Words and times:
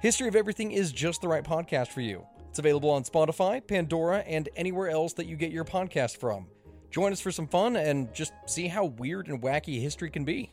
History 0.00 0.28
of 0.28 0.36
Everything 0.36 0.70
is 0.70 0.92
just 0.92 1.22
the 1.22 1.26
right 1.26 1.42
podcast 1.42 1.88
for 1.88 2.02
you. 2.02 2.24
It's 2.50 2.60
available 2.60 2.88
on 2.88 3.02
Spotify, 3.02 3.66
Pandora, 3.66 4.18
and 4.18 4.48
anywhere 4.54 4.88
else 4.88 5.12
that 5.14 5.26
you 5.26 5.34
get 5.34 5.50
your 5.50 5.64
podcast 5.64 6.18
from. 6.18 6.46
Join 6.92 7.10
us 7.10 7.20
for 7.20 7.32
some 7.32 7.48
fun 7.48 7.74
and 7.74 8.14
just 8.14 8.32
see 8.46 8.68
how 8.68 8.84
weird 8.84 9.26
and 9.26 9.42
wacky 9.42 9.80
history 9.82 10.08
can 10.08 10.24
be. 10.24 10.52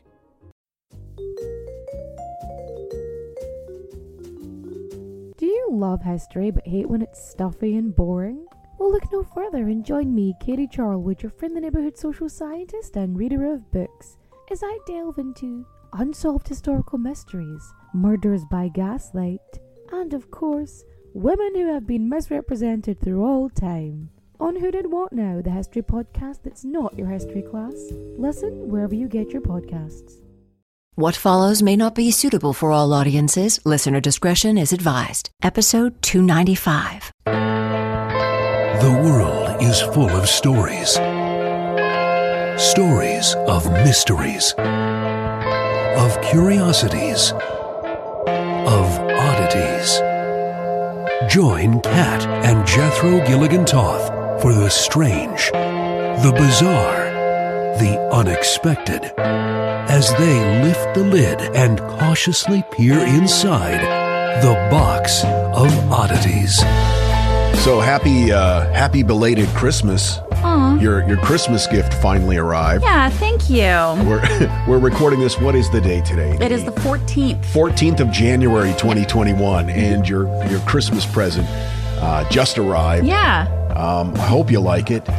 Do 5.36 5.46
you 5.46 5.68
love 5.70 6.02
history 6.02 6.50
but 6.50 6.66
hate 6.66 6.88
when 6.88 7.02
it's 7.02 7.24
stuffy 7.24 7.76
and 7.76 7.94
boring? 7.94 8.44
Well, 8.80 8.90
look 8.90 9.12
no 9.12 9.22
further 9.22 9.68
and 9.68 9.84
join 9.84 10.12
me, 10.12 10.34
Katie 10.40 10.66
Charlwood, 10.66 11.22
your 11.22 11.30
friend, 11.30 11.56
the 11.56 11.60
neighbourhood 11.60 11.96
social 11.96 12.28
scientist 12.28 12.96
and 12.96 13.16
reader 13.16 13.46
of 13.54 13.70
books, 13.70 14.16
as 14.50 14.64
I 14.64 14.76
delve 14.88 15.18
into 15.18 15.64
unsolved 15.98 16.48
historical 16.48 16.98
mysteries, 16.98 17.72
murders 17.94 18.44
by 18.50 18.68
gaslight, 18.68 19.40
and 19.92 20.12
of 20.14 20.30
course, 20.30 20.84
women 21.14 21.54
who 21.54 21.72
have 21.72 21.86
been 21.86 22.08
misrepresented 22.08 23.00
through 23.00 23.24
all 23.24 23.48
time. 23.48 24.10
On 24.38 24.54
Who 24.56 24.70
Did 24.70 24.92
What 24.92 25.12
Now, 25.12 25.40
the 25.40 25.50
history 25.50 25.82
podcast 25.82 26.42
that's 26.42 26.64
not 26.64 26.98
your 26.98 27.08
history 27.08 27.42
class. 27.42 27.74
Listen 28.18 28.68
wherever 28.68 28.94
you 28.94 29.08
get 29.08 29.32
your 29.32 29.40
podcasts. 29.40 30.20
What 30.94 31.16
follows 31.16 31.62
may 31.62 31.76
not 31.76 31.94
be 31.94 32.10
suitable 32.10 32.52
for 32.52 32.72
all 32.72 32.92
audiences. 32.92 33.60
Listener 33.64 34.00
discretion 34.00 34.56
is 34.58 34.72
advised. 34.72 35.30
Episode 35.42 36.00
295. 36.02 37.12
The 37.24 39.02
world 39.04 39.62
is 39.62 39.80
full 39.80 40.10
of 40.10 40.28
stories. 40.28 40.92
Stories 42.58 43.34
of 43.46 43.70
mysteries, 43.72 44.54
of 45.96 46.20
curiosities, 46.22 47.32
of 47.32 48.86
oddities. 49.18 50.00
Join 51.32 51.80
Kat 51.80 52.26
and 52.44 52.66
Jethro 52.66 53.24
Gilligan 53.26 53.64
Toth 53.64 54.42
for 54.42 54.52
the 54.52 54.68
strange, 54.68 55.50
the 55.52 56.34
bizarre, 56.36 57.10
the 57.78 57.98
unexpected 58.12 59.12
as 59.88 60.10
they 60.16 60.62
lift 60.62 60.94
the 60.94 61.04
lid 61.04 61.40
and 61.56 61.78
cautiously 61.80 62.64
peer 62.72 62.98
inside 62.98 63.80
the 64.42 64.52
box 64.70 65.24
of 65.24 65.72
oddities. 65.90 66.58
So 67.64 67.80
happy, 67.80 68.32
uh, 68.32 68.70
happy 68.72 69.02
belated 69.02 69.48
Christmas. 69.48 70.20
Your 70.80 71.06
your 71.08 71.16
Christmas 71.18 71.66
gift 71.66 71.94
finally 71.94 72.36
arrived. 72.36 72.84
Yeah, 72.84 73.08
thank 73.10 73.48
you. 73.50 73.66
We're 74.08 74.64
we're 74.68 74.78
recording 74.78 75.20
this. 75.20 75.38
What 75.38 75.54
is 75.54 75.70
the 75.70 75.80
day 75.80 76.00
today? 76.02 76.36
It 76.40 76.52
is 76.52 76.64
the 76.64 76.72
14th. 76.72 77.44
14th 77.46 78.00
of 78.00 78.10
January 78.10 78.72
2021, 78.72 79.70
and 79.70 80.08
your 80.08 80.26
your 80.46 80.60
Christmas 80.60 81.04
present 81.06 81.46
uh, 82.00 82.28
just 82.30 82.58
arrived. 82.58 83.06
Yeah. 83.06 83.48
Um, 83.76 84.14
I 84.14 84.26
hope 84.26 84.50
you 84.50 84.60
like 84.60 84.90
it. 84.90 85.04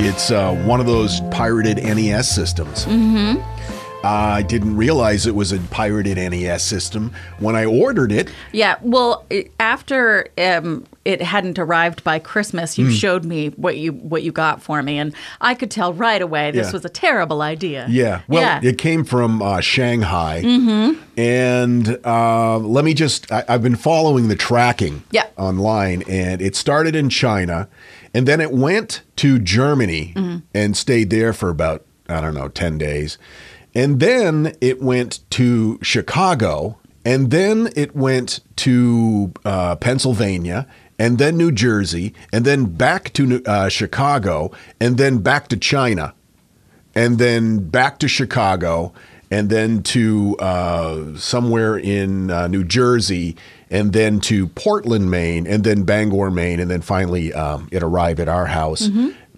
it's 0.00 0.30
uh, 0.30 0.54
one 0.64 0.80
of 0.80 0.86
those 0.86 1.20
pirated 1.30 1.76
NES 1.82 2.28
systems. 2.28 2.86
Mm-hmm. 2.86 3.42
I 4.06 4.42
didn't 4.42 4.76
realize 4.76 5.26
it 5.26 5.34
was 5.34 5.52
a 5.52 5.58
pirated 5.58 6.16
NES 6.16 6.62
system 6.62 7.12
when 7.38 7.56
I 7.56 7.64
ordered 7.64 8.12
it. 8.12 8.30
Yeah. 8.52 8.76
Well, 8.82 9.26
after 9.58 10.28
um, 10.38 10.84
it 11.04 11.20
hadn't 11.22 11.58
arrived 11.58 12.04
by 12.04 12.18
Christmas, 12.18 12.78
you 12.78 12.90
showed 12.90 13.24
me 13.24 13.48
what 13.50 13.76
you 13.76 13.92
what 13.92 14.22
you 14.22 14.32
got 14.32 14.62
for 14.62 14.82
me, 14.82 14.98
and 14.98 15.14
I 15.40 15.54
could 15.54 15.70
tell 15.70 15.92
right 15.92 16.22
away 16.22 16.50
this 16.52 16.68
Yeah. 16.68 16.72
was 16.72 16.84
a 16.84 16.88
terrible 16.88 17.42
idea. 17.42 17.86
Yeah. 17.88 18.22
Well, 18.28 18.42
yeah. 18.42 18.60
it 18.70 18.78
came 18.78 19.04
from 19.04 19.42
uh, 19.42 19.60
Shanghai. 19.60 20.42
Mm-hmm. 20.44 21.02
And 21.18 21.98
uh, 22.04 22.58
let 22.58 22.84
me 22.84 22.92
just, 22.94 23.32
I, 23.32 23.44
I've 23.48 23.62
been 23.62 23.76
following 23.76 24.28
the 24.28 24.36
tracking 24.36 25.02
Yeah. 25.10 25.26
online, 25.36 26.02
and 26.08 26.42
it 26.42 26.54
started 26.54 26.94
in 26.94 27.08
China, 27.08 27.68
and 28.14 28.28
then 28.28 28.40
it 28.40 28.52
went 28.52 29.02
to 29.16 29.38
Germany 29.38 30.12
Mm-hmm. 30.14 30.36
and 30.54 30.76
stayed 30.76 31.10
there 31.10 31.32
for 31.32 31.48
about, 31.48 31.84
I 32.08 32.20
don't 32.20 32.34
know, 32.34 32.48
10 32.48 32.78
days. 32.78 33.16
And 33.76 34.00
then 34.00 34.56
it 34.60 34.82
went 34.82 35.20
to 35.30 35.78
Chicago, 35.82 36.78
and 37.04 37.30
then 37.30 37.68
it 37.76 37.94
went 37.94 38.40
to 38.56 39.32
uh, 39.44 39.76
Pennsylvania, 39.76 40.66
and 40.98 41.18
then 41.18 41.36
New 41.36 41.52
Jersey, 41.52 42.14
and 42.32 42.44
then 42.44 42.64
back 42.64 43.12
to 43.12 43.44
uh, 43.44 43.68
Chicago, 43.68 44.50
and 44.80 44.96
then 44.96 45.18
back 45.18 45.48
to 45.48 45.56
China 45.56 46.14
and 46.96 47.18
then 47.18 47.68
back 47.68 47.98
to 47.98 48.08
Chicago, 48.08 48.92
and 49.30 49.50
then 49.50 49.82
to 49.82 50.34
uh, 50.38 51.14
somewhere 51.16 51.76
in 51.76 52.30
uh, 52.30 52.48
New 52.48 52.64
Jersey, 52.64 53.36
and 53.70 53.92
then 53.92 54.18
to 54.20 54.48
Portland, 54.48 55.10
Maine, 55.10 55.46
and 55.46 55.62
then 55.62 55.82
Bangor, 55.84 56.30
Maine, 56.30 56.58
and 56.58 56.70
then 56.70 56.80
finally 56.80 57.34
um, 57.34 57.68
it 57.70 57.82
arrived 57.82 58.18
at 58.18 58.28
our 58.28 58.46
house. 58.46 58.88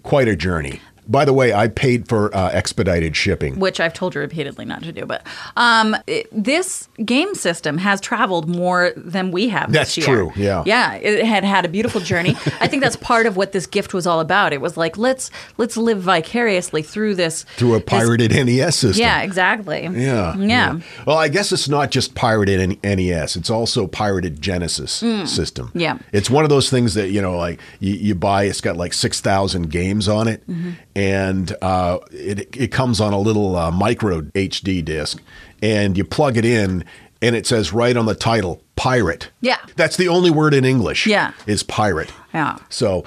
Quite 0.03 0.29
a 0.29 0.35
journey. 0.37 0.79
By 1.09 1.25
the 1.25 1.33
way, 1.33 1.53
I 1.53 1.67
paid 1.67 2.07
for 2.07 2.33
uh, 2.35 2.49
expedited 2.51 3.15
shipping. 3.15 3.59
which 3.59 3.79
I've 3.79 3.93
told 3.93 4.13
you 4.15 4.21
repeatedly 4.21 4.63
not 4.65 4.83
to 4.83 4.91
do. 4.91 5.05
But 5.05 5.25
um, 5.57 5.95
it- 6.07 6.27
this 6.31 6.87
game 7.03 7.33
system 7.35 7.77
has 7.79 7.99
traveled 7.99 8.47
more 8.47 8.91
than 8.95 9.31
we 9.31 9.49
have. 9.49 9.71
That's 9.71 9.95
this 9.95 10.05
year. 10.07 10.15
true, 10.15 10.31
yeah. 10.35 10.63
yeah. 10.65 10.93
It 10.95 11.25
had 11.25 11.43
had 11.43 11.65
a 11.65 11.67
beautiful 11.67 11.99
journey. 12.01 12.35
I 12.61 12.67
think 12.67 12.83
that's 12.83 12.95
part 12.95 13.25
of 13.25 13.35
what 13.37 13.51
this 13.51 13.65
gift 13.65 13.93
was 13.93 14.05
all 14.05 14.19
about. 14.19 14.53
It 14.53 14.61
was 14.61 14.77
like 14.77 14.97
let's 14.97 15.31
let's 15.57 15.75
live 15.77 15.99
vicariously 16.01 16.81
through 16.83 17.15
this 17.15 17.43
Through 17.57 17.73
a 17.75 17.79
this- 17.79 17.85
pirated 17.89 18.31
NES 18.31 18.75
system. 18.75 19.01
yeah, 19.01 19.21
exactly. 19.21 19.83
Yeah, 19.91 20.37
yeah. 20.37 20.79
Well, 21.07 21.17
I 21.17 21.27
guess 21.27 21.51
it's 21.51 21.67
not 21.67 21.89
just 21.91 22.13
pirated 22.15 22.77
NES; 22.83 23.35
it's 23.35 23.49
also 23.49 23.87
pirated 23.87 24.41
Genesis 24.41 24.91
system. 24.91 25.67
Mm. 25.73 25.81
Yeah. 25.81 25.97
it's 26.11 26.29
one 26.29 26.43
of 26.43 26.49
those 26.49 26.69
things 26.69 26.93
that 26.93 27.09
you 27.09 27.21
know, 27.21 27.35
like 27.37 27.59
you, 27.79 27.93
you 27.95 28.15
buy. 28.15 28.43
It's 28.43 28.61
got 28.61 28.77
like 28.77 28.93
six 28.93 29.19
thousand 29.21 29.69
games 29.71 30.07
on 30.07 30.27
it, 30.27 30.45
Mm-hmm. 30.47 30.71
And 30.99 31.55
uh, 31.61 31.97
it 32.11 32.53
it 32.57 32.67
comes 32.73 32.99
on 32.99 33.13
a 33.13 33.19
little 33.19 33.55
uh, 33.55 33.71
micro 33.71 34.21
HD 34.21 34.83
disc, 34.83 35.21
and 35.61 35.97
you 35.97 36.03
plug 36.03 36.35
it 36.35 36.43
in, 36.43 36.83
and 37.21 37.37
it 37.37 37.47
says 37.47 37.71
right 37.71 37.95
on 37.95 38.05
the 38.05 38.15
title, 38.15 38.61
"Pirate." 38.75 39.31
Yeah. 39.39 39.59
that's 39.77 39.95
the 39.95 40.09
only 40.09 40.29
word 40.29 40.53
in 40.53 40.65
English. 40.65 41.07
Yeah. 41.07 41.31
is 41.47 41.63
pirate. 41.63 42.11
Yeah. 42.33 42.57
So, 42.67 43.05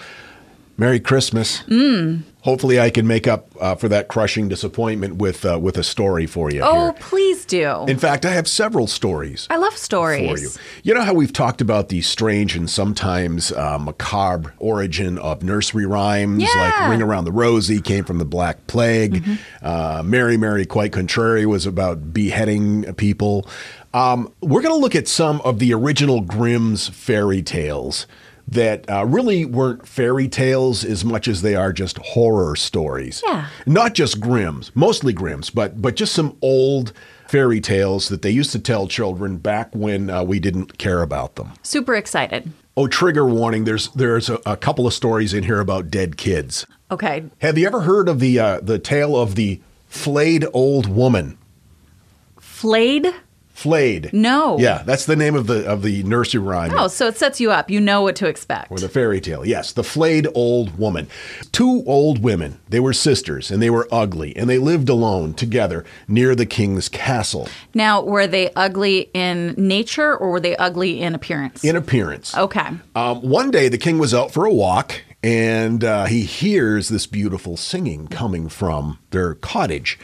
Merry 0.77 1.01
Christmas. 1.01 1.63
Mm. 1.65 2.23
Hopefully, 2.41 2.81
I 2.81 2.91
can 2.91 3.07
make 3.07 3.29
up 3.29 3.49
uh, 3.61 3.77
for 3.77 3.89
that 3.89 4.09
crushing 4.09 4.49
disappointment 4.49 5.17
with 5.17 5.45
uh, 5.45 5.59
with 5.61 5.79
a 5.79 5.85
story 5.85 6.27
for 6.27 6.51
you. 6.51 6.61
Oh, 6.63 6.87
here. 6.87 6.93
please 6.95 7.45
do. 7.45 7.85
In 7.87 7.99
fact, 7.99 8.27
I 8.27 8.31
have 8.33 8.49
several 8.49 8.89
stories 8.89 9.47
I 9.49 9.59
love 9.59 9.77
stories 9.77 10.29
for 10.29 10.39
you. 10.39 10.51
You 10.83 10.95
know 10.95 11.03
how 11.03 11.15
we've 11.15 11.33
talked 11.33 11.61
about 11.61 11.89
the 11.89 12.01
strange 12.01 12.57
and 12.57 12.69
sometimes 12.69 13.53
uh, 13.53 13.79
macabre 13.79 14.55
origin 14.59 15.19
of 15.19 15.45
nursery 15.45 15.87
rhymes, 15.87 16.41
like 16.43 16.49
Yeah. 16.53 16.71
Mm-hmm. 16.73 16.91
"Ring 16.91 17.03
Around 17.03 17.25
the 17.27 17.33
Rosie" 17.33 17.81
came 17.81 18.05
from 18.05 18.19
the 18.19 18.25
Black 18.25 18.67
Plague. 18.67 19.25
Uh, 19.63 20.03
"Mary, 20.05 20.37
Mary, 20.37 20.67
Quite 20.67 20.93
Contrary" 20.93 21.47
was 21.47 21.65
about 21.65 22.13
beheading 22.13 22.93
people. 22.95 23.47
Um, 23.95 24.33
we're 24.41 24.63
going 24.63 24.75
to 24.75 24.81
look 24.81 24.97
at 24.97 25.07
some 25.07 25.41
of 25.43 25.59
the 25.61 25.73
original 25.75 26.23
Grimm's 26.23 26.89
fairy 26.89 27.43
tales 27.43 28.07
that 28.49 28.89
uh, 28.91 29.05
really 29.07 29.45
weren't 29.45 29.87
fairy 29.87 30.29
tales 30.29 30.85
as 30.85 31.05
much 31.05 31.29
as 31.29 31.43
they 31.43 31.55
are 31.55 31.73
just 31.73 31.99
horror 31.99 32.57
stories. 32.57 33.23
Yeah. 33.27 33.49
Not 33.67 33.95
just 33.95 34.21
Grimm's, 34.21 34.71
mostly 34.75 35.13
Grimm's, 35.13 35.51
but 35.51 35.81
but 35.81 35.97
just 35.97 36.13
some 36.13 36.37
old 36.43 36.93
fairy 37.29 37.61
tales 37.61 38.09
that 38.09 38.23
they 38.23 38.31
used 38.31 38.53
to 38.53 38.59
tell 38.59 38.87
children 38.87 39.39
back 39.39 39.75
when 39.75 40.11
uh, 40.11 40.23
we 40.23 40.39
didn't 40.39 40.77
care 40.77 41.03
about 41.03 41.37
them. 41.37 41.53
Super 41.63 41.95
excited. 41.95 42.53
Oh, 42.77 42.87
trigger 42.87 43.27
warning! 43.27 43.65
There's 43.65 43.89
there's 43.91 44.29
a, 44.31 44.39
a 44.47 44.57
couple 44.57 44.87
of 44.87 44.95
stories 44.95 45.35
in 45.35 45.45
here 45.45 45.61
about 45.61 45.91
dead 45.91 46.17
kids. 46.17 46.67
Okay. 46.91 47.25
Have 47.39 47.57
you 47.57 47.67
ever 47.67 47.81
heard 47.83 48.09
of 48.09 48.21
the 48.21 48.39
uh, 48.39 48.61
the 48.61 48.79
tale 48.79 49.17
of 49.17 49.35
the 49.35 49.61
flayed 49.87 50.47
old 50.53 50.87
woman? 50.87 51.39
Flayed? 52.39 53.13
Flayed. 53.53 54.13
No. 54.13 54.59
Yeah, 54.59 54.83
that's 54.85 55.07
the 55.07 55.17
name 55.17 55.35
of 55.35 55.47
the 55.47 55.67
of 55.69 55.83
the 55.83 56.03
nursery 56.05 56.41
rhyme. 56.41 56.73
Oh, 56.77 56.89
so 56.89 57.07
it 57.07 57.17
sets 57.17 57.41
you 57.41 57.51
up. 57.51 57.71
You 57.71 57.81
know 57.81 58.03
what 58.03 58.17
to 58.17 58.27
expect. 58.27 58.71
Or 58.71 58.79
the 58.79 58.89
fairy 58.89 59.21
tale. 59.21 59.45
Yes, 59.45 59.73
the 59.73 59.85
flayed 59.85 60.27
old 60.35 60.79
woman. 60.79 61.09
Two 61.53 61.85
old 61.87 62.23
women. 62.23 62.59
They 62.69 62.81
were 62.81 62.93
sisters 62.93 63.51
and 63.51 63.63
they 63.63 63.71
were 63.71 63.87
ugly 63.93 64.35
and 64.37 64.49
they 64.49 64.59
lived 64.59 64.89
alone 64.89 65.35
together 65.35 65.85
near 66.09 66.35
the 66.35 66.47
king's 66.47 66.89
castle 66.89 67.49
now, 67.75 68.03
were 68.03 68.27
they 68.27 68.51
ugly 68.55 69.11
in 69.15 69.55
nature 69.57 70.17
or 70.17 70.31
were 70.31 70.41
they 70.41 70.57
ugly 70.57 71.01
in 71.01 71.15
appearance? 71.15 71.65
in 71.65 71.77
appearance. 71.77 72.37
okay. 72.37 72.69
Um, 72.95 73.23
one 73.23 73.51
day 73.51 73.69
the 73.69 73.79
king 73.79 73.99
was 73.99 74.13
out 74.13 74.33
for 74.33 74.45
a 74.45 74.53
walk 74.53 75.03
and 75.23 75.85
uh, 75.85 76.07
he 76.07 76.23
hears 76.23 76.89
this 76.89 77.07
beautiful 77.07 77.57
singing 77.57 78.09
coming 78.09 78.49
from 78.49 78.99
their 79.11 79.35
cottage. 79.35 79.99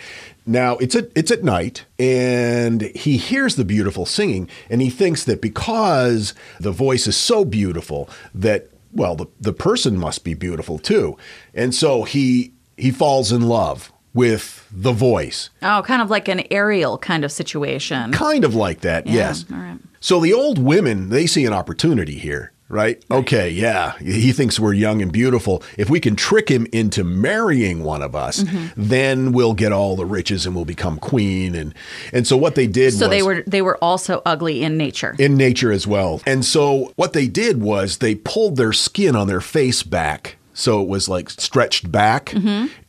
Now 0.48 0.78
it's 0.78 0.96
at 0.96 1.10
it's 1.14 1.30
at 1.30 1.44
night 1.44 1.84
and 1.98 2.82
he 2.82 3.18
hears 3.18 3.56
the 3.56 3.64
beautiful 3.64 4.06
singing 4.06 4.48
and 4.70 4.80
he 4.80 4.88
thinks 4.88 5.24
that 5.24 5.42
because 5.42 6.32
the 6.58 6.72
voice 6.72 7.06
is 7.06 7.16
so 7.16 7.44
beautiful 7.44 8.08
that 8.34 8.70
well 8.92 9.14
the, 9.14 9.26
the 9.38 9.52
person 9.52 9.98
must 9.98 10.24
be 10.24 10.32
beautiful 10.32 10.78
too. 10.78 11.18
And 11.52 11.74
so 11.74 12.04
he 12.04 12.54
he 12.78 12.90
falls 12.90 13.30
in 13.30 13.42
love 13.42 13.92
with 14.14 14.66
the 14.72 14.92
voice. 14.92 15.50
Oh, 15.62 15.82
kind 15.84 16.00
of 16.00 16.10
like 16.10 16.28
an 16.28 16.42
Ariel 16.50 16.96
kind 16.98 17.24
of 17.24 17.30
situation. 17.30 18.10
Kind 18.10 18.44
of 18.44 18.54
like 18.54 18.80
that, 18.80 19.06
yes. 19.06 19.44
all 19.52 19.58
right. 19.58 19.78
So 20.00 20.18
the 20.18 20.32
old 20.32 20.58
women, 20.58 21.10
they 21.10 21.26
see 21.26 21.44
an 21.44 21.52
opportunity 21.52 22.18
here, 22.18 22.52
right? 22.68 23.02
Okay, 23.10 23.50
yeah. 23.50 23.96
He 23.98 24.32
thinks 24.32 24.60
we're 24.60 24.72
young 24.74 25.00
and 25.02 25.10
beautiful. 25.10 25.62
If 25.76 25.88
we 25.90 26.00
can 26.00 26.16
trick 26.16 26.48
him 26.50 26.66
into 26.72 27.02
marrying 27.04 27.82
one 27.84 28.02
of 28.02 28.14
us, 28.14 28.42
Mm-hmm. 28.42 28.66
then 28.76 29.32
we'll 29.32 29.54
get 29.54 29.72
all 29.72 29.96
the 29.96 30.04
riches 30.06 30.46
and 30.46 30.54
we'll 30.54 30.64
become 30.64 30.98
queen. 30.98 31.54
And 31.54 31.74
and 32.12 32.26
so 32.26 32.36
what 32.36 32.54
they 32.54 32.66
did 32.66 32.92
So 32.94 33.06
was 33.06 33.10
they 33.10 33.22
were 33.22 33.42
they 33.46 33.62
were 33.62 33.76
also 33.82 34.22
ugly 34.26 34.62
in 34.62 34.76
nature. 34.76 35.16
in 35.18 35.36
nature 35.36 35.72
as 35.72 35.86
well. 35.86 36.20
And 36.26 36.44
so 36.44 36.92
what 36.96 37.12
they 37.14 37.26
did 37.26 37.60
was 37.62 37.98
they 37.98 38.14
pulled 38.14 38.56
their 38.56 38.72
skin 38.72 39.16
on 39.16 39.26
their 39.28 39.40
face 39.40 39.82
back. 39.82 40.36
So 40.54 40.82
it 40.82 40.88
was 40.88 41.08
like 41.08 41.30
stretched 41.30 41.90
back 41.92 42.34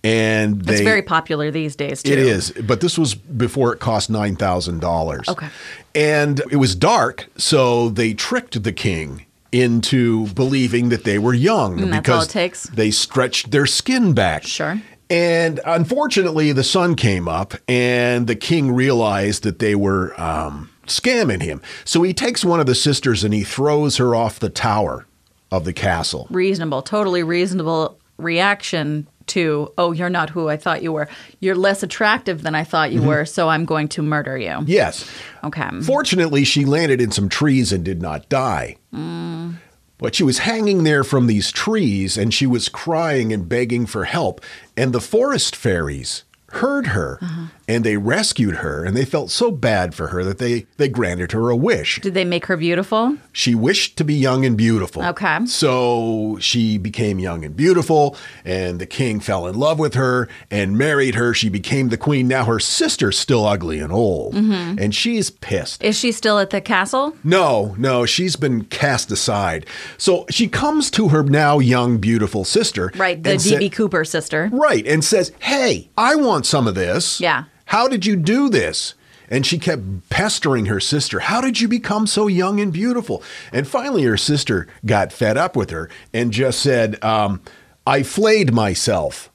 and 0.04 0.62
they 0.64 0.74
it's 0.74 0.82
very 0.82 1.02
popular 1.04 1.52
these 1.52 1.76
days 1.76 2.02
too. 2.04 2.12
it 2.12 2.20
is, 2.20 2.52
but 2.52 2.82
this 2.82 2.98
was 2.98 3.14
before 3.16 3.74
it 3.74 3.80
cost 3.80 4.10
nine 4.10 4.36
thousand 4.36 4.80
dollars. 4.82 5.28
Okay. 5.28 5.48
and 5.94 6.42
it 6.52 6.56
was 6.58 6.76
dark, 6.76 7.28
so 7.38 7.90
they 7.90 8.14
tricked 8.14 8.64
the 8.64 8.72
king 8.74 9.26
into 9.52 10.28
believing 10.28 10.90
that 10.90 11.04
they 11.04 11.18
were 11.18 11.34
young 11.34 11.80
And 11.82 11.92
that's 11.94 12.02
because 12.02 12.18
all 12.18 12.24
it 12.24 12.30
takes? 12.30 12.64
they 12.64 12.92
stretched 12.92 13.52
their 13.52 13.66
skin 13.66 14.14
back. 14.14 14.44
Sure. 14.44 14.82
And 15.10 15.60
unfortunately, 15.66 16.52
the 16.52 16.64
sun 16.64 16.96
came 16.96 17.28
up, 17.28 17.56
and 17.68 18.28
the 18.28 18.36
king 18.36 18.72
realized 18.72 19.42
that 19.42 19.58
they 19.58 19.74
were 19.74 20.20
um, 20.22 20.70
scamming 20.86 21.42
him. 21.42 21.62
So 21.84 22.04
he 22.04 22.14
takes 22.14 22.46
one 22.46 22.60
of 22.60 22.68
the 22.68 22.76
sisters 22.76 23.24
and 23.24 23.34
he 23.34 23.44
throws 23.44 23.98
her 23.98 24.14
off 24.14 24.40
the 24.40 24.50
tower 24.50 25.08
of 25.52 25.66
the 25.66 25.74
castle. 25.74 26.28
Reasonable, 26.30 26.84
totally 26.84 27.24
reasonable 27.24 28.00
reaction 28.18 29.08
to, 29.30 29.72
oh, 29.78 29.92
you're 29.92 30.10
not 30.10 30.30
who 30.30 30.50
I 30.50 30.58
thought 30.58 30.84
you 30.84 30.92
were. 30.92 31.08
You're 31.40 31.56
less 31.56 31.82
attractive 31.84 32.42
than 32.44 32.56
I 32.56 32.64
thought 32.64 32.90
Mm-hmm. 32.90 33.02
you 33.02 33.08
were, 33.08 33.26
so 33.26 33.50
I'm 33.50 33.66
going 33.66 33.88
to 33.90 34.02
murder 34.02 34.38
you. 34.38 34.58
Yes. 34.66 35.10
Okay. 35.44 35.70
Fortunately, 35.82 36.44
she 36.44 36.66
landed 36.66 37.00
in 37.02 37.12
some 37.12 37.30
trees 37.30 37.72
and 37.72 37.84
did 37.84 38.02
not 38.02 38.28
die. 38.30 38.78
But 38.92 40.16
she 40.16 40.24
was 40.24 40.40
hanging 40.40 40.84
there 40.86 41.04
from 41.04 41.28
these 41.28 41.52
trees 41.52 42.18
and 42.18 42.34
she 42.34 42.48
was 42.48 42.70
crying 42.70 43.34
and 43.34 43.50
begging 43.50 43.86
for 43.86 44.06
help. 44.06 44.40
And 44.78 44.94
the 44.94 45.02
forest 45.02 45.56
fairies 45.58 46.24
heard 46.54 46.88
her 46.88 47.20
and 47.68 47.84
they 47.84 47.98
rescued 47.98 48.58
her 48.58 48.84
and 48.84 48.96
they 48.98 49.06
felt 49.06 49.30
so 49.32 49.52
bad 49.52 49.94
for 49.94 50.08
her 50.08 50.24
that 50.24 50.38
they, 50.40 50.66
they 50.78 50.88
granted 50.90 51.32
her 51.32 51.50
a 51.50 51.56
wish. 51.56 52.00
Did 52.02 52.14
they 52.14 52.26
make 52.26 52.48
her 52.48 52.58
beautiful? 52.58 53.18
She 53.34 53.54
wished 53.56 53.98
to 53.98 54.04
be 54.04 54.16
young 54.16 54.46
and 54.46 54.58
beautiful. 54.58 55.04
Okay. 55.04 55.46
So 55.46 56.38
she 56.42 56.78
became 56.78 57.20
young 57.20 57.46
and 57.46 57.56
beautiful, 57.56 58.16
and 58.44 58.80
the 58.80 58.86
king 58.86 59.20
fell 59.20 59.46
in 59.48 59.56
love 59.58 59.78
with 59.80 59.94
her 59.94 60.28
and 60.50 60.78
married 60.78 61.16
her. 61.16 61.34
She 61.34 61.50
became 61.50 61.90
the 61.90 61.98
queen. 61.98 62.28
Now 62.28 62.46
her 62.46 62.60
sister's 62.60 63.18
still 63.20 63.46
ugly 63.46 63.80
and 63.80 63.92
old, 63.92 64.34
Mm-hmm. 64.34 64.80
and 64.80 64.94
she's 64.96 65.30
pissed. 65.30 65.84
Is 65.84 65.98
she 65.98 66.12
still 66.12 66.40
at 66.40 66.50
the 66.50 66.62
castle? 66.62 67.16
No, 67.24 67.76
no, 67.78 68.06
she's 68.06 68.36
been 68.36 68.66
cast 68.66 69.12
aside. 69.12 69.66
So 69.98 70.26
she 70.30 70.48
comes 70.48 70.90
to 70.92 71.10
her 71.10 71.24
now 71.24 71.60
young, 71.60 71.98
beautiful 71.98 72.44
sister. 72.46 72.92
Right, 72.96 73.22
the 73.22 73.38
D.B. 73.38 73.70
Cooper 73.70 74.04
sister. 74.06 74.50
Right, 74.52 74.86
and 74.88 75.04
says, 75.04 75.32
Hey, 75.40 75.90
I 75.98 76.16
want 76.16 76.39
some 76.46 76.68
of 76.68 76.76
this. 76.76 77.20
Yeah. 77.20 77.46
How 77.66 77.88
did 77.88 78.06
you 78.06 78.16
do 78.16 78.50
this? 78.50 78.96
And 79.30 79.46
she 79.46 79.60
kept 79.60 80.10
pestering 80.10 80.66
her 80.66 80.80
sister. 80.80 81.20
How 81.20 81.40
did 81.40 81.62
you 81.62 81.68
become 81.68 82.08
so 82.08 82.28
young 82.28 82.60
and 82.60 82.74
beautiful? 82.74 83.22
And 83.54 83.68
finally, 83.68 84.04
her 84.04 84.18
sister 84.18 84.68
got 84.86 85.14
fed 85.14 85.38
up 85.38 85.56
with 85.56 85.70
her 85.70 85.90
and 86.14 86.32
just 86.32 86.62
said, 86.62 87.04
um, 87.04 87.42
I 87.86 88.02
flayed 88.04 88.54
myself. 88.54 89.30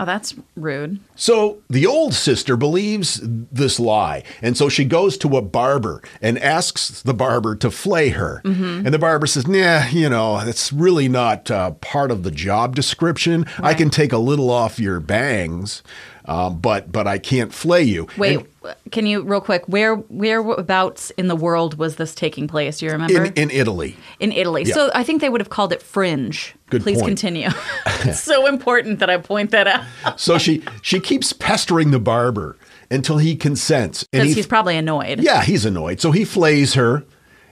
Oh, 0.00 0.06
that's 0.06 0.34
rude. 0.56 0.98
So 1.14 1.58
the 1.68 1.86
old 1.86 2.14
sister 2.14 2.56
believes 2.56 3.20
this 3.22 3.78
lie. 3.78 4.22
And 4.40 4.56
so 4.56 4.70
she 4.70 4.86
goes 4.86 5.18
to 5.18 5.36
a 5.36 5.42
barber 5.42 6.02
and 6.22 6.38
asks 6.38 7.02
the 7.02 7.12
barber 7.12 7.54
to 7.56 7.70
flay 7.70 8.08
her. 8.08 8.40
And 8.44 8.86
the 8.86 8.98
barber 8.98 9.26
says, 9.26 9.46
Nah, 9.46 9.88
you 9.88 10.08
know, 10.08 10.42
that's 10.42 10.72
really 10.72 11.06
not 11.06 11.50
uh, 11.50 11.72
part 11.72 12.10
of 12.10 12.22
the 12.22 12.30
job 12.30 12.74
description. 12.74 13.44
I 13.58 13.74
can 13.74 13.90
take 13.90 14.14
a 14.14 14.18
little 14.18 14.48
off 14.48 14.80
your 14.80 15.00
bangs, 15.00 15.82
um, 16.24 16.60
but, 16.60 16.90
but 16.90 17.06
I 17.06 17.18
can't 17.18 17.52
flay 17.52 17.82
you. 17.82 18.08
Wait, 18.16 18.38
And 18.38 18.46
can 18.90 19.06
you 19.06 19.22
real 19.22 19.40
quick? 19.40 19.66
Where 19.66 19.94
whereabouts 19.94 21.10
in 21.12 21.28
the 21.28 21.36
world 21.36 21.78
was 21.78 21.96
this 21.96 22.14
taking 22.14 22.46
place? 22.46 22.78
Do 22.78 22.86
you 22.86 22.92
remember? 22.92 23.24
in, 23.24 23.32
in 23.34 23.50
Italy. 23.50 23.96
In 24.18 24.32
Italy. 24.32 24.64
Yeah. 24.64 24.74
So 24.74 24.90
I 24.94 25.02
think 25.02 25.20
they 25.20 25.28
would 25.28 25.40
have 25.40 25.50
called 25.50 25.72
it 25.72 25.82
fringe. 25.82 26.54
Good 26.68 26.82
Please 26.82 26.98
point. 26.98 27.08
continue. 27.08 27.48
it's 27.86 28.20
so 28.20 28.46
important 28.46 28.98
that 29.00 29.10
I 29.10 29.16
point 29.16 29.50
that 29.50 29.66
out 29.66 30.20
So 30.20 30.38
she, 30.38 30.62
she 30.82 31.00
keeps 31.00 31.32
pestering 31.32 31.90
the 31.90 31.98
barber 31.98 32.56
until 32.90 33.18
he 33.18 33.36
consents. 33.36 34.02
And 34.12 34.22
because 34.22 34.28
he 34.28 34.34
he's 34.34 34.46
probably 34.46 34.76
annoyed. 34.76 35.20
Yeah, 35.20 35.42
he's 35.42 35.64
annoyed. 35.64 36.00
So 36.00 36.12
he 36.12 36.24
flays 36.24 36.74
her, 36.74 37.04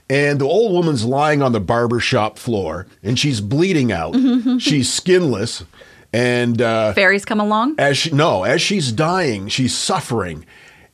and 0.09 0.39
the 0.39 0.45
old 0.45 0.73
woman's 0.73 1.05
lying 1.05 1.41
on 1.41 1.51
the 1.51 1.59
barber 1.59 1.99
shop 1.99 2.37
floor, 2.37 2.87
and 3.03 3.17
she's 3.17 3.41
bleeding 3.41 3.91
out. 3.91 4.15
she's 4.59 4.91
skinless, 4.91 5.63
and 6.11 6.61
uh, 6.61 6.93
Fairies 6.93 7.25
come 7.25 7.39
along. 7.39 7.75
as 7.77 7.97
she 7.97 8.11
no, 8.11 8.43
as 8.43 8.61
she's 8.61 8.91
dying, 8.91 9.47
she's 9.47 9.77
suffering, 9.77 10.45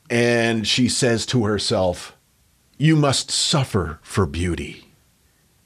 and 0.09 0.67
she 0.67 0.87
says 0.89 1.25
to 1.27 1.45
herself, 1.45 2.15
"You 2.77 2.95
must 2.95 3.31
suffer 3.31 3.99
for 4.01 4.25
beauty," 4.25 4.91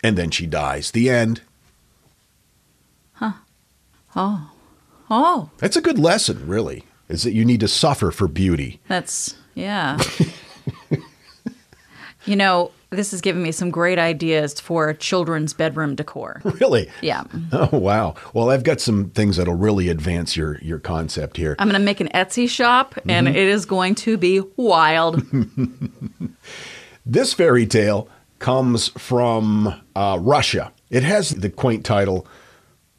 and 0.03 0.17
then 0.17 0.31
she 0.31 0.45
dies. 0.45 0.91
The 0.91 1.09
end. 1.09 1.41
Huh. 3.13 3.33
Oh. 4.15 4.51
Oh, 5.11 5.49
That's 5.57 5.75
a 5.75 5.81
good 5.81 5.97
lesson, 5.97 6.47
really. 6.47 6.83
Is 7.07 7.23
that 7.23 7.33
you 7.33 7.43
need 7.43 7.59
to 7.61 7.67
suffer 7.67 8.11
for 8.11 8.27
beauty. 8.27 8.79
that's 8.87 9.35
yeah. 9.55 9.97
you 12.25 12.35
know, 12.35 12.71
this 12.91 13.11
has 13.11 13.21
given 13.21 13.43
me 13.43 13.51
some 13.51 13.69
great 13.69 13.99
ideas 13.99 14.59
for 14.59 14.93
children's 14.93 15.53
bedroom 15.53 15.95
decor. 15.95 16.41
Really? 16.59 16.89
Yeah. 17.01 17.23
Oh 17.51 17.77
wow. 17.77 18.15
Well, 18.33 18.49
I've 18.49 18.63
got 18.63 18.81
some 18.81 19.09
things 19.11 19.37
that'll 19.37 19.53
really 19.55 19.89
advance 19.89 20.35
your 20.35 20.57
your 20.61 20.79
concept 20.79 21.37
here. 21.37 21.55
I'm 21.59 21.67
going 21.69 21.79
to 21.79 21.85
make 21.85 21.99
an 22.01 22.09
Etsy 22.09 22.49
shop, 22.49 22.95
and 23.07 23.27
Mm-hmm. 23.27 23.35
it 23.35 23.47
is 23.47 23.65
going 23.65 23.95
to 23.95 24.17
be 24.17 24.41
wild. 24.57 25.21
This 27.05 27.33
fairy 27.33 27.65
tale 27.65 28.07
comes 28.39 28.89
from 28.89 29.81
uh, 29.95 30.17
Russia. 30.21 30.71
It 30.89 31.03
has 31.03 31.29
the 31.31 31.49
quaint 31.49 31.85
title, 31.85 32.27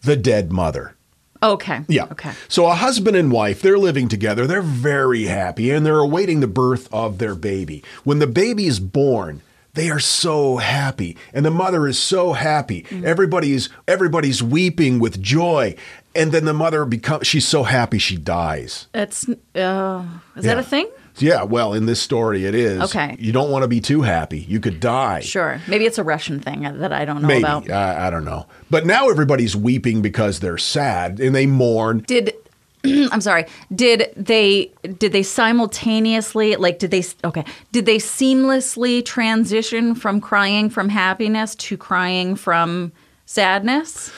"The 0.02 0.16
Dead 0.16 0.50
Mother." 0.52 0.96
Okay. 1.42 1.80
Yeah. 1.88 2.04
Okay. 2.12 2.32
So 2.48 2.66
a 2.66 2.74
husband 2.74 3.16
and 3.16 3.30
wife, 3.32 3.62
they're 3.62 3.78
living 3.78 4.08
together. 4.08 4.46
They're 4.46 4.60
very 4.62 5.24
happy 5.24 5.70
and 5.70 5.86
they're 5.86 5.98
awaiting 5.98 6.40
the 6.40 6.46
birth 6.46 6.92
of 6.92 7.16
their 7.18 7.34
baby. 7.34 7.82
When 8.04 8.18
the 8.18 8.26
baby 8.26 8.66
is 8.66 8.78
born, 8.80 9.40
they 9.74 9.90
are 9.90 10.00
so 10.00 10.56
happy 10.56 11.16
and 11.32 11.44
the 11.44 11.50
mother 11.50 11.86
is 11.86 11.98
so 11.98 12.32
happy. 12.32 12.82
Mm. 12.84 13.04
Everybody's 13.04 13.68
everybody's 13.86 14.42
weeping 14.42 14.98
with 14.98 15.20
joy. 15.20 15.76
And 16.14 16.32
then 16.32 16.44
the 16.44 16.54
mother 16.54 16.84
becomes 16.84 17.26
she's 17.26 17.46
so 17.46 17.62
happy 17.62 17.98
she 17.98 18.16
dies. 18.16 18.88
It's 18.94 19.28
uh, 19.54 20.04
is 20.36 20.44
that 20.44 20.58
a 20.58 20.62
thing? 20.62 20.90
Yeah, 21.18 21.42
well, 21.42 21.74
in 21.74 21.86
this 21.86 22.00
story 22.00 22.46
it 22.46 22.54
is. 22.54 22.80
Okay. 22.82 23.16
You 23.18 23.32
don't 23.32 23.50
want 23.50 23.62
to 23.62 23.68
be 23.68 23.80
too 23.80 24.02
happy. 24.02 24.40
You 24.40 24.58
could 24.58 24.80
die. 24.80 25.20
Sure. 25.20 25.60
Maybe 25.68 25.84
it's 25.86 25.98
a 25.98 26.04
Russian 26.04 26.40
thing 26.40 26.62
that 26.62 26.92
I 26.92 27.04
don't 27.04 27.22
know 27.22 27.28
Maybe. 27.28 27.42
about. 27.42 27.70
I, 27.70 28.06
I 28.06 28.10
don't 28.10 28.24
know. 28.24 28.46
But 28.70 28.86
now 28.86 29.08
everybody's 29.08 29.54
weeping 29.54 30.02
because 30.02 30.40
they're 30.40 30.58
sad 30.58 31.20
and 31.20 31.34
they 31.34 31.46
mourn. 31.46 32.04
Did 32.06 32.34
I'm 32.84 33.20
sorry. 33.20 33.46
Did 33.74 34.12
they 34.16 34.72
did 34.98 35.12
they 35.12 35.22
simultaneously 35.22 36.56
like 36.56 36.78
did 36.78 36.90
they 36.90 37.04
okay 37.24 37.44
did 37.72 37.86
they 37.86 37.98
seamlessly 37.98 39.04
transition 39.04 39.94
from 39.94 40.20
crying 40.20 40.70
from 40.70 40.88
happiness 40.88 41.54
to 41.56 41.76
crying 41.76 42.36
from 42.36 42.92
sadness, 43.26 44.10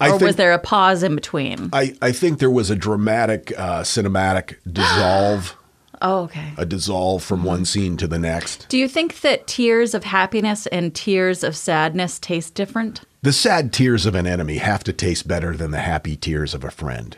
I 0.00 0.10
or 0.10 0.18
was 0.18 0.36
there 0.36 0.52
a 0.52 0.58
pause 0.58 1.02
in 1.02 1.14
between? 1.14 1.70
I, 1.72 1.96
I 2.00 2.12
think 2.12 2.38
there 2.38 2.50
was 2.50 2.70
a 2.70 2.76
dramatic 2.76 3.52
uh, 3.58 3.82
cinematic 3.82 4.56
dissolve 4.72 5.56
Oh, 6.02 6.24
okay. 6.24 6.52
a 6.58 6.66
dissolve 6.66 7.22
from 7.22 7.38
Mm-hmm. 7.38 7.46
one 7.48 7.64
scene 7.64 7.96
to 7.96 8.06
the 8.06 8.18
next. 8.18 8.66
Do 8.68 8.76
you 8.76 8.88
think 8.88 9.20
that 9.22 9.46
tears 9.46 9.94
of 9.94 10.04
happiness 10.04 10.66
and 10.66 10.94
tears 10.94 11.42
of 11.42 11.56
sadness 11.56 12.18
taste 12.18 12.54
different? 12.54 13.00
The 13.22 13.32
sad 13.32 13.72
tears 13.72 14.04
of 14.04 14.14
an 14.14 14.26
enemy 14.26 14.58
have 14.58 14.84
to 14.84 14.92
taste 14.92 15.26
better 15.26 15.56
than 15.56 15.70
the 15.70 15.80
happy 15.80 16.14
tears 16.16 16.52
of 16.52 16.62
a 16.62 16.70
friend. 16.70 17.16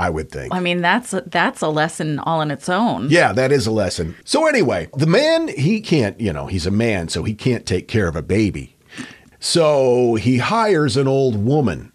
I 0.00 0.08
would 0.08 0.30
think. 0.30 0.54
I 0.54 0.60
mean, 0.60 0.80
that's 0.80 1.12
a, 1.12 1.20
that's 1.26 1.60
a 1.60 1.68
lesson 1.68 2.18
all 2.20 2.40
on 2.40 2.50
its 2.50 2.70
own. 2.70 3.10
Yeah, 3.10 3.34
that 3.34 3.52
is 3.52 3.66
a 3.66 3.70
lesson. 3.70 4.16
So 4.24 4.46
anyway, 4.46 4.88
the 4.96 5.06
man, 5.06 5.48
he 5.48 5.82
can't, 5.82 6.18
you 6.18 6.32
know, 6.32 6.46
he's 6.46 6.66
a 6.66 6.70
man, 6.70 7.08
so 7.08 7.22
he 7.22 7.34
can't 7.34 7.66
take 7.66 7.86
care 7.86 8.08
of 8.08 8.16
a 8.16 8.22
baby. 8.22 8.78
So 9.38 10.14
he 10.14 10.38
hires 10.38 10.96
an 10.96 11.06
old 11.06 11.44
woman 11.44 11.92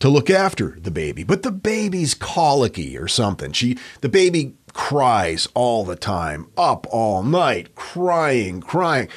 to 0.00 0.08
look 0.08 0.30
after 0.30 0.76
the 0.80 0.90
baby. 0.90 1.22
But 1.22 1.44
the 1.44 1.52
baby's 1.52 2.14
colicky 2.14 2.98
or 2.98 3.06
something. 3.06 3.52
She 3.52 3.78
the 4.00 4.08
baby 4.08 4.56
cries 4.72 5.46
all 5.54 5.84
the 5.84 5.96
time, 5.96 6.50
up 6.56 6.86
all 6.90 7.22
night, 7.22 7.76
crying, 7.76 8.60
crying 8.60 9.08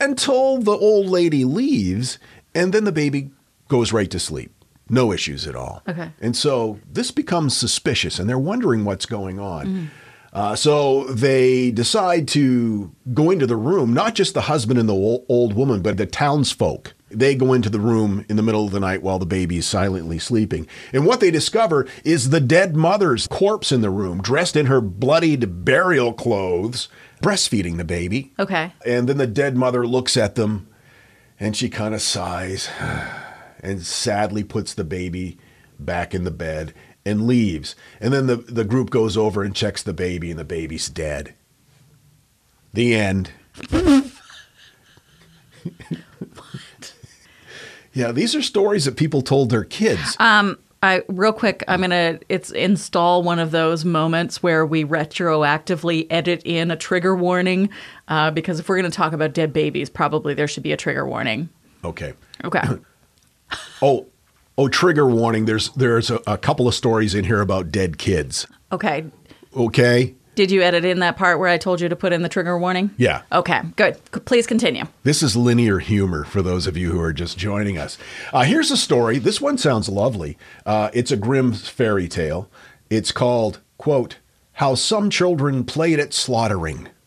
until 0.00 0.58
the 0.58 0.76
old 0.76 1.06
lady 1.06 1.44
leaves 1.44 2.18
and 2.54 2.72
then 2.72 2.84
the 2.84 2.92
baby 2.92 3.30
goes 3.66 3.92
right 3.92 4.10
to 4.10 4.20
sleep. 4.20 4.52
No 4.88 5.12
issues 5.12 5.46
at 5.46 5.56
all. 5.56 5.82
Okay. 5.88 6.10
And 6.20 6.36
so 6.36 6.78
this 6.90 7.10
becomes 7.10 7.56
suspicious 7.56 8.18
and 8.18 8.28
they're 8.28 8.38
wondering 8.38 8.84
what's 8.84 9.06
going 9.06 9.38
on. 9.38 9.90
Uh, 10.34 10.56
so 10.56 11.04
they 11.04 11.70
decide 11.70 12.26
to 12.26 12.92
go 13.14 13.30
into 13.30 13.46
the 13.46 13.56
room, 13.56 13.94
not 13.94 14.14
just 14.14 14.34
the 14.34 14.42
husband 14.42 14.80
and 14.80 14.88
the 14.88 15.24
old 15.28 15.54
woman, 15.54 15.80
but 15.80 15.96
the 15.96 16.06
townsfolk. 16.06 16.92
They 17.08 17.36
go 17.36 17.52
into 17.52 17.70
the 17.70 17.78
room 17.78 18.26
in 18.28 18.34
the 18.34 18.42
middle 18.42 18.64
of 18.64 18.72
the 18.72 18.80
night 18.80 19.00
while 19.00 19.20
the 19.20 19.26
baby 19.26 19.58
is 19.58 19.66
silently 19.66 20.18
sleeping. 20.18 20.66
And 20.92 21.06
what 21.06 21.20
they 21.20 21.30
discover 21.30 21.86
is 22.02 22.30
the 22.30 22.40
dead 22.40 22.74
mother's 22.74 23.28
corpse 23.28 23.70
in 23.70 23.80
the 23.80 23.90
room, 23.90 24.20
dressed 24.20 24.56
in 24.56 24.66
her 24.66 24.80
bloodied 24.80 25.64
burial 25.64 26.12
clothes, 26.12 26.88
breastfeeding 27.22 27.76
the 27.76 27.84
baby. 27.84 28.32
Okay. 28.36 28.72
And 28.84 29.08
then 29.08 29.18
the 29.18 29.28
dead 29.28 29.56
mother 29.56 29.86
looks 29.86 30.16
at 30.16 30.34
them 30.34 30.66
and 31.38 31.56
she 31.56 31.68
kind 31.68 31.94
of 31.94 32.02
sighs 32.02 32.68
and 33.64 33.82
sadly 33.84 34.44
puts 34.44 34.74
the 34.74 34.84
baby 34.84 35.38
back 35.78 36.14
in 36.14 36.24
the 36.24 36.30
bed 36.30 36.72
and 37.04 37.26
leaves. 37.26 37.74
And 38.00 38.12
then 38.12 38.26
the, 38.26 38.36
the 38.36 38.64
group 38.64 38.90
goes 38.90 39.16
over 39.16 39.42
and 39.42 39.54
checks 39.54 39.82
the 39.82 39.92
baby, 39.92 40.30
and 40.30 40.38
the 40.38 40.44
baby's 40.44 40.88
dead. 40.88 41.34
The 42.72 42.94
end. 42.94 43.30
yeah, 47.92 48.10
these 48.12 48.34
are 48.34 48.42
stories 48.42 48.84
that 48.84 48.96
people 48.96 49.22
told 49.22 49.50
their 49.50 49.64
kids. 49.64 50.16
Um, 50.18 50.58
I 50.82 51.02
real 51.08 51.32
quick, 51.32 51.64
I'm 51.66 51.80
gonna 51.80 52.18
it's 52.28 52.50
install 52.50 53.22
one 53.22 53.38
of 53.38 53.52
those 53.52 53.84
moments 53.84 54.42
where 54.42 54.66
we 54.66 54.84
retroactively 54.84 56.06
edit 56.10 56.42
in 56.44 56.70
a 56.70 56.76
trigger 56.76 57.14
warning, 57.16 57.70
uh, 58.08 58.30
because 58.32 58.60
if 58.60 58.68
we're 58.68 58.76
gonna 58.76 58.90
talk 58.90 59.12
about 59.12 59.32
dead 59.32 59.52
babies, 59.52 59.88
probably 59.88 60.34
there 60.34 60.48
should 60.48 60.62
be 60.62 60.72
a 60.72 60.76
trigger 60.76 61.06
warning. 61.06 61.48
Okay. 61.84 62.12
Okay. 62.44 62.60
Oh, 63.82 64.06
oh, 64.58 64.68
trigger 64.68 65.06
warning. 65.06 65.44
There's 65.44 65.70
there's 65.70 66.10
a, 66.10 66.20
a 66.26 66.38
couple 66.38 66.66
of 66.68 66.74
stories 66.74 67.14
in 67.14 67.24
here 67.24 67.40
about 67.40 67.70
dead 67.72 67.98
kids. 67.98 68.46
Okay. 68.72 69.06
Okay. 69.56 70.14
Did 70.34 70.50
you 70.50 70.62
edit 70.62 70.84
in 70.84 70.98
that 70.98 71.16
part 71.16 71.38
where 71.38 71.48
I 71.48 71.58
told 71.58 71.80
you 71.80 71.88
to 71.88 71.94
put 71.94 72.12
in 72.12 72.22
the 72.22 72.28
trigger 72.28 72.58
warning? 72.58 72.90
Yeah. 72.96 73.22
Okay. 73.30 73.60
Good. 73.76 73.96
C- 74.12 74.20
Please 74.20 74.48
continue. 74.48 74.82
This 75.04 75.22
is 75.22 75.36
linear 75.36 75.78
humor 75.78 76.24
for 76.24 76.42
those 76.42 76.66
of 76.66 76.76
you 76.76 76.90
who 76.90 77.00
are 77.00 77.12
just 77.12 77.38
joining 77.38 77.78
us. 77.78 77.96
Uh, 78.32 78.42
here's 78.42 78.72
a 78.72 78.76
story. 78.76 79.18
This 79.20 79.40
one 79.40 79.58
sounds 79.58 79.88
lovely. 79.88 80.36
Uh, 80.66 80.90
it's 80.92 81.12
a 81.12 81.16
Grimm 81.16 81.52
fairy 81.52 82.08
tale. 82.08 82.50
It's 82.90 83.12
called, 83.12 83.60
quote, 83.78 84.18
How 84.54 84.74
Some 84.74 85.08
Children 85.08 85.62
Played 85.64 86.00
at 86.00 86.12
Slaughtering. 86.12 86.88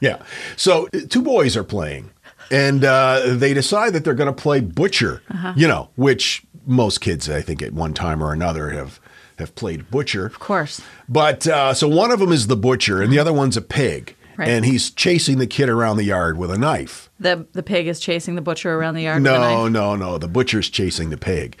Yeah. 0.00 0.20
So 0.56 0.88
uh, 0.92 0.98
two 1.08 1.22
boys 1.22 1.56
are 1.56 1.62
playing, 1.64 2.10
and 2.50 2.84
uh, 2.84 3.34
they 3.34 3.54
decide 3.54 3.92
that 3.94 4.04
they're 4.04 4.14
going 4.14 4.34
to 4.34 4.42
play 4.42 4.60
butcher, 4.60 5.22
you 5.56 5.68
know, 5.68 5.90
which 5.96 6.44
most 6.66 7.00
kids, 7.00 7.28
I 7.28 7.40
think, 7.40 7.62
at 7.62 7.72
one 7.72 7.94
time 7.94 8.22
or 8.22 8.32
another 8.32 8.70
have, 8.70 9.00
have 9.38 9.54
played 9.54 9.90
butcher. 9.90 10.26
Of 10.26 10.38
course. 10.38 10.80
But 11.08 11.46
uh, 11.46 11.74
so 11.74 11.88
one 11.88 12.10
of 12.10 12.20
them 12.20 12.32
is 12.32 12.46
the 12.46 12.56
butcher, 12.56 13.02
and 13.02 13.12
the 13.12 13.18
other 13.18 13.32
one's 13.32 13.56
a 13.56 13.62
pig. 13.62 14.16
Right. 14.36 14.48
And 14.48 14.64
he's 14.64 14.90
chasing 14.90 15.38
the 15.38 15.46
kid 15.46 15.68
around 15.68 15.98
the 15.98 16.04
yard 16.04 16.38
with 16.38 16.50
a 16.50 16.56
knife. 16.56 17.10
The 17.20 17.46
the 17.52 17.62
pig 17.62 17.86
is 17.86 18.00
chasing 18.00 18.34
the 18.34 18.40
butcher 18.40 18.72
around 18.72 18.94
the 18.94 19.02
yard 19.02 19.22
with 19.22 19.30
a 19.30 19.38
No, 19.38 19.68
no, 19.68 19.94
no. 19.94 20.16
The 20.16 20.26
butcher's 20.26 20.70
chasing 20.70 21.10
the 21.10 21.18
pig. 21.18 21.56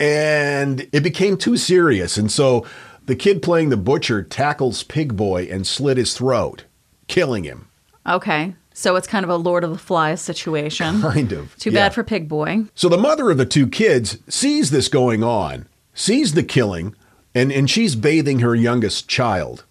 And 0.00 0.88
it 0.92 1.04
became 1.04 1.36
too 1.36 1.56
serious. 1.56 2.16
And 2.16 2.30
so 2.30 2.66
the 3.06 3.14
kid 3.14 3.42
playing 3.42 3.68
the 3.68 3.76
butcher 3.76 4.22
tackles 4.22 4.82
Pig 4.82 5.16
Boy 5.16 5.44
and 5.44 5.64
slit 5.66 5.96
his 5.96 6.14
throat, 6.14 6.64
killing 7.06 7.44
him. 7.44 7.68
Okay. 8.04 8.54
So 8.76 8.94
it's 8.96 9.06
kind 9.06 9.24
of 9.24 9.30
a 9.30 9.36
Lord 9.36 9.64
of 9.64 9.70
the 9.70 9.78
Flies 9.78 10.20
situation. 10.20 11.00
Kind 11.00 11.32
of. 11.32 11.56
Too 11.56 11.70
yeah. 11.70 11.86
bad 11.86 11.94
for 11.94 12.04
Pig 12.04 12.28
Boy. 12.28 12.64
So 12.74 12.90
the 12.90 12.98
mother 12.98 13.30
of 13.30 13.38
the 13.38 13.46
two 13.46 13.66
kids 13.66 14.18
sees 14.28 14.70
this 14.70 14.88
going 14.88 15.24
on, 15.24 15.66
sees 15.94 16.34
the 16.34 16.42
killing, 16.42 16.94
and, 17.34 17.50
and 17.50 17.70
she's 17.70 17.96
bathing 17.96 18.40
her 18.40 18.54
youngest 18.54 19.08
child. 19.08 19.64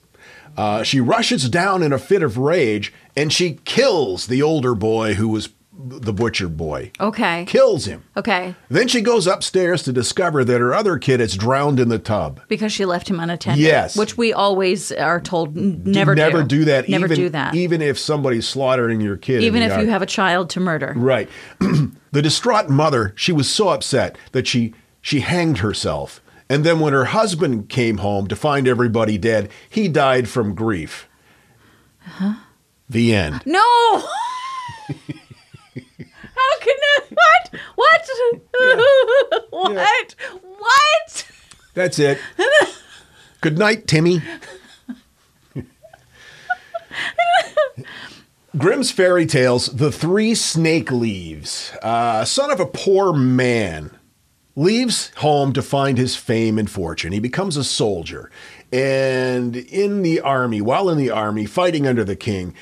Uh, 0.58 0.82
she 0.82 1.00
rushes 1.00 1.48
down 1.50 1.84
in 1.84 1.94
a 1.94 2.00
fit 2.00 2.24
of 2.24 2.40
rage 2.40 2.92
and 3.16 3.32
she 3.32 3.60
kills 3.64 4.26
the 4.26 4.42
older 4.42 4.74
boy 4.74 5.14
who 5.14 5.28
was 5.28 5.50
the 5.77 6.13
butcher 6.13 6.48
boy. 6.48 6.91
Okay. 7.00 7.46
Kills 7.46 7.86
him. 7.86 8.03
Okay. 8.15 8.55
Then 8.70 8.88
she 8.88 9.01
goes 9.01 9.27
upstairs 9.27 9.84
to 9.84 9.91
discover 9.91 10.44
that 10.46 10.60
her 10.60 10.74
other 10.74 10.98
kid 10.98 11.20
is 11.20 11.36
drowned 11.36 11.79
in 11.79 11.89
the 11.89 12.00
tub. 12.00 12.41
Because 12.48 12.72
she 12.72 12.86
left 12.86 13.10
him 13.10 13.20
unattended. 13.20 13.63
Yes. 13.63 13.98
Which 13.98 14.17
we 14.17 14.34
always 14.34 14.91
are 14.91 15.20
told 15.20 15.55
never 15.55 16.15
never 16.15 16.44
do, 16.44 16.65
that. 16.65 16.88
Never 16.88 17.05
even, 17.05 17.17
do 17.17 17.29
that. 17.29 17.55
Even 17.55 17.82
if 17.82 18.00
somebody's 18.00 18.48
slaughtering 18.48 19.01
your 19.01 19.17
kid. 19.17 19.44
Even 19.44 19.62
if 19.62 19.79
you 19.79 19.88
have 19.88 20.01
a 20.01 20.08
child 20.08 20.50
to 20.51 20.60
murder. 20.60 20.94
Right. 20.96 21.29
the 21.60 22.22
distraught 22.22 22.70
mother, 22.70 23.13
she 23.15 23.32
was 23.32 23.50
so 23.50 23.70
upset 23.70 24.17
that 24.32 24.48
she 24.48 24.74
she 25.01 25.20
hanged 25.20 25.60
herself. 25.60 26.22
And 26.50 26.63
then 26.63 26.79
when 26.79 26.94
her 26.94 27.05
husband 27.05 27.70
came 27.70 27.98
home 27.98 28.27
to 28.27 28.36
find 28.36 28.67
everybody 28.67 29.17
dead, 29.17 29.50
he 29.70 29.88
died 29.88 30.29
from 30.29 30.55
grief. 30.55 31.08
Huh? 32.00 32.36
The 32.88 33.15
end. 33.15 33.41
No! 33.46 34.08
How 36.36 36.60
can 36.60 36.75
that? 36.82 37.04
What? 37.13 37.62
What? 37.75 38.10
what? 39.50 40.15
What? 40.58 41.32
That's 41.74 42.00
it. 42.00 42.20
Good 43.42 43.58
night, 43.58 43.88
Timmy. 43.88 44.22
Grimm's 48.58 48.89
Fairy 48.89 49.25
Tales 49.25 49.65
The 49.68 49.92
Three 49.92 50.34
Snake 50.34 50.89
Leaves. 50.89 51.74
Uh, 51.82 52.24
son 52.24 52.51
of 52.51 52.62
a 52.62 52.65
poor 52.65 53.12
man 53.12 53.92
leaves 54.56 55.12
home 55.18 55.51
to 55.51 55.62
find 55.62 55.98
his 55.98 56.15
fame 56.15 56.58
and 56.58 56.70
fortune. 56.70 57.12
He 57.12 57.20
becomes 57.20 57.58
a 57.58 57.65
soldier. 57.65 58.32
And 58.72 59.58
in 59.58 60.01
the 60.01 60.22
army, 60.22 60.62
while 60.62 60.89
in 60.89 60.98
the 60.98 61.12
army, 61.12 61.46
fighting 61.46 61.86
under 61.86 62.06
the 62.06 62.15
king, 62.15 62.54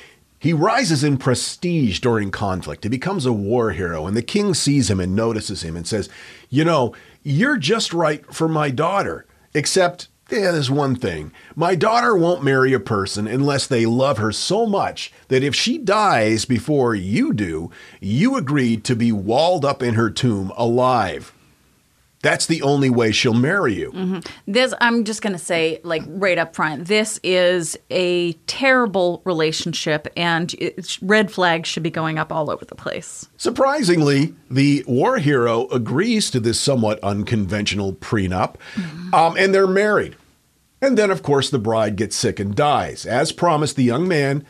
he 0.44 0.52
rises 0.52 1.02
in 1.02 1.16
prestige 1.16 2.00
during 2.00 2.30
conflict. 2.30 2.84
He 2.84 2.90
becomes 2.90 3.24
a 3.24 3.32
war 3.32 3.70
hero. 3.70 4.06
And 4.06 4.14
the 4.14 4.20
king 4.20 4.52
sees 4.52 4.90
him 4.90 5.00
and 5.00 5.16
notices 5.16 5.62
him 5.62 5.74
and 5.74 5.86
says, 5.86 6.10
You 6.50 6.66
know, 6.66 6.94
you're 7.22 7.56
just 7.56 7.94
right 7.94 8.22
for 8.30 8.46
my 8.46 8.68
daughter, 8.68 9.24
except. 9.54 10.08
Yeah, 10.30 10.50
there's 10.50 10.70
one 10.70 10.96
thing. 10.96 11.32
My 11.54 11.74
daughter 11.74 12.14
won't 12.14 12.44
marry 12.44 12.74
a 12.74 12.80
person 12.80 13.26
unless 13.26 13.66
they 13.66 13.86
love 13.86 14.18
her 14.18 14.32
so 14.32 14.66
much 14.66 15.12
that 15.28 15.42
if 15.42 15.54
she 15.54 15.78
dies 15.78 16.44
before 16.44 16.94
you 16.94 17.32
do, 17.32 17.70
you 18.00 18.36
agreed 18.36 18.84
to 18.84 18.96
be 18.96 19.12
walled 19.12 19.64
up 19.64 19.82
in 19.82 19.94
her 19.94 20.10
tomb 20.10 20.52
alive. 20.56 21.33
That's 22.24 22.46
the 22.46 22.62
only 22.62 22.88
way 22.88 23.12
she'll 23.12 23.34
marry 23.34 23.74
you. 23.74 24.22
This, 24.46 24.72
I'm 24.80 25.04
just 25.04 25.20
going 25.20 25.34
to 25.34 25.38
say, 25.38 25.78
like, 25.84 26.02
right 26.06 26.38
up 26.38 26.56
front, 26.56 26.86
this 26.86 27.20
is 27.22 27.78
a 27.90 28.32
terrible 28.46 29.20
relationship, 29.26 30.08
and 30.16 30.54
it's, 30.54 31.02
red 31.02 31.30
flags 31.30 31.68
should 31.68 31.82
be 31.82 31.90
going 31.90 32.18
up 32.18 32.32
all 32.32 32.50
over 32.50 32.64
the 32.64 32.74
place. 32.74 33.28
Surprisingly, 33.36 34.34
the 34.50 34.82
war 34.88 35.18
hero 35.18 35.68
agrees 35.68 36.30
to 36.30 36.40
this 36.40 36.58
somewhat 36.58 36.98
unconventional 37.02 37.92
prenup, 37.92 38.54
um, 39.12 39.36
and 39.36 39.54
they're 39.54 39.66
married. 39.66 40.16
And 40.80 40.96
then, 40.96 41.10
of 41.10 41.22
course, 41.22 41.50
the 41.50 41.58
bride 41.58 41.96
gets 41.96 42.16
sick 42.16 42.40
and 42.40 42.54
dies. 42.54 43.04
As 43.04 43.32
promised, 43.32 43.76
the 43.76 43.84
young 43.84 44.08
man 44.08 44.46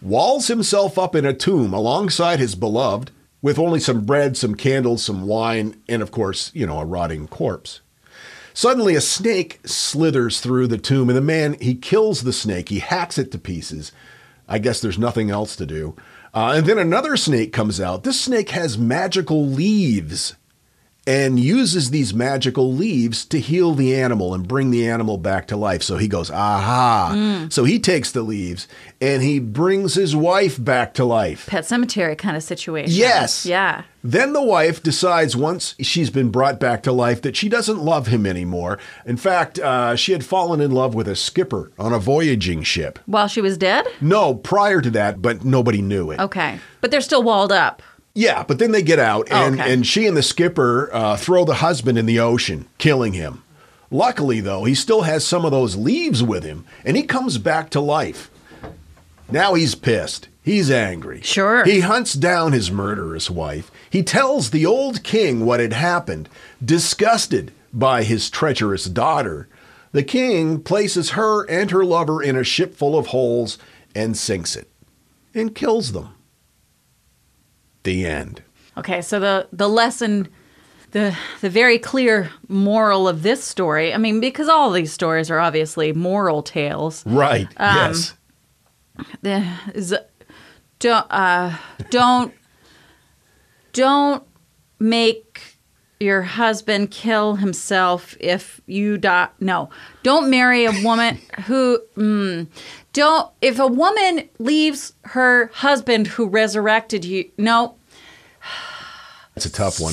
walls 0.00 0.46
himself 0.46 0.98
up 0.98 1.14
in 1.14 1.26
a 1.26 1.34
tomb 1.34 1.74
alongside 1.74 2.38
his 2.38 2.54
beloved 2.54 3.10
with 3.40 3.58
only 3.58 3.80
some 3.80 4.04
bread, 4.04 4.36
some 4.36 4.54
candles, 4.54 5.04
some 5.04 5.26
wine, 5.26 5.80
and, 5.88 6.02
of 6.02 6.10
course, 6.10 6.50
you 6.54 6.66
know, 6.66 6.78
a 6.78 6.84
rotting 6.84 7.28
corpse. 7.28 7.80
Suddenly, 8.52 8.96
a 8.96 9.00
snake 9.00 9.60
slithers 9.64 10.40
through 10.40 10.66
the 10.66 10.78
tomb, 10.78 11.08
and 11.08 11.16
the 11.16 11.22
man, 11.22 11.54
he 11.60 11.76
kills 11.76 12.22
the 12.22 12.32
snake. 12.32 12.68
He 12.68 12.80
hacks 12.80 13.16
it 13.16 13.30
to 13.30 13.38
pieces. 13.38 13.92
I 14.48 14.58
guess 14.58 14.80
there's 14.80 14.98
nothing 14.98 15.30
else 15.30 15.54
to 15.56 15.66
do. 15.66 15.94
Uh, 16.34 16.54
and 16.56 16.66
then 16.66 16.78
another 16.78 17.16
snake 17.16 17.52
comes 17.52 17.80
out. 17.80 18.02
This 18.02 18.20
snake 18.20 18.50
has 18.50 18.76
magical 18.76 19.46
leaves. 19.46 20.34
And 21.08 21.40
uses 21.40 21.88
these 21.88 22.12
magical 22.12 22.70
leaves 22.70 23.24
to 23.26 23.40
heal 23.40 23.72
the 23.72 23.96
animal 23.96 24.34
and 24.34 24.46
bring 24.46 24.70
the 24.70 24.86
animal 24.86 25.16
back 25.16 25.46
to 25.46 25.56
life. 25.56 25.82
So 25.82 25.96
he 25.96 26.06
goes, 26.06 26.30
aha. 26.30 27.46
So 27.48 27.64
he 27.64 27.78
takes 27.78 28.12
the 28.12 28.20
leaves 28.20 28.68
and 29.00 29.22
he 29.22 29.38
brings 29.38 29.94
his 29.94 30.14
wife 30.14 30.62
back 30.62 30.92
to 30.94 31.06
life. 31.06 31.46
Pet 31.46 31.64
Sematary 31.64 32.18
kind 32.18 32.36
of 32.36 32.42
situation. 32.42 32.94
Yes. 32.94 33.46
Yeah. 33.46 33.84
Then 34.04 34.34
the 34.34 34.42
wife 34.42 34.82
decides 34.82 35.34
once 35.34 35.74
she's 35.80 36.10
been 36.10 36.30
brought 36.30 36.60
back 36.60 36.82
to 36.82 36.92
life 36.92 37.22
that 37.22 37.36
she 37.36 37.48
doesn't 37.48 37.78
love 37.78 38.08
him 38.08 38.26
anymore. 38.26 38.78
In 39.06 39.16
fact, 39.16 39.58
uh, 39.58 39.96
she 39.96 40.12
had 40.12 40.26
fallen 40.26 40.60
in 40.60 40.72
love 40.72 40.94
with 40.94 41.08
a 41.08 41.16
skipper 41.16 41.72
on 41.78 41.94
a 41.94 41.98
voyaging 41.98 42.64
ship. 42.64 42.98
While 43.06 43.28
she 43.28 43.40
was 43.40 43.56
dead? 43.56 43.86
No, 44.02 44.34
prior 44.34 44.82
to 44.82 44.90
that, 44.90 45.22
but 45.22 45.42
nobody 45.42 45.80
knew 45.80 46.10
it. 46.10 46.20
Okay. 46.20 46.58
But 46.82 46.90
they're 46.90 47.00
still 47.00 47.22
walled 47.22 47.50
up. 47.50 47.82
Yeah, 48.18 48.42
but 48.42 48.58
then 48.58 48.72
they 48.72 48.82
get 48.82 48.98
out, 48.98 49.28
and, 49.30 49.60
okay. 49.60 49.72
and 49.72 49.86
she 49.86 50.04
and 50.04 50.16
the 50.16 50.24
skipper 50.24 50.90
uh, 50.92 51.16
throw 51.16 51.44
the 51.44 51.54
husband 51.54 51.98
in 51.98 52.06
the 52.06 52.18
ocean, 52.18 52.66
killing 52.76 53.12
him. 53.12 53.44
Luckily, 53.92 54.40
though, 54.40 54.64
he 54.64 54.74
still 54.74 55.02
has 55.02 55.24
some 55.24 55.44
of 55.44 55.52
those 55.52 55.76
leaves 55.76 56.20
with 56.20 56.42
him, 56.42 56.64
and 56.84 56.96
he 56.96 57.04
comes 57.04 57.38
back 57.38 57.70
to 57.70 57.80
life. 57.80 58.28
Now 59.30 59.54
he's 59.54 59.76
pissed. 59.76 60.26
He's 60.42 60.68
angry. 60.68 61.20
Sure. 61.22 61.64
He 61.64 61.78
hunts 61.78 62.14
down 62.14 62.50
his 62.50 62.72
murderous 62.72 63.30
wife. 63.30 63.70
He 63.88 64.02
tells 64.02 64.50
the 64.50 64.66
old 64.66 65.04
king 65.04 65.46
what 65.46 65.60
had 65.60 65.74
happened. 65.74 66.28
Disgusted 66.64 67.52
by 67.72 68.02
his 68.02 68.30
treacherous 68.30 68.86
daughter, 68.86 69.48
the 69.92 70.02
king 70.02 70.60
places 70.60 71.10
her 71.10 71.48
and 71.48 71.70
her 71.70 71.84
lover 71.84 72.20
in 72.20 72.34
a 72.34 72.42
ship 72.42 72.74
full 72.74 72.98
of 72.98 73.06
holes 73.06 73.58
and 73.94 74.16
sinks 74.16 74.56
it 74.56 74.68
and 75.34 75.54
kills 75.54 75.92
them. 75.92 76.16
The 77.88 78.04
end. 78.04 78.42
Okay, 78.76 79.00
so 79.00 79.18
the 79.18 79.48
the 79.50 79.66
lesson 79.66 80.28
the 80.90 81.16
the 81.40 81.48
very 81.48 81.78
clear 81.78 82.30
moral 82.48 83.08
of 83.08 83.22
this 83.22 83.42
story, 83.42 83.94
I 83.94 83.96
mean 83.96 84.20
because 84.20 84.46
all 84.46 84.70
these 84.70 84.92
stories 84.92 85.30
are 85.30 85.38
obviously 85.38 85.94
moral 85.94 86.42
tales. 86.42 87.02
Right. 87.06 87.48
yes. 87.58 88.14
the- 89.22 89.50
is 89.74 89.94
don't 90.80 91.06
uh, 91.10 91.56
don't 91.88 92.34
don't 93.72 94.22
make 94.78 95.56
your 95.98 96.22
husband 96.22 96.90
kill 96.90 97.36
himself 97.36 98.16
if 98.20 98.60
you 98.66 98.98
die. 98.98 99.28
No, 99.40 99.70
don't 100.02 100.28
marry 100.28 100.66
a 100.66 100.72
woman 100.84 101.18
who. 101.46 101.80
Mm, 101.96 102.48
don't 102.92 103.30
if 103.40 103.58
a 103.58 103.66
woman 103.66 104.28
leaves 104.38 104.92
her 105.04 105.50
husband 105.54 106.06
who 106.06 106.28
resurrected 106.28 107.04
you. 107.04 107.30
No, 107.38 107.77
That's 109.38 109.46
a 109.46 109.52
tough 109.52 109.78
one. 109.78 109.92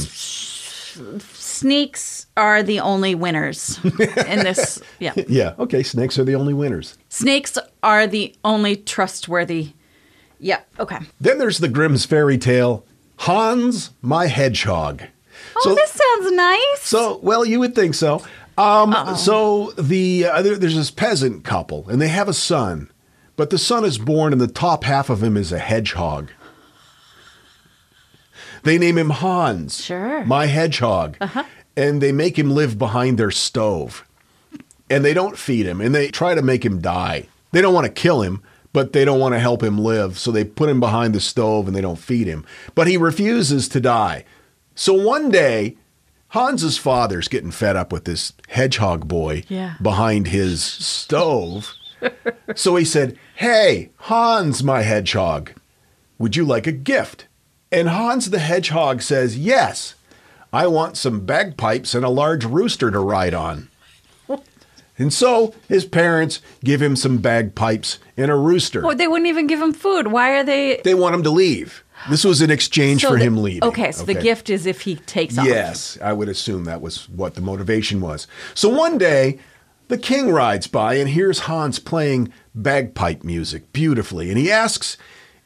Snakes 1.35 2.25
are 2.35 2.63
the 2.63 2.79
only 2.79 3.13
winners 3.13 3.79
in 3.83 4.39
this. 4.39 4.81
Yeah, 4.99 5.13
Yeah. 5.27 5.53
Okay. 5.59 5.83
Snakes 5.83 6.17
are 6.17 6.23
the 6.23 6.33
only 6.33 6.55
winners. 6.55 6.97
snakes 7.09 7.59
are 7.83 8.07
the 8.07 8.33
only 8.43 8.75
trustworthy. 8.75 9.73
Yeah. 10.39 10.61
Okay. 10.79 10.97
Then 11.21 11.37
there's 11.37 11.59
the 11.59 11.67
Grimm's 11.67 12.05
fairy 12.05 12.39
tale 12.39 12.85
Hans, 13.17 13.91
my 14.01 14.25
hedgehog. 14.25 15.03
Oh, 15.57 15.75
this 15.75 15.91
sounds 15.91 16.35
nice. 16.35 16.81
So, 16.81 17.19
well, 17.21 17.45
you 17.45 17.59
would 17.59 17.75
think 17.75 17.93
so. 17.93 18.25
Um, 18.57 19.15
so 19.15 19.73
the 19.77 20.25
uh, 20.25 20.41
there, 20.41 20.55
there's 20.55 20.75
this 20.75 20.89
peasant 20.89 21.43
couple, 21.43 21.87
and 21.87 22.01
they 22.01 22.07
have 22.07 22.27
a 22.27 22.33
son, 22.33 22.89
but 23.35 23.51
the 23.51 23.59
son 23.59 23.85
is 23.85 23.99
born, 23.99 24.33
and 24.33 24.41
the 24.41 24.47
top 24.47 24.85
half 24.85 25.11
of 25.11 25.21
him 25.21 25.37
is 25.37 25.51
a 25.51 25.59
hedgehog. 25.59 26.31
They 28.65 28.77
name 28.77 28.97
him 28.97 29.11
Hans, 29.11 29.81
Sure. 29.83 30.25
my 30.25 30.47
hedgehog, 30.47 31.15
uh-huh. 31.21 31.43
and 31.77 32.01
they 32.01 32.11
make 32.11 32.37
him 32.37 32.51
live 32.51 32.77
behind 32.77 33.17
their 33.17 33.31
stove, 33.31 34.03
and 34.89 35.05
they 35.05 35.13
don't 35.13 35.37
feed 35.37 35.65
him, 35.65 35.79
and 35.81 35.95
they 35.95 36.09
try 36.09 36.35
to 36.35 36.41
make 36.41 36.65
him 36.65 36.81
die. 36.81 37.27
They 37.51 37.61
don't 37.61 37.73
want 37.73 37.85
to 37.85 37.91
kill 37.91 38.21
him, 38.21 38.41
but 38.73 38.91
they 38.91 39.05
don't 39.05 39.19
want 39.19 39.33
to 39.35 39.39
help 39.39 39.63
him 39.63 39.77
live, 39.77 40.17
so 40.19 40.31
they 40.31 40.43
put 40.43 40.67
him 40.69 40.79
behind 40.81 41.15
the 41.15 41.21
stove 41.21 41.67
and 41.67 41.73
they 41.75 41.79
don't 41.81 41.97
feed 41.97 42.27
him. 42.27 42.43
But 42.75 42.87
he 42.87 42.97
refuses 42.97 43.69
to 43.69 43.79
die. 43.79 44.25
So 44.75 44.93
one 44.93 45.29
day, 45.31 45.77
Hans's 46.29 46.77
father's 46.77 47.29
getting 47.29 47.51
fed 47.51 47.77
up 47.77 47.93
with 47.93 48.03
this 48.03 48.33
hedgehog 48.49 49.07
boy 49.07 49.43
Yeah. 49.47 49.75
behind 49.81 50.27
his 50.27 50.61
stove. 50.61 51.71
so 52.55 52.75
he 52.75 52.83
said, 52.83 53.17
Hey, 53.35 53.91
Hans, 53.97 54.61
my 54.61 54.81
hedgehog, 54.81 55.53
would 56.19 56.35
you 56.35 56.43
like 56.43 56.67
a 56.67 56.73
gift? 56.73 57.27
And 57.71 57.89
Hans 57.89 58.29
the 58.29 58.39
hedgehog 58.39 59.01
says, 59.01 59.37
Yes, 59.37 59.95
I 60.53 60.67
want 60.67 60.97
some 60.97 61.25
bagpipes 61.25 61.93
and 61.93 62.05
a 62.05 62.09
large 62.09 62.45
rooster 62.45 62.91
to 62.91 62.99
ride 62.99 63.33
on. 63.33 63.69
And 64.97 65.13
so 65.13 65.53
his 65.67 65.83
parents 65.83 66.39
give 66.63 66.81
him 66.81 66.95
some 66.95 67.17
bagpipes 67.17 67.99
and 68.15 68.31
a 68.31 68.35
rooster. 68.35 68.81
Well, 68.81 68.95
they 68.95 69.07
wouldn't 69.09 69.27
even 69.27 69.45
give 69.45 69.61
him 69.61 69.73
food. 69.73 70.07
Why 70.07 70.31
are 70.37 70.43
they? 70.43 70.79
They 70.85 70.95
want 70.95 71.15
him 71.15 71.23
to 71.23 71.31
leave. 71.31 71.83
This 72.09 72.23
was 72.23 72.41
in 72.41 72.49
exchange 72.49 73.01
So 73.01 73.09
for 73.09 73.17
the- 73.17 73.25
him 73.25 73.37
leaving. 73.37 73.63
Okay, 73.67 73.91
so 73.91 74.05
the 74.05 74.13
gift 74.13 74.49
is 74.49 74.65
if 74.65 74.81
he 74.81 74.95
takes 74.95 75.37
off. 75.37 75.45
Yes, 75.45 75.97
I 76.01 76.13
would 76.13 76.29
assume 76.29 76.65
that 76.65 76.81
was 76.81 77.09
what 77.09 77.35
the 77.35 77.41
motivation 77.41 77.99
was. 77.99 78.27
So 78.53 78.69
one 78.69 78.97
day, 78.97 79.39
the 79.87 79.97
king 79.97 80.31
rides 80.31 80.67
by 80.67 80.95
and 80.95 81.09
hears 81.09 81.39
Hans 81.39 81.79
playing 81.79 82.31
bagpipe 82.53 83.23
music 83.23 83.73
beautifully, 83.73 84.29
and 84.29 84.37
he 84.37 84.49
asks 84.51 84.97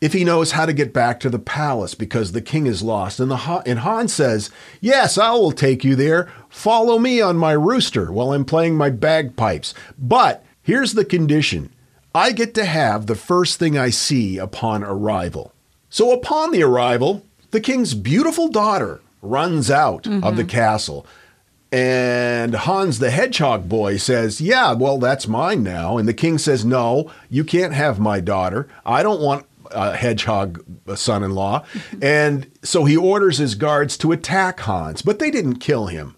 if 0.02 0.14
he 0.14 0.24
knows 0.24 0.52
how 0.52 0.66
to 0.66 0.74
get 0.74 0.94
back 0.94 1.20
to 1.20 1.30
the 1.30 1.40
palace 1.40 1.94
because 1.94 2.32
the 2.32 2.42
king 2.42 2.66
is 2.68 2.82
lost. 2.82 3.20
And 3.20 3.30
the 3.30 3.38
Ha- 3.38 3.64
and 3.66 3.80
Hans 3.80 4.14
says, 4.14 4.50
"Yes, 4.80 5.18
I 5.18 5.32
will 5.32 5.52
take 5.52 5.84
you 5.84 5.96
there. 5.96 6.28
Follow 6.50 7.00
me 7.00 7.22
on 7.22 7.38
my 7.38 7.52
rooster 7.52 8.12
while 8.12 8.32
I'm 8.32 8.46
playing 8.46 8.76
my 8.76 8.90
bagpipes. 8.90 9.74
But 9.98 10.44
here's 10.62 10.94
the 10.94 11.06
condition: 11.06 11.70
I 12.16 12.32
get 12.32 12.54
to 12.56 12.66
have 12.66 13.06
the 13.06 13.16
first 13.16 13.60
thing 13.60 13.78
I 13.78 13.90
see 13.90 14.38
upon 14.38 14.84
arrival." 14.84 15.54
So 15.90 16.12
upon 16.12 16.52
the 16.52 16.64
arrival, 16.64 17.26
the 17.52 17.60
king's 17.60 17.94
beautiful 17.96 18.48
daughter 18.48 19.02
runs 19.22 19.70
out 19.72 20.06
of 20.08 20.38
the 20.38 20.44
mm-hmm. 20.44 20.48
castle. 20.48 21.06
And 21.72 22.56
Hans 22.56 22.98
the 22.98 23.12
hedgehog 23.12 23.70
boy 23.70 23.98
says, 23.98 24.42
Yeah, 24.42 24.74
well, 24.74 24.98
that's 24.98 25.28
mine 25.28 25.62
now. 25.62 25.98
And 25.98 26.08
the 26.08 26.14
king 26.14 26.38
says, 26.38 26.66
No, 26.66 27.12
you 27.30 27.44
can't 27.44 27.74
have 27.74 28.00
my 28.00 28.20
daughter. 28.20 28.68
I 28.86 29.04
don't 29.04 29.22
want 29.22 29.46
a 29.72 29.96
hedgehog 29.96 30.64
son 30.96 31.24
in 31.24 31.32
law. 31.36 31.64
and 32.02 32.50
so 32.64 32.86
he 32.86 32.96
orders 32.98 33.38
his 33.38 33.56
guards 33.56 33.98
to 33.98 34.12
attack 34.12 34.60
Hans, 34.62 35.02
but 35.02 35.20
they 35.20 35.32
didn't 35.32 35.56
kill 35.60 35.88
him. 35.88 36.16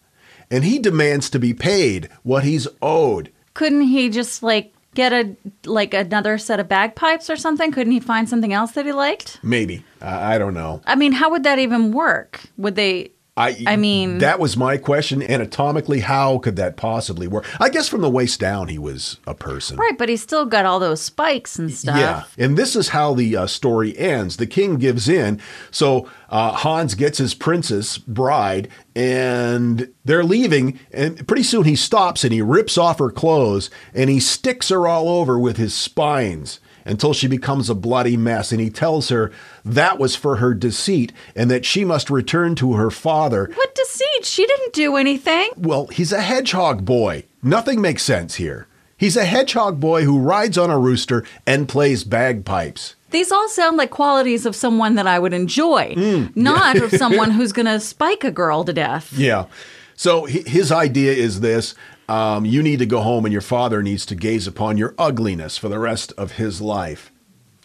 And 0.49 0.65
he 0.65 0.79
demands 0.79 1.29
to 1.29 1.39
be 1.39 1.53
paid 1.53 2.09
what 2.23 2.43
he's 2.43 2.67
owed. 2.81 3.31
Couldn't 3.53 3.83
he 3.83 4.09
just 4.09 4.43
like 4.43 4.73
get 4.93 5.13
a 5.13 5.35
like 5.65 5.93
another 5.93 6.37
set 6.37 6.59
of 6.59 6.67
bagpipes 6.67 7.29
or 7.29 7.37
something? 7.37 7.71
Couldn't 7.71 7.93
he 7.93 7.99
find 7.99 8.27
something 8.27 8.51
else 8.51 8.71
that 8.73 8.85
he 8.85 8.91
liked? 8.91 9.39
Maybe. 9.43 9.83
I 10.01 10.35
I 10.35 10.37
don't 10.37 10.53
know. 10.53 10.81
I 10.85 10.95
mean, 10.95 11.13
how 11.13 11.29
would 11.31 11.43
that 11.43 11.59
even 11.59 11.91
work? 11.91 12.41
Would 12.57 12.75
they? 12.75 13.11
I, 13.41 13.63
I 13.67 13.75
mean- 13.75 14.19
that 14.19 14.39
was 14.39 14.55
my 14.55 14.77
question. 14.77 15.21
Anatomically, 15.21 16.01
how 16.01 16.37
could 16.39 16.55
that 16.57 16.77
possibly 16.77 17.27
work? 17.27 17.45
I 17.59 17.69
guess 17.69 17.87
from 17.87 18.01
the 18.01 18.09
waist 18.09 18.39
down, 18.39 18.67
he 18.67 18.77
was 18.77 19.17
a 19.25 19.33
person. 19.33 19.77
Right, 19.77 19.97
but 19.97 20.09
he's 20.09 20.21
still 20.21 20.45
got 20.45 20.65
all 20.65 20.79
those 20.79 21.01
spikes 21.01 21.57
and 21.57 21.71
stuff. 21.71 21.97
Yeah, 21.97 22.23
and 22.37 22.57
this 22.57 22.75
is 22.75 22.89
how 22.89 23.13
the 23.13 23.35
uh, 23.35 23.47
story 23.47 23.97
ends. 23.97 24.37
The 24.37 24.47
king 24.47 24.77
gives 24.77 25.09
in, 25.09 25.41
so 25.71 26.09
uh, 26.29 26.51
Hans 26.53 26.95
gets 26.95 27.17
his 27.17 27.33
princess 27.33 27.97
bride, 27.97 28.69
and 28.95 29.91
they're 30.05 30.23
leaving. 30.23 30.79
And 30.91 31.27
pretty 31.27 31.43
soon 31.43 31.63
he 31.63 31.75
stops 31.75 32.23
and 32.23 32.33
he 32.33 32.41
rips 32.41 32.77
off 32.77 32.99
her 32.99 33.11
clothes 33.11 33.69
and 33.93 34.09
he 34.09 34.19
sticks 34.19 34.69
her 34.69 34.87
all 34.87 35.09
over 35.09 35.39
with 35.39 35.57
his 35.57 35.73
spines 35.73 36.59
until 36.85 37.13
she 37.13 37.27
becomes 37.27 37.69
a 37.69 37.75
bloody 37.75 38.17
mess. 38.17 38.51
And 38.51 38.59
he 38.59 38.69
tells 38.69 39.09
her 39.09 39.31
that 39.65 39.99
was 39.99 40.15
for 40.15 40.37
her 40.37 40.53
deceit 40.53 41.11
and 41.35 41.49
that 41.51 41.65
she 41.65 41.85
must 41.85 42.09
return 42.09 42.55
to 42.55 42.73
her 42.73 42.89
father. 42.91 43.49
What 43.53 43.75
deceit? 43.75 44.25
She 44.25 44.45
didn't 44.45 44.73
do 44.73 44.95
anything. 44.95 45.49
Well, 45.57 45.87
he's 45.87 46.11
a 46.11 46.21
hedgehog 46.21 46.85
boy. 46.85 47.25
Nothing 47.43 47.81
makes 47.81 48.03
sense 48.03 48.35
here. 48.35 48.67
He's 48.97 49.17
a 49.17 49.25
hedgehog 49.25 49.79
boy 49.79 50.03
who 50.03 50.19
rides 50.19 50.57
on 50.57 50.69
a 50.69 50.77
rooster 50.77 51.25
and 51.47 51.67
plays 51.67 52.03
bagpipes. 52.03 52.95
These 53.09 53.31
all 53.31 53.49
sound 53.49 53.75
like 53.77 53.89
qualities 53.89 54.45
of 54.45 54.55
someone 54.55 54.95
that 54.95 55.07
I 55.07 55.19
would 55.19 55.33
enjoy, 55.33 55.95
Mm, 55.97 56.35
not 56.35 56.77
of 56.77 56.91
someone 56.97 57.31
who's 57.31 57.51
going 57.51 57.65
to 57.65 57.79
spike 57.79 58.23
a 58.23 58.31
girl 58.31 58.63
to 58.63 58.71
death. 58.73 59.11
Yeah. 59.13 59.45
So 59.95 60.25
his 60.25 60.71
idea 60.71 61.13
is 61.13 61.41
this 61.41 61.75
um, 62.07 62.45
you 62.45 62.61
need 62.63 62.79
to 62.79 62.85
go 62.85 63.01
home 63.01 63.25
and 63.25 63.31
your 63.31 63.41
father 63.41 63.81
needs 63.81 64.05
to 64.07 64.15
gaze 64.15 64.45
upon 64.47 64.77
your 64.77 64.93
ugliness 64.97 65.57
for 65.57 65.69
the 65.69 65.79
rest 65.79 66.13
of 66.17 66.33
his 66.33 66.61
life. 66.61 67.11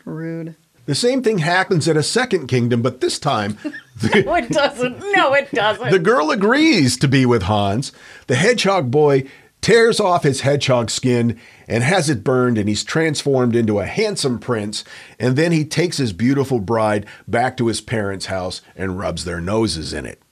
Rude. 0.04 0.54
The 0.86 0.94
same 0.94 1.22
thing 1.22 1.38
happens 1.38 1.88
at 1.88 1.96
a 1.96 2.02
second 2.02 2.46
kingdom, 2.46 2.80
but 2.80 3.00
this 3.00 3.18
time 3.18 3.58
the, 4.00 4.22
No, 4.26 4.34
it 4.36 4.48
doesn't. 4.50 4.98
No, 5.14 5.34
it 5.34 5.50
doesn't. 5.52 5.90
the 5.90 5.98
girl 5.98 6.30
agrees 6.30 6.96
to 6.98 7.08
be 7.08 7.26
with 7.26 7.42
Hans. 7.42 7.92
The 8.28 8.36
hedgehog 8.36 8.90
boy 8.90 9.24
tears 9.60 9.98
off 9.98 10.22
his 10.22 10.42
hedgehog 10.42 10.90
skin 10.90 11.40
and 11.66 11.82
has 11.82 12.08
it 12.08 12.22
burned, 12.22 12.56
and 12.56 12.68
he's 12.68 12.84
transformed 12.84 13.56
into 13.56 13.80
a 13.80 13.86
handsome 13.86 14.38
prince. 14.38 14.84
And 15.18 15.34
then 15.36 15.50
he 15.50 15.64
takes 15.64 15.96
his 15.96 16.12
beautiful 16.12 16.60
bride 16.60 17.04
back 17.26 17.56
to 17.56 17.66
his 17.66 17.80
parents' 17.80 18.26
house 18.26 18.62
and 18.76 18.98
rubs 18.98 19.24
their 19.24 19.40
noses 19.40 19.92
in 19.92 20.06
it. 20.06 20.22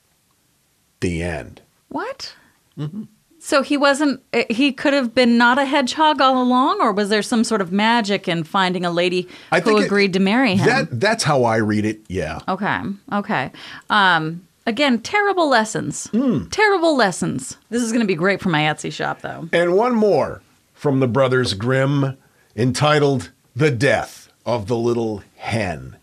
The 1.00 1.22
end. 1.22 1.62
What? 1.88 2.34
Mm-hmm. 2.78 3.04
So 3.46 3.60
he 3.60 3.76
wasn't. 3.76 4.22
eh, 4.32 4.44
He 4.48 4.72
could 4.72 4.94
have 4.94 5.14
been 5.14 5.36
not 5.36 5.58
a 5.58 5.66
hedgehog 5.66 6.20
all 6.22 6.42
along, 6.42 6.80
or 6.80 6.92
was 6.92 7.10
there 7.10 7.20
some 7.20 7.44
sort 7.44 7.60
of 7.60 7.70
magic 7.70 8.26
in 8.26 8.42
finding 8.42 8.86
a 8.86 8.90
lady 8.90 9.28
who 9.62 9.78
it- 9.78 9.84
agreed 9.84 10.14
to 10.14 10.18
marry 10.20 10.56
him? 10.56 10.66
That 10.66 10.98
that's 10.98 11.24
how 11.24 11.44
I 11.44 11.56
read 11.56 11.84
it. 11.84 12.00
Yeah. 12.08 12.38
Okay. 12.48 12.78
Okay. 13.12 13.52
Um, 13.90 14.46
again, 14.66 14.98
terrible 15.00 15.46
lessons. 15.46 16.06
Hmm. 16.06 16.46
Terrible 16.46 16.96
lessons. 16.96 17.58
This 17.68 17.82
is 17.82 17.92
going 17.92 18.00
to 18.00 18.06
be 18.06 18.14
great 18.14 18.40
for 18.40 18.48
my 18.48 18.60
Etsy 18.62 18.90
shop, 18.90 19.20
though. 19.20 19.46
And 19.52 19.74
one 19.74 19.94
more 19.94 20.40
from 20.72 21.00
the 21.00 21.06
Brothers 21.08 21.52
Grimm 21.52 22.16
entitled 22.56 23.30
The 23.54 23.70
Death 23.70 24.30
of 24.46 24.68
the 24.68 24.76
Little 24.78 25.22
Hen. 25.36 25.96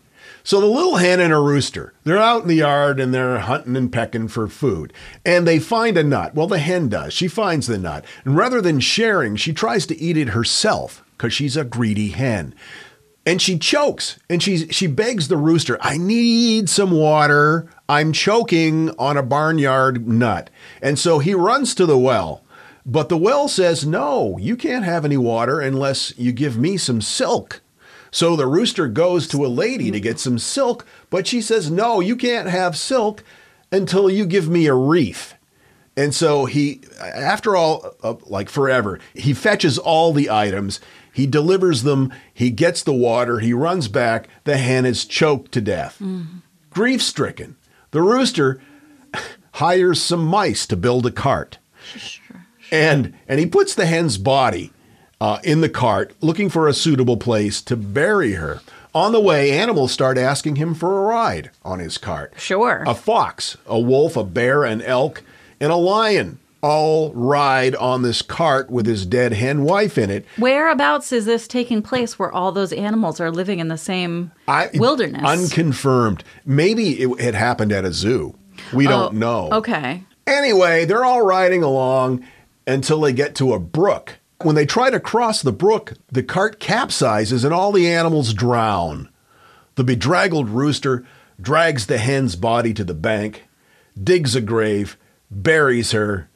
So 0.44 0.60
the 0.60 0.66
little 0.66 0.96
hen 0.96 1.20
and 1.20 1.32
a 1.32 1.38
rooster, 1.38 1.92
they're 2.04 2.18
out 2.18 2.42
in 2.42 2.48
the 2.48 2.56
yard 2.56 2.98
and 2.98 3.14
they're 3.14 3.38
hunting 3.38 3.76
and 3.76 3.92
pecking 3.92 4.28
for 4.28 4.48
food. 4.48 4.92
And 5.24 5.46
they 5.46 5.58
find 5.58 5.96
a 5.96 6.02
nut. 6.02 6.34
Well, 6.34 6.48
the 6.48 6.58
hen 6.58 6.88
does. 6.88 7.12
She 7.12 7.28
finds 7.28 7.68
the 7.68 7.78
nut. 7.78 8.04
And 8.24 8.36
rather 8.36 8.60
than 8.60 8.80
sharing, 8.80 9.36
she 9.36 9.52
tries 9.52 9.86
to 9.86 10.00
eat 10.00 10.16
it 10.16 10.30
herself 10.30 11.04
because 11.16 11.32
she's 11.32 11.56
a 11.56 11.64
greedy 11.64 12.08
hen. 12.08 12.54
And 13.24 13.40
she 13.40 13.56
chokes 13.56 14.18
and 14.28 14.42
she 14.42 14.66
she 14.68 14.88
begs 14.88 15.28
the 15.28 15.36
rooster, 15.36 15.78
"I 15.80 15.96
need 15.96 16.68
some 16.68 16.90
water. 16.90 17.68
I'm 17.88 18.12
choking 18.12 18.90
on 18.98 19.16
a 19.16 19.22
barnyard 19.22 20.08
nut." 20.08 20.50
And 20.82 20.98
so 20.98 21.20
he 21.20 21.32
runs 21.32 21.72
to 21.76 21.86
the 21.86 21.98
well. 21.98 22.42
But 22.84 23.08
the 23.08 23.16
well 23.16 23.46
says, 23.46 23.86
"No, 23.86 24.36
you 24.40 24.56
can't 24.56 24.84
have 24.84 25.04
any 25.04 25.16
water 25.16 25.60
unless 25.60 26.12
you 26.18 26.32
give 26.32 26.58
me 26.58 26.76
some 26.76 27.00
silk." 27.00 27.61
So 28.12 28.36
the 28.36 28.46
rooster 28.46 28.86
goes 28.86 29.26
to 29.28 29.44
a 29.44 29.48
lady 29.48 29.90
to 29.90 29.98
get 29.98 30.20
some 30.20 30.38
silk, 30.38 30.86
but 31.10 31.26
she 31.26 31.40
says, 31.40 31.70
"No, 31.70 31.98
you 31.98 32.14
can't 32.14 32.48
have 32.48 32.76
silk 32.76 33.24
until 33.72 34.08
you 34.08 34.26
give 34.26 34.48
me 34.48 34.66
a 34.66 34.74
wreath." 34.74 35.34
And 35.96 36.14
so 36.14 36.44
he, 36.46 36.80
after 37.00 37.56
all, 37.56 37.94
uh, 38.02 38.14
like 38.26 38.48
forever, 38.48 38.98
he 39.14 39.34
fetches 39.34 39.78
all 39.78 40.12
the 40.12 40.30
items, 40.30 40.80
he 41.12 41.26
delivers 41.26 41.82
them, 41.82 42.12
he 42.32 42.50
gets 42.50 42.82
the 42.82 42.94
water, 42.94 43.40
he 43.40 43.52
runs 43.52 43.88
back, 43.88 44.28
the 44.44 44.56
hen 44.56 44.86
is 44.86 45.04
choked 45.04 45.52
to 45.52 45.60
death. 45.60 46.00
Grief 46.70 47.02
stricken. 47.02 47.56
The 47.90 48.00
rooster 48.00 48.60
hires 49.52 50.00
some 50.00 50.24
mice 50.24 50.66
to 50.68 50.76
build 50.76 51.04
a 51.04 51.10
cart. 51.10 51.58
And, 52.70 53.14
and 53.28 53.38
he 53.38 53.44
puts 53.44 53.74
the 53.74 53.84
hen's 53.84 54.16
body 54.16 54.71
uh, 55.22 55.38
in 55.44 55.60
the 55.60 55.68
cart, 55.68 56.12
looking 56.20 56.48
for 56.50 56.66
a 56.66 56.74
suitable 56.74 57.16
place 57.16 57.62
to 57.62 57.76
bury 57.76 58.32
her. 58.32 58.60
On 58.92 59.12
the 59.12 59.20
way, 59.20 59.52
animals 59.52 59.92
start 59.92 60.18
asking 60.18 60.56
him 60.56 60.74
for 60.74 60.98
a 61.00 61.04
ride 61.06 61.50
on 61.64 61.78
his 61.78 61.96
cart. 61.96 62.32
Sure. 62.36 62.82
A 62.86 62.94
fox, 62.94 63.56
a 63.66 63.78
wolf, 63.78 64.16
a 64.16 64.24
bear, 64.24 64.64
an 64.64 64.82
elk, 64.82 65.22
and 65.60 65.70
a 65.70 65.76
lion 65.76 66.40
all 66.60 67.12
ride 67.14 67.74
on 67.76 68.02
this 68.02 68.20
cart 68.20 68.68
with 68.70 68.84
his 68.86 69.06
dead 69.06 69.32
hen 69.32 69.62
wife 69.62 69.96
in 69.96 70.10
it. 70.10 70.24
Whereabouts 70.38 71.12
is 71.12 71.24
this 71.24 71.46
taking 71.48 71.82
place 71.82 72.18
where 72.18 72.30
all 72.32 72.50
those 72.52 72.72
animals 72.72 73.20
are 73.20 73.30
living 73.30 73.60
in 73.60 73.68
the 73.68 73.78
same 73.78 74.32
I, 74.48 74.70
wilderness? 74.74 75.22
Unconfirmed. 75.24 76.24
Maybe 76.44 77.00
it 77.00 77.20
had 77.20 77.34
happened 77.34 77.70
at 77.72 77.84
a 77.84 77.92
zoo. 77.92 78.34
We 78.72 78.86
don't 78.88 79.14
Oh, 79.14 79.18
know. 79.18 79.48
Okay. 79.58 80.02
Anyway, 80.26 80.84
they're 80.84 81.04
all 81.04 81.22
riding 81.22 81.62
along 81.62 82.24
until 82.66 83.00
they 83.00 83.12
get 83.12 83.34
to 83.36 83.54
a 83.54 83.58
brook. 83.58 84.18
When 84.44 84.54
they 84.54 84.66
try 84.66 84.90
to 84.90 85.00
cross 85.00 85.42
the 85.42 85.52
brook, 85.52 85.94
the 86.10 86.22
cart 86.22 86.58
capsizes 86.60 87.44
and 87.44 87.54
all 87.54 87.72
the 87.72 87.88
animals 87.88 88.34
drown. 88.34 89.08
The 89.76 89.84
bedraggled 89.84 90.48
rooster 90.48 91.04
drags 91.40 91.86
the 91.86 91.98
hen's 91.98 92.36
body 92.36 92.74
to 92.74 92.84
the 92.84 92.94
bank, 92.94 93.44
digs 94.02 94.34
a 94.34 94.40
grave, 94.40 94.96
buries 95.30 95.92
her, 95.92 96.28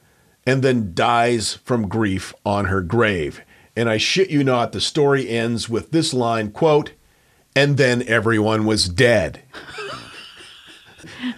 and 0.45 0.63
then 0.63 0.93
dies 0.93 1.55
from 1.63 1.87
grief 1.89 2.33
on 2.45 2.65
her 2.65 2.81
grave. 2.81 3.41
And 3.75 3.89
I 3.89 3.97
shit 3.97 4.29
you 4.29 4.43
not, 4.43 4.71
the 4.71 4.81
story 4.81 5.29
ends 5.29 5.69
with 5.69 5.91
this 5.91 6.13
line 6.13 6.51
quote, 6.51 6.93
and 7.55 7.77
then 7.77 8.03
everyone 8.07 8.65
was 8.65 8.87
dead. 8.87 9.41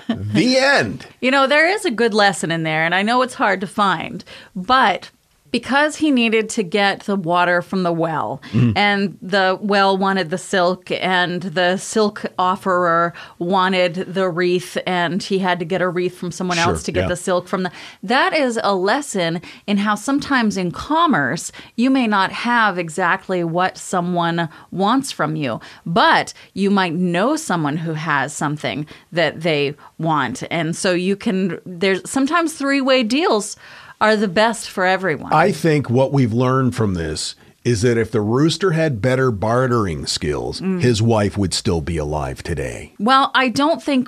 the 0.07 0.57
end. 0.57 1.07
You 1.21 1.31
know, 1.31 1.47
there 1.47 1.67
is 1.67 1.85
a 1.85 1.91
good 1.91 2.13
lesson 2.13 2.51
in 2.51 2.63
there, 2.63 2.83
and 2.83 2.95
I 2.95 3.01
know 3.01 3.21
it's 3.21 3.33
hard 3.33 3.61
to 3.61 3.67
find, 3.67 4.23
but 4.55 5.11
because 5.51 5.95
he 5.97 6.11
needed 6.11 6.49
to 6.49 6.63
get 6.63 7.01
the 7.01 7.15
water 7.15 7.61
from 7.61 7.83
the 7.83 7.91
well, 7.91 8.41
Mm. 8.51 8.73
and 8.75 9.17
the 9.21 9.57
well 9.61 9.97
wanted 9.97 10.29
the 10.29 10.37
silk, 10.37 10.91
and 10.91 11.41
the 11.41 11.77
silk 11.77 12.25
offerer 12.37 13.13
wanted 13.39 13.95
the 13.95 14.29
wreath, 14.29 14.77
and 14.85 15.21
he 15.23 15.39
had 15.39 15.59
to 15.59 15.65
get 15.65 15.81
a 15.81 15.89
wreath 15.89 16.17
from 16.17 16.31
someone 16.31 16.57
Sure, 16.57 16.73
else 16.73 16.83
to 16.83 16.91
get 16.91 17.01
yeah. 17.03 17.07
the 17.09 17.15
silk 17.15 17.47
from 17.47 17.63
the. 17.63 17.71
That 18.03 18.33
is 18.33 18.59
a 18.63 18.75
lesson 18.75 19.41
in 19.67 19.77
how 19.77 19.95
sometimes 19.95 20.57
in 20.57 20.71
commerce 20.71 21.51
you 21.75 21.89
may 21.89 22.07
not 22.07 22.31
have 22.31 22.77
exactly 22.77 23.43
what 23.43 23.77
someone 23.77 24.49
wants 24.71 25.11
from 25.11 25.35
you, 25.35 25.59
but 25.85 26.33
you 26.53 26.69
might 26.69 26.93
know 26.93 27.35
someone 27.35 27.77
who 27.77 27.93
has 27.93 28.33
something 28.33 28.85
that 29.11 29.41
they 29.41 29.75
want, 29.97 30.43
and 30.51 30.75
so 30.75 30.91
you 30.93 31.15
can. 31.15 31.59
There's 31.65 32.07
sometimes 32.09 32.53
three 32.53 32.81
way 32.81 33.03
deals 33.03 33.55
are 34.01 34.15
the 34.15 34.27
best 34.27 34.69
for 34.69 34.85
everyone. 34.85 35.33
I 35.33 35.51
think 35.51 35.89
what 35.89 36.11
we've 36.13 36.33
learned 36.33 36.75
from 36.75 36.93
this 36.93 37.35
is 37.65 37.81
that 37.81 37.97
if 37.97 38.09
the 38.11 38.21
rooster 38.21 38.71
had 38.71 39.01
better 39.01 39.31
bartering 39.31 40.05
skills, 40.05 40.61
Mm. 40.61 40.81
his 40.81 41.01
wife 41.01 41.37
would 41.37 41.53
still 41.53 41.81
be 41.81 41.97
alive 41.97 42.41
today. 42.41 42.93
well, 42.99 43.31
I 43.35 43.49
don't 43.49 43.83
think 43.83 44.07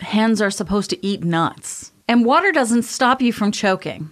hens 0.00 0.42
are 0.42 0.50
supposed 0.50 0.90
to 0.90 1.06
eat 1.06 1.22
nuts, 1.22 1.92
and 2.08 2.24
water 2.24 2.50
doesn't 2.52 2.82
stop 2.82 3.22
you 3.22 3.32
from 3.32 3.52
choking. 3.52 4.10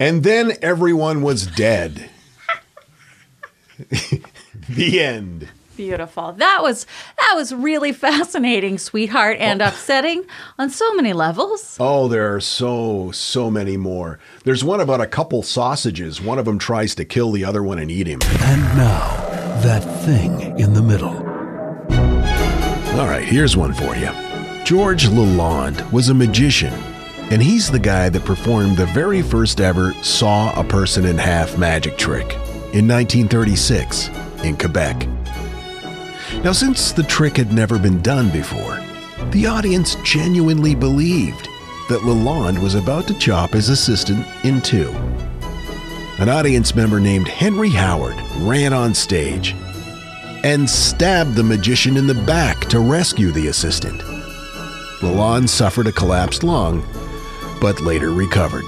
And 0.00 0.22
then 0.24 0.52
everyone 0.62 1.20
was 1.22 1.46
dead. 1.46 2.08
the 4.68 5.00
end. 5.00 5.48
Beautiful. 5.76 6.32
That 6.32 6.62
was 6.62 6.86
that 7.18 7.32
was 7.36 7.54
really 7.54 7.92
fascinating, 8.06 8.78
sweetheart, 8.78 9.36
and 9.38 9.60
oh. 9.60 9.68
upsetting 9.68 10.24
on 10.58 10.70
so 10.70 10.94
many 10.94 11.12
levels. 11.12 11.76
Oh, 11.78 12.08
there 12.08 12.34
are 12.34 12.40
so, 12.40 13.10
so 13.12 13.50
many 13.50 13.76
more. 13.76 14.18
There's 14.44 14.64
one 14.64 14.80
about 14.80 15.00
a 15.00 15.06
couple 15.06 15.42
sausages. 15.42 16.20
One 16.20 16.38
of 16.38 16.46
them 16.46 16.58
tries 16.58 16.94
to 16.94 17.04
kill 17.04 17.30
the 17.32 17.44
other 17.44 17.62
one 17.62 17.78
and 17.78 17.90
eat 17.90 18.06
him. 18.06 18.20
And 18.22 18.62
now, 18.76 19.16
that 19.62 19.80
thing 20.04 20.58
in 20.58 20.72
the 20.72 20.82
middle. 20.82 21.16
All 22.98 23.06
right, 23.06 23.24
here's 23.24 23.56
one 23.56 23.74
for 23.74 23.94
you. 23.96 24.10
George 24.64 25.06
Lalonde 25.06 25.92
was 25.92 26.08
a 26.08 26.14
magician, 26.14 26.72
and 27.30 27.42
he's 27.42 27.70
the 27.70 27.78
guy 27.78 28.08
that 28.08 28.24
performed 28.24 28.78
the 28.78 28.86
very 28.86 29.20
first 29.20 29.60
ever 29.60 29.92
saw 30.02 30.58
a 30.58 30.64
person 30.64 31.04
in 31.04 31.18
half 31.18 31.58
magic 31.58 31.98
trick 31.98 32.32
in 32.72 32.88
1936 32.88 34.08
in 34.42 34.56
Quebec. 34.56 35.06
Now, 36.42 36.52
since 36.52 36.92
the 36.92 37.02
trick 37.02 37.36
had 37.36 37.52
never 37.52 37.78
been 37.78 38.02
done 38.02 38.30
before, 38.30 38.82
the 39.30 39.46
audience 39.46 39.96
genuinely 40.04 40.74
believed 40.74 41.48
that 41.88 42.00
Lalonde 42.02 42.60
was 42.60 42.74
about 42.74 43.06
to 43.08 43.18
chop 43.18 43.52
his 43.52 43.68
assistant 43.68 44.26
in 44.44 44.60
two. 44.60 44.90
An 46.18 46.28
audience 46.28 46.74
member 46.74 46.98
named 46.98 47.28
Henry 47.28 47.70
Howard 47.70 48.16
ran 48.38 48.72
on 48.72 48.94
stage 48.94 49.54
and 50.44 50.68
stabbed 50.68 51.34
the 51.34 51.42
magician 51.42 51.96
in 51.96 52.06
the 52.06 52.14
back 52.14 52.60
to 52.68 52.80
rescue 52.80 53.30
the 53.30 53.48
assistant. 53.48 54.00
Lalonde 55.02 55.48
suffered 55.48 55.86
a 55.86 55.92
collapsed 55.92 56.42
lung, 56.42 56.84
but 57.60 57.80
later 57.80 58.12
recovered. 58.12 58.64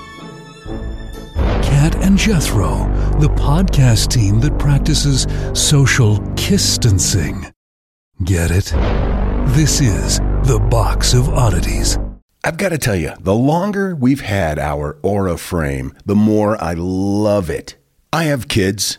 Kat 1.89 2.05
and 2.05 2.19
Jethro, 2.19 2.87
the 3.19 3.29
podcast 3.29 4.11
team 4.11 4.41
that 4.41 4.59
practices 4.59 5.27
social 5.55 6.19
kistancing. 6.35 7.51
Get 8.25 8.51
it? 8.51 8.67
This 9.55 9.81
is 9.81 10.19
the 10.45 10.59
Box 10.71 11.15
of 11.15 11.31
Oddities. 11.31 11.99
I've 12.45 12.59
got 12.59 12.71
to 12.71 12.79
tell 12.79 12.95
you, 12.95 13.13
the 13.21 13.35
longer 13.35 13.97
we've 13.97 14.21
had 14.21 14.59
our 14.59 14.99
Aura 15.03 15.39
frame, 15.39 15.95
the 16.05 16.15
more 16.15 16.63
I 16.63 16.75
love 16.77 17.49
it. 17.49 17.77
I 18.13 18.25
have 18.25 18.49
kids, 18.49 18.99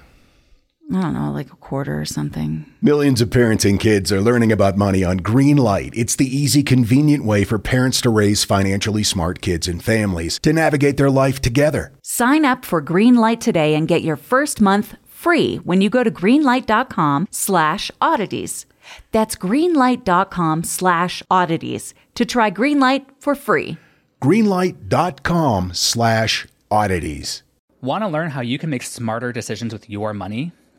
I 0.93 1.01
don't 1.01 1.13
know, 1.13 1.31
like 1.31 1.51
a 1.51 1.55
quarter 1.55 1.99
or 1.99 2.05
something. 2.05 2.65
Millions 2.81 3.21
of 3.21 3.31
parents 3.31 3.63
and 3.63 3.79
kids 3.79 4.11
are 4.11 4.21
learning 4.21 4.51
about 4.51 4.77
money 4.77 5.03
on 5.03 5.21
Greenlight. 5.21 5.91
It's 5.95 6.15
the 6.15 6.27
easy, 6.27 6.63
convenient 6.63 7.23
way 7.23 7.45
for 7.45 7.57
parents 7.57 8.01
to 8.01 8.09
raise 8.09 8.43
financially 8.43 9.03
smart 9.03 9.41
kids 9.41 9.67
and 9.67 9.81
families 9.83 10.37
to 10.39 10.51
navigate 10.51 10.97
their 10.97 11.09
life 11.09 11.39
together. 11.39 11.93
Sign 12.03 12.43
up 12.43 12.65
for 12.65 12.81
Greenlight 12.81 13.39
today 13.39 13.73
and 13.75 13.87
get 13.87 14.01
your 14.01 14.17
first 14.17 14.59
month 14.59 14.95
free 15.05 15.57
when 15.57 15.81
you 15.81 15.89
go 15.89 16.03
to 16.03 16.11
greenlight.com 16.11 17.27
slash 17.31 17.89
oddities. 18.01 18.65
That's 19.11 19.35
greenlight.com 19.35 20.63
slash 20.63 21.23
oddities 21.31 21.93
to 22.15 22.25
try 22.25 22.51
Greenlight 22.51 23.05
for 23.19 23.35
free. 23.35 23.77
Greenlight.com 24.21 25.71
slash 25.73 26.47
oddities. 26.69 27.43
Want 27.81 28.03
to 28.03 28.07
learn 28.07 28.31
how 28.31 28.41
you 28.41 28.59
can 28.59 28.69
make 28.69 28.83
smarter 28.83 29.31
decisions 29.31 29.73
with 29.73 29.89
your 29.89 30.13
money? 30.13 30.51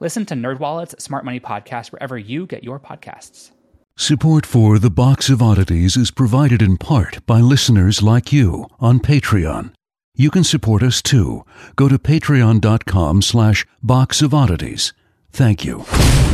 Listen 0.00 0.26
to 0.26 0.34
NerdWallet's 0.34 1.02
Smart 1.02 1.24
Money 1.24 1.40
Podcast 1.40 1.92
wherever 1.92 2.18
you 2.18 2.46
get 2.46 2.64
your 2.64 2.80
podcasts. 2.80 3.50
Support 3.96 4.44
for 4.44 4.78
The 4.80 4.90
Box 4.90 5.30
of 5.30 5.40
Oddities 5.40 5.96
is 5.96 6.10
provided 6.10 6.60
in 6.60 6.76
part 6.78 7.24
by 7.26 7.40
listeners 7.40 8.02
like 8.02 8.32
you 8.32 8.66
on 8.80 8.98
Patreon. 8.98 9.72
You 10.16 10.30
can 10.30 10.44
support 10.44 10.82
us 10.82 11.00
too. 11.00 11.44
Go 11.76 11.88
to 11.88 11.98
patreon.com 11.98 13.22
slash 13.22 13.64
box 13.82 14.20
of 14.22 14.34
oddities. 14.34 14.92
Thank 15.30 15.64
you. 15.64 15.78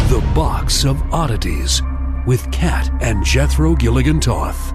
The 0.08 0.22
Box 0.34 0.84
of 0.84 1.00
Oddities 1.12 1.82
with 2.26 2.50
Kat 2.50 2.90
and 3.02 3.24
Jethro 3.24 3.74
Gilligan 3.74 4.20
Toth. 4.20 4.72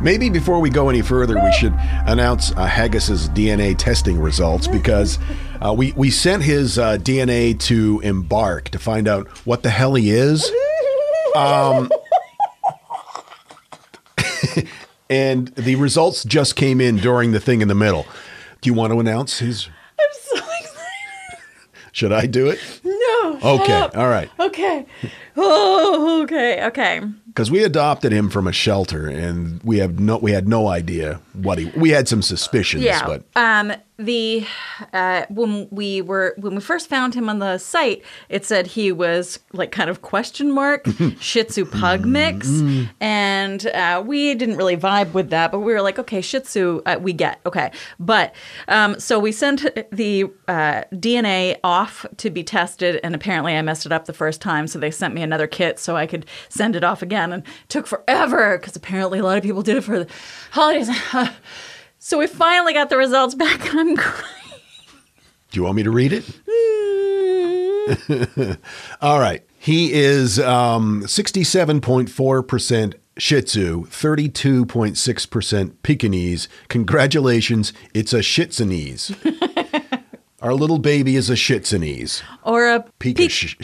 Maybe 0.00 0.30
before 0.30 0.60
we 0.60 0.70
go 0.70 0.88
any 0.88 1.02
further, 1.02 1.34
we 1.42 1.52
should 1.52 1.74
announce 2.06 2.52
uh, 2.52 2.66
Haggis's 2.66 3.28
DNA 3.30 3.76
testing 3.76 4.20
results 4.20 4.68
because 4.68 5.18
uh, 5.60 5.74
we 5.76 5.92
we 5.92 6.10
sent 6.10 6.44
his 6.44 6.78
uh, 6.78 6.98
DNA 6.98 7.58
to 7.60 8.00
Embark 8.04 8.68
to 8.70 8.78
find 8.78 9.08
out 9.08 9.26
what 9.44 9.62
the 9.62 9.70
hell 9.70 9.94
he 9.94 10.10
is. 10.10 10.50
Um, 11.36 11.90
and 15.10 15.48
the 15.48 15.76
results 15.76 16.24
just 16.24 16.56
came 16.56 16.80
in 16.80 16.96
during 16.96 17.32
the 17.32 17.38
thing 17.38 17.60
in 17.60 17.68
the 17.68 17.74
middle. 17.74 18.06
Do 18.60 18.70
you 18.70 18.74
want 18.74 18.92
to 18.94 18.98
announce 18.98 19.38
his? 19.38 19.68
I'm 20.00 20.06
so 20.12 20.36
excited. 20.36 21.44
Should 21.92 22.12
I 22.12 22.26
do 22.26 22.48
it? 22.48 22.58
No. 22.82 23.38
Okay, 23.60 23.88
all 23.94 24.08
right. 24.08 24.30
Okay. 24.40 24.86
Oh, 25.36 26.22
okay. 26.22 26.64
Okay. 26.66 27.02
Because 27.38 27.52
we 27.52 27.62
adopted 27.62 28.10
him 28.10 28.30
from 28.30 28.48
a 28.48 28.52
shelter, 28.52 29.06
and 29.06 29.62
we 29.62 29.78
have 29.78 30.00
no 30.00 30.18
we 30.18 30.32
had 30.32 30.48
no 30.48 30.66
idea 30.66 31.20
what 31.34 31.58
he. 31.58 31.66
We 31.76 31.90
had 31.90 32.08
some 32.08 32.20
suspicions, 32.20 32.82
Yeah. 32.82 33.06
but 33.06 33.22
Um, 33.36 33.74
the 33.98 34.46
uh, 34.92 35.24
when 35.28 35.66
we 35.70 36.00
were 36.02 36.34
when 36.36 36.54
we 36.54 36.60
first 36.60 36.88
found 36.88 37.14
him 37.14 37.28
on 37.28 37.40
the 37.40 37.58
site, 37.58 38.02
it 38.28 38.44
said 38.44 38.68
he 38.68 38.92
was 38.92 39.40
like 39.52 39.72
kind 39.72 39.90
of 39.90 40.02
question 40.02 40.52
mark 40.52 40.86
Shih 41.20 41.44
Tzu 41.44 41.64
Pug 41.64 42.04
mix, 42.04 42.48
and 43.00 43.66
uh, 43.66 44.02
we 44.06 44.34
didn't 44.36 44.56
really 44.56 44.76
vibe 44.76 45.12
with 45.14 45.30
that. 45.30 45.50
But 45.50 45.60
we 45.60 45.72
were 45.72 45.82
like, 45.82 45.98
okay, 45.98 46.20
Shih 46.20 46.40
Tzu, 46.40 46.80
uh, 46.86 46.98
we 47.00 47.12
get 47.12 47.40
okay. 47.44 47.72
But 47.98 48.34
um, 48.68 48.98
so 49.00 49.18
we 49.18 49.32
sent 49.32 49.66
the 49.90 50.24
uh, 50.46 50.82
DNA 50.92 51.56
off 51.64 52.06
to 52.18 52.30
be 52.30 52.44
tested, 52.44 53.00
and 53.02 53.16
apparently 53.16 53.56
I 53.56 53.62
messed 53.62 53.84
it 53.84 53.90
up 53.90 54.04
the 54.04 54.12
first 54.12 54.40
time, 54.40 54.68
so 54.68 54.78
they 54.78 54.92
sent 54.92 55.12
me 55.12 55.22
another 55.22 55.48
kit 55.48 55.80
so 55.80 55.96
I 55.96 56.06
could 56.06 56.24
send 56.48 56.76
it 56.76 56.84
off 56.84 57.02
again, 57.02 57.27
and 57.32 57.42
it 57.44 57.68
took 57.68 57.86
forever 57.86 58.58
because 58.58 58.76
apparently 58.76 59.18
a 59.18 59.22
lot 59.24 59.36
of 59.38 59.42
people 59.42 59.62
did 59.62 59.76
it 59.76 59.84
for 59.84 60.00
the 60.00 60.08
holidays. 60.50 60.90
So 62.00 62.18
we 62.18 62.28
finally 62.28 62.72
got 62.72 62.90
the 62.90 62.96
results 62.96 63.34
back, 63.34 63.68
and 63.70 63.80
I'm 63.80 63.96
crying. 63.96 64.60
Do 65.50 65.58
you 65.58 65.64
want 65.64 65.76
me 65.76 65.82
to 65.82 65.90
read 65.90 66.12
it? 66.12 66.24
All 69.00 69.18
right. 69.18 69.44
He 69.58 69.92
is 69.92 70.38
um, 70.38 71.02
67.4% 71.02 72.94
Shih 73.18 73.42
Tzu, 73.42 73.86
32.6% 73.86 75.72
Pekingese. 75.82 76.48
Congratulations, 76.68 77.72
it's 77.92 78.12
a 78.12 78.20
Shitzinese. 78.20 79.12
Our 80.40 80.54
little 80.54 80.78
baby 80.78 81.16
is 81.16 81.28
a 81.28 81.34
Shitzinese. 81.34 82.22
Or 82.44 82.68
a 82.68 82.84
Pika 83.00 83.16
Pi- 83.16 83.26
sh-. 83.26 83.56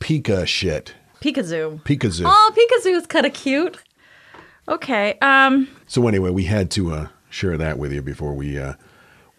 Pika 0.00 0.46
shit. 0.46 0.94
Pikazoo. 1.20 1.82
Pikazoo. 1.82 2.24
Oh, 2.26 2.52
Pikazoo 2.54 2.94
is 2.96 3.06
kind 3.06 3.26
of 3.26 3.32
cute. 3.32 3.78
Okay. 4.68 5.18
Um. 5.20 5.68
So 5.86 6.06
anyway, 6.08 6.30
we 6.30 6.44
had 6.44 6.70
to 6.72 6.92
uh, 6.92 7.08
share 7.30 7.56
that 7.56 7.78
with 7.78 7.92
you 7.92 8.02
before 8.02 8.34
we 8.34 8.58
uh, 8.58 8.74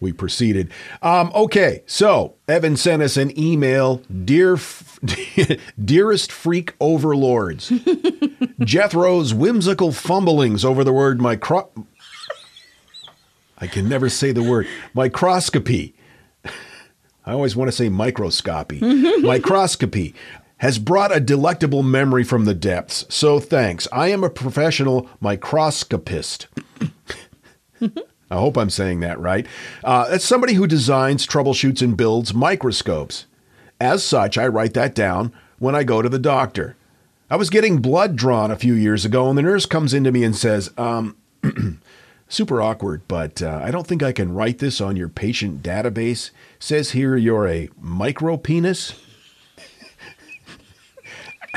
we 0.00 0.12
proceeded. 0.12 0.70
Um, 1.02 1.30
okay, 1.34 1.82
so 1.86 2.36
Evan 2.46 2.76
sent 2.76 3.02
us 3.02 3.16
an 3.16 3.38
email, 3.38 4.02
dear, 4.24 4.54
f- 4.54 4.98
dearest 5.84 6.30
freak 6.30 6.74
overlords, 6.80 7.68
Jethro's 8.60 9.34
whimsical 9.34 9.92
fumblings 9.92 10.64
over 10.64 10.84
the 10.84 10.92
word 10.92 11.20
micro. 11.20 11.70
I 13.58 13.66
can 13.66 13.88
never 13.88 14.08
say 14.08 14.30
the 14.32 14.42
word 14.42 14.68
microscopy. 14.94 15.94
I 17.26 17.32
always 17.32 17.56
want 17.56 17.68
to 17.68 17.72
say 17.76 17.88
microscopy. 17.88 18.80
microscopy 19.20 20.14
has 20.58 20.78
brought 20.78 21.14
a 21.14 21.20
delectable 21.20 21.82
memory 21.82 22.24
from 22.24 22.44
the 22.44 22.54
depths. 22.54 23.04
So 23.08 23.40
thanks. 23.40 23.86
I 23.92 24.08
am 24.08 24.24
a 24.24 24.30
professional 24.30 25.08
microscopist. 25.20 26.48
I 28.30 28.36
hope 28.36 28.58
I'm 28.58 28.70
saying 28.70 29.00
that 29.00 29.18
right. 29.18 29.46
Uh, 29.82 30.08
that's 30.08 30.24
somebody 30.24 30.54
who 30.54 30.66
designs, 30.66 31.26
troubleshoots, 31.26 31.80
and 31.80 31.96
builds 31.96 32.34
microscopes. 32.34 33.26
As 33.80 34.04
such, 34.04 34.36
I 34.36 34.48
write 34.48 34.74
that 34.74 34.94
down 34.94 35.32
when 35.58 35.74
I 35.74 35.84
go 35.84 36.02
to 36.02 36.08
the 36.08 36.18
doctor. 36.18 36.76
I 37.30 37.36
was 37.36 37.50
getting 37.50 37.80
blood 37.80 38.16
drawn 38.16 38.50
a 38.50 38.56
few 38.56 38.74
years 38.74 39.04
ago, 39.04 39.28
and 39.28 39.38
the 39.38 39.42
nurse 39.42 39.66
comes 39.66 39.94
into 39.94 40.10
me 40.10 40.24
and 40.24 40.34
says, 40.34 40.70
um, 40.76 41.16
super 42.28 42.60
awkward, 42.60 43.02
but 43.06 43.40
uh, 43.42 43.60
I 43.62 43.70
don't 43.70 43.86
think 43.86 44.02
I 44.02 44.12
can 44.12 44.34
write 44.34 44.58
this 44.58 44.80
on 44.80 44.96
your 44.96 45.08
patient 45.08 45.62
database. 45.62 46.30
Says 46.58 46.90
here 46.90 47.16
you're 47.16 47.46
a 47.46 47.68
micro 47.80 48.36
penis. 48.36 48.94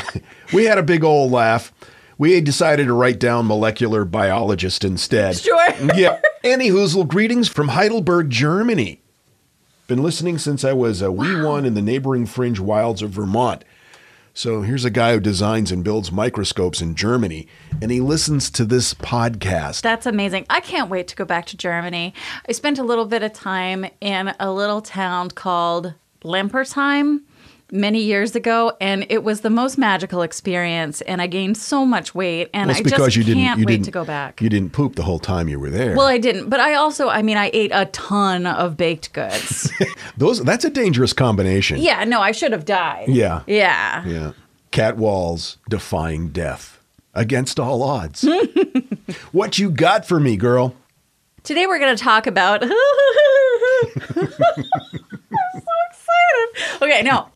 we 0.54 0.66
had 0.66 0.78
a 0.78 0.84
big 0.84 1.04
old 1.04 1.32
laugh. 1.32 1.74
We 2.18 2.40
decided 2.42 2.86
to 2.86 2.94
write 2.94 3.20
down 3.20 3.48
molecular 3.48 4.06
biologist 4.06 4.84
instead. 4.84 5.38
Sure. 5.38 5.70
yeah. 5.96 6.20
Any 6.44 6.70
hoozle, 6.70 7.08
greetings 7.08 7.48
from 7.48 7.70
Heidelberg, 7.70 8.30
Germany. 8.30 9.02
Been 9.88 10.04
listening 10.04 10.38
since 10.38 10.64
I 10.64 10.74
was 10.74 11.02
a 11.02 11.12
wee 11.12 11.42
one 11.42 11.66
in 11.66 11.74
the 11.74 11.82
neighboring 11.82 12.26
fringe 12.26 12.60
wilds 12.60 13.02
of 13.02 13.10
Vermont. 13.10 13.64
So 14.34 14.62
here's 14.62 14.86
a 14.86 14.90
guy 14.90 15.14
who 15.14 15.20
designs 15.20 15.72
and 15.72 15.84
builds 15.84 16.12
microscopes 16.12 16.82
in 16.82 16.96
Germany, 16.96 17.48
and 17.82 17.92
he 17.92 18.00
listens 18.00 18.50
to 18.52 18.64
this 18.64 18.94
podcast. 18.94 19.82
That's 19.82 20.06
amazing. 20.06 20.46
I 20.50 20.62
can't 20.62 20.90
wait 20.90 21.10
to 21.10 21.16
go 21.16 21.26
back 21.26 21.48
to 21.48 21.58
Germany. 21.58 22.14
I 22.48 22.54
spent 22.54 22.80
a 22.80 22.84
little 22.84 23.06
bit 23.06 23.24
of 23.24 23.34
time 23.34 23.86
in 24.00 24.34
a 24.40 24.54
little 24.54 24.82
town 24.82 25.32
called 25.32 25.94
Lempersheim 26.24 27.22
many 27.72 28.02
years 28.02 28.36
ago, 28.36 28.74
and 28.82 29.06
it 29.10 29.24
was 29.24 29.42
the 29.42 29.50
most 29.50 29.78
magical 29.78 30.22
experience. 30.22 31.02
And 31.02 31.22
I 31.22 31.28
gained 31.28 31.58
so 31.58 31.86
much 31.86 32.14
weight, 32.14 32.50
and 32.54 32.68
Well, 32.68 32.78
I 32.78 32.82
because 32.82 33.06
just 33.06 33.16
you 33.18 33.24
didn't 33.24 33.44
can't 33.44 33.60
you 33.60 33.66
wait 33.66 33.74
didn't 33.76 33.86
to 33.86 33.92
go 33.92 34.04
back. 34.06 34.42
You 34.42 34.50
didn't 34.50 34.74
poop 34.74 34.96
the 34.96 35.04
whole 35.04 35.20
time 35.20 35.48
you 35.48 35.60
were 35.60 35.70
there. 35.70 35.96
well, 35.96 36.08
I 36.08 36.18
didn't, 36.18 36.50
but 36.50 36.60
I 36.60 36.74
also, 36.76 37.08
I 37.10 37.22
mean, 37.22 37.38
I 37.38 37.50
ate 37.54 37.72
a 37.74 37.86
ton 37.86 38.46
of 38.46 38.76
baked 38.78 39.14
goods. 39.14 39.72
Those 40.18 40.44
that's 40.44 40.66
a 40.66 40.70
dangerous 40.70 41.14
combination. 41.14 41.80
yeah, 41.80 42.04
no, 42.04 42.22
I 42.22 42.32
should 42.34 42.52
have 42.52 42.66
died. 42.66 43.08
Yeah. 43.08 43.44
Yeah. 43.48 44.06
Yeah. 44.06 44.32
Kat 44.72 44.98
walls 44.98 45.58
defying 45.70 46.30
death 46.30 46.80
against 47.14 47.60
all 47.60 47.84
odds. 47.84 48.26
what 49.32 49.60
you 49.60 49.70
got 49.70 50.06
for 50.06 50.20
me, 50.20 50.38
girl? 50.38 50.76
Today 51.44 51.66
we're 51.68 51.80
going 51.80 51.96
to 51.96 52.02
talk 52.04 52.28
about. 52.28 52.64
I'm 52.64 52.70
so 52.70 52.76
excited. 55.90 56.82
Okay, 56.84 57.02
no. 57.04 57.28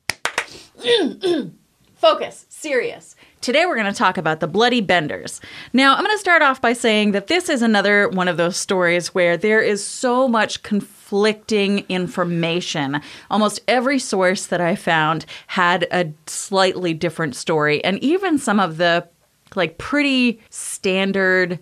Focus. 1.95 2.45
Serious. 2.49 3.15
Today 3.41 3.65
we're 3.65 3.75
going 3.75 3.91
to 3.91 3.97
talk 3.97 4.17
about 4.17 4.39
the 4.39 4.47
Bloody 4.47 4.81
Benders. 4.81 5.39
Now, 5.73 5.95
I'm 5.95 6.03
going 6.03 6.15
to 6.15 6.19
start 6.19 6.41
off 6.41 6.61
by 6.61 6.73
saying 6.73 7.11
that 7.11 7.27
this 7.27 7.49
is 7.49 7.61
another 7.61 8.09
one 8.09 8.27
of 8.27 8.37
those 8.37 8.57
stories 8.57 9.13
where 9.13 9.37
there 9.37 9.61
is 9.61 9.85
so 9.85 10.27
much 10.27 10.63
conflicting 10.63 11.85
information. 11.89 13.01
Almost 13.29 13.61
every 13.67 13.99
source 13.99 14.47
that 14.47 14.61
I 14.61 14.75
found 14.75 15.25
had 15.47 15.87
a 15.91 16.11
slightly 16.27 16.93
different 16.93 17.35
story, 17.35 17.83
and 17.83 17.97
even 17.99 18.37
some 18.37 18.59
of 18.59 18.77
the 18.77 19.07
like 19.55 19.77
pretty 19.77 20.39
standard 20.49 21.59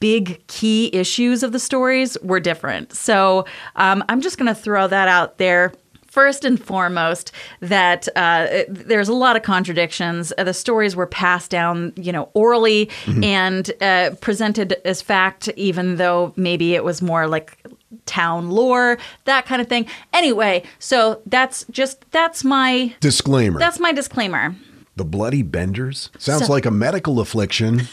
big 0.00 0.44
key 0.48 0.90
issues 0.92 1.42
of 1.42 1.52
the 1.52 1.58
stories 1.58 2.18
were 2.22 2.40
different. 2.40 2.92
So 2.92 3.46
um, 3.76 4.04
I'm 4.08 4.20
just 4.20 4.36
going 4.36 4.52
to 4.52 4.60
throw 4.60 4.86
that 4.88 5.08
out 5.08 5.38
there. 5.38 5.72
First 6.12 6.44
and 6.44 6.62
foremost, 6.62 7.32
that 7.60 8.06
uh, 8.16 8.46
it- 8.50 8.88
there's 8.88 9.08
a 9.08 9.14
lot 9.14 9.34
of 9.34 9.42
contradictions. 9.42 10.30
Uh, 10.36 10.44
the 10.44 10.52
stories 10.52 10.94
were 10.94 11.06
passed 11.06 11.50
down, 11.50 11.94
you 11.96 12.12
know, 12.12 12.28
orally 12.34 12.90
and 13.22 13.70
uh, 13.80 14.10
presented 14.20 14.76
as 14.84 15.00
fact, 15.00 15.48
even 15.56 15.96
though 15.96 16.34
maybe 16.36 16.74
it 16.74 16.84
was 16.84 17.00
more 17.00 17.26
like 17.26 17.56
town 18.04 18.50
lore, 18.50 18.98
that 19.24 19.46
kind 19.46 19.62
of 19.62 19.68
thing. 19.68 19.86
Anyway, 20.12 20.62
so 20.78 21.22
that's 21.24 21.64
just 21.70 22.04
that's 22.10 22.44
my 22.44 22.94
Disclaimer. 23.00 23.58
that's 23.58 23.80
my 23.80 23.92
disclaimer. 23.92 24.54
the 24.96 25.04
bloody 25.06 25.42
benders 25.42 26.10
sounds 26.18 26.46
So- 26.46 26.52
like 26.52 26.66
a 26.66 26.70
medical 26.70 27.20
affliction. 27.20 27.88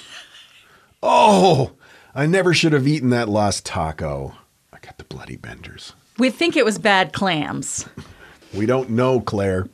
Oh, 1.01 1.71
I 2.13 2.25
never 2.25 2.53
should 2.53 2.73
have 2.73 2.86
eaten 2.88 3.12
that 3.12 3.29
last 3.29 3.65
taco. 3.65 4.34
I 4.73 4.79
got 4.79 4.97
the 4.97 5.05
bloody 5.05 5.38
benders. 5.38 5.93
We 6.19 6.29
think 6.29 6.58
it 6.58 6.65
was 6.65 6.77
bad 6.77 7.13
clams. 7.13 7.88
We 8.53 8.65
don't 8.65 8.89
know, 8.89 9.21
Claire. 9.21 9.67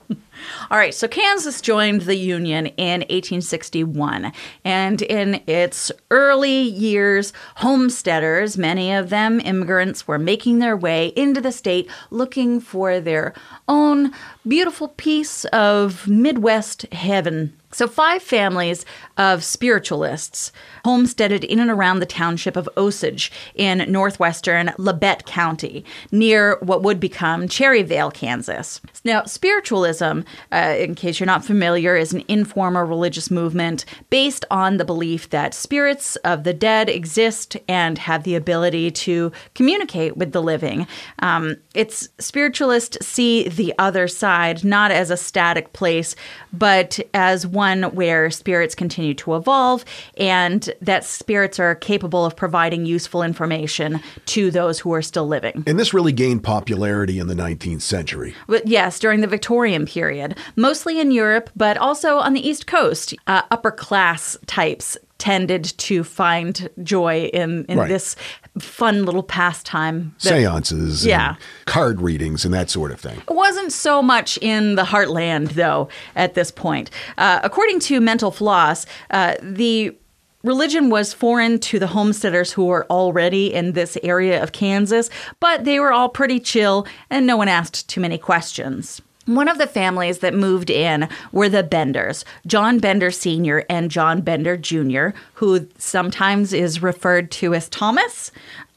All 0.70 0.78
right, 0.78 0.94
so 0.94 1.08
Kansas 1.08 1.62
joined 1.62 2.02
the 2.02 2.16
Union 2.16 2.68
in 2.68 3.02
1861, 3.02 4.32
and 4.64 5.02
in 5.02 5.42
its 5.48 5.92
early 6.12 6.62
years, 6.62 7.34
homesteaders, 7.58 8.58
many 8.58 8.94
of 8.94 9.10
them 9.10 9.40
immigrants, 9.40 10.08
were 10.08 10.20
making 10.20 10.60
their 10.60 10.78
way 10.78 11.08
into 11.16 11.42
the 11.42 11.52
state 11.52 11.90
looking 12.10 12.60
for 12.60 13.00
their 13.00 13.34
own 13.68 14.12
beautiful 14.48 14.90
piece 14.90 15.46
of 15.46 16.08
Midwest 16.08 16.84
heaven. 16.94 17.54
So, 17.76 17.88
five 17.88 18.24
families 18.24 18.86
of 19.18 19.44
spiritualists 19.44 20.54
homesteaded 20.86 21.44
in 21.44 21.60
and 21.60 21.70
around 21.70 22.00
the 22.00 22.06
township 22.06 22.56
of 22.56 22.70
Osage 22.78 23.34
in 23.54 23.92
northwestern 23.92 24.68
Labette 24.78 25.26
County, 25.26 25.84
near 26.10 26.58
what 26.62 26.84
would 26.84 27.02
become 27.02 27.50
Cherryvale, 27.50 28.14
Kansas. 28.14 28.80
Now, 29.04 29.26
spiritualism, 29.26 30.22
uh, 30.52 30.76
in 30.78 30.96
case 30.96 31.20
you're 31.20 31.28
not 31.28 31.46
familiar, 31.46 31.96
is 31.96 32.14
an 32.14 32.24
informal 32.28 32.84
religious 32.84 33.30
movement 33.32 33.86
based 34.10 34.46
on 34.52 34.78
the 34.78 34.86
belief 34.86 35.30
that 35.30 35.54
spirits 35.54 36.16
of 36.18 36.44
the 36.44 36.54
dead 36.54 36.90
exist 36.90 37.58
and 37.68 37.98
have 37.98 38.24
the 38.24 38.36
ability 38.36 38.92
to 38.92 39.32
communicate 39.54 40.18
with 40.18 40.32
the 40.32 40.42
living. 40.42 40.88
Um, 41.20 41.58
it's 41.74 42.10
spiritualists 42.20 43.06
see 43.06 43.48
the 43.50 43.74
other 43.80 44.08
side 44.08 44.64
not 44.64 44.92
as 44.92 45.10
a 45.10 45.18
static 45.18 45.74
place, 45.74 46.16
but 46.54 47.00
as 47.14 47.46
one 47.46 47.84
where 47.96 48.30
spirits 48.32 48.76
continue 48.76 49.14
to 49.16 49.36
evolve 49.36 49.86
and 50.18 50.70
that 50.82 51.04
spirits 51.04 51.60
are 51.60 51.76
capable 51.76 52.26
of 52.26 52.36
providing 52.36 52.86
useful 52.86 53.22
information 53.24 54.02
to 54.26 54.52
those 54.52 54.80
who 54.80 54.94
are 54.94 55.02
still 55.02 55.28
living. 55.28 55.64
And 55.68 55.80
this 55.80 55.94
really 55.94 56.12
gained 56.12 56.44
popularity 56.44 57.20
in 57.20 57.28
the 57.28 57.34
19th 57.34 57.82
century. 57.82 58.34
But 58.48 58.68
yes, 58.68 59.00
during 59.00 59.22
the 59.22 59.28
Victorian 59.28 59.86
period, 59.86 60.15
mostly 60.56 61.00
in 61.00 61.12
Europe, 61.12 61.50
but 61.56 61.78
also 61.78 62.18
on 62.18 62.34
the 62.34 62.48
East 62.48 62.68
Coast, 62.68 63.14
uh, 63.28 63.42
upper 63.52 63.72
class 63.72 64.38
types 64.46 64.98
tended 65.18 65.64
to 65.78 66.04
find 66.04 66.70
joy 66.84 67.30
in, 67.34 67.66
in 67.70 67.78
Right. 67.80 67.88
this 67.88 68.16
fun 68.60 69.06
little 69.06 69.24
pastime. 69.24 70.14
that- 70.24 70.30
Seances, 70.30 71.04
and 71.04 71.10
Yeah. 71.10 71.36
card 71.66 72.02
readings, 72.02 72.44
and 72.46 72.54
that 72.54 72.70
sort 72.70 72.92
of 72.92 73.00
thing. 73.00 73.22
It 73.30 73.34
wasn't 73.34 73.72
so 73.72 74.02
much 74.02 74.38
in 74.42 74.76
the 74.76 74.84
heartland, 74.84 75.54
though, 75.54 75.88
at 76.16 76.34
this 76.36 76.52
point. 76.52 76.90
Uh, 77.18 77.40
according 77.44 77.80
to 77.82 78.02
Mental 78.02 78.30
Floss, 78.32 78.86
uh, 79.12 79.36
the 79.42 79.96
religion 80.44 80.90
was 80.90 81.12
foreign 81.14 81.60
to 81.60 81.80
the 81.80 81.88
homesteaders 81.88 82.52
who 82.52 82.66
were 82.66 82.86
already 82.90 83.54
in 83.54 83.72
this 83.72 83.98
area 84.04 84.42
of 84.44 84.52
Kansas, 84.52 85.10
but 85.40 85.64
they 85.64 85.80
were 85.80 85.92
all 85.92 86.08
pretty 86.10 86.40
chill 86.40 86.86
and 87.10 87.26
no 87.26 87.36
one 87.38 87.48
asked 87.48 87.88
too 87.90 88.00
many 88.00 88.18
questions. 88.18 89.02
One 89.26 89.48
of 89.48 89.58
the 89.58 89.68
families 89.68 90.20
that 90.20 90.34
moved 90.34 90.70
in 90.70 91.10
were 91.32 91.50
the 91.50 91.64
Benders, 91.64 92.26
John 92.46 92.80
Bender 92.80 93.12
Sr. 93.12 93.66
and 93.70 93.90
John 93.90 94.22
Bender 94.22 94.56
Jr., 94.56 95.18
who 95.36 95.68
sometimes 95.78 96.54
is 96.54 96.84
referred 96.84 97.32
to 97.32 97.54
as 97.54 97.70
Thomas. 97.70 98.32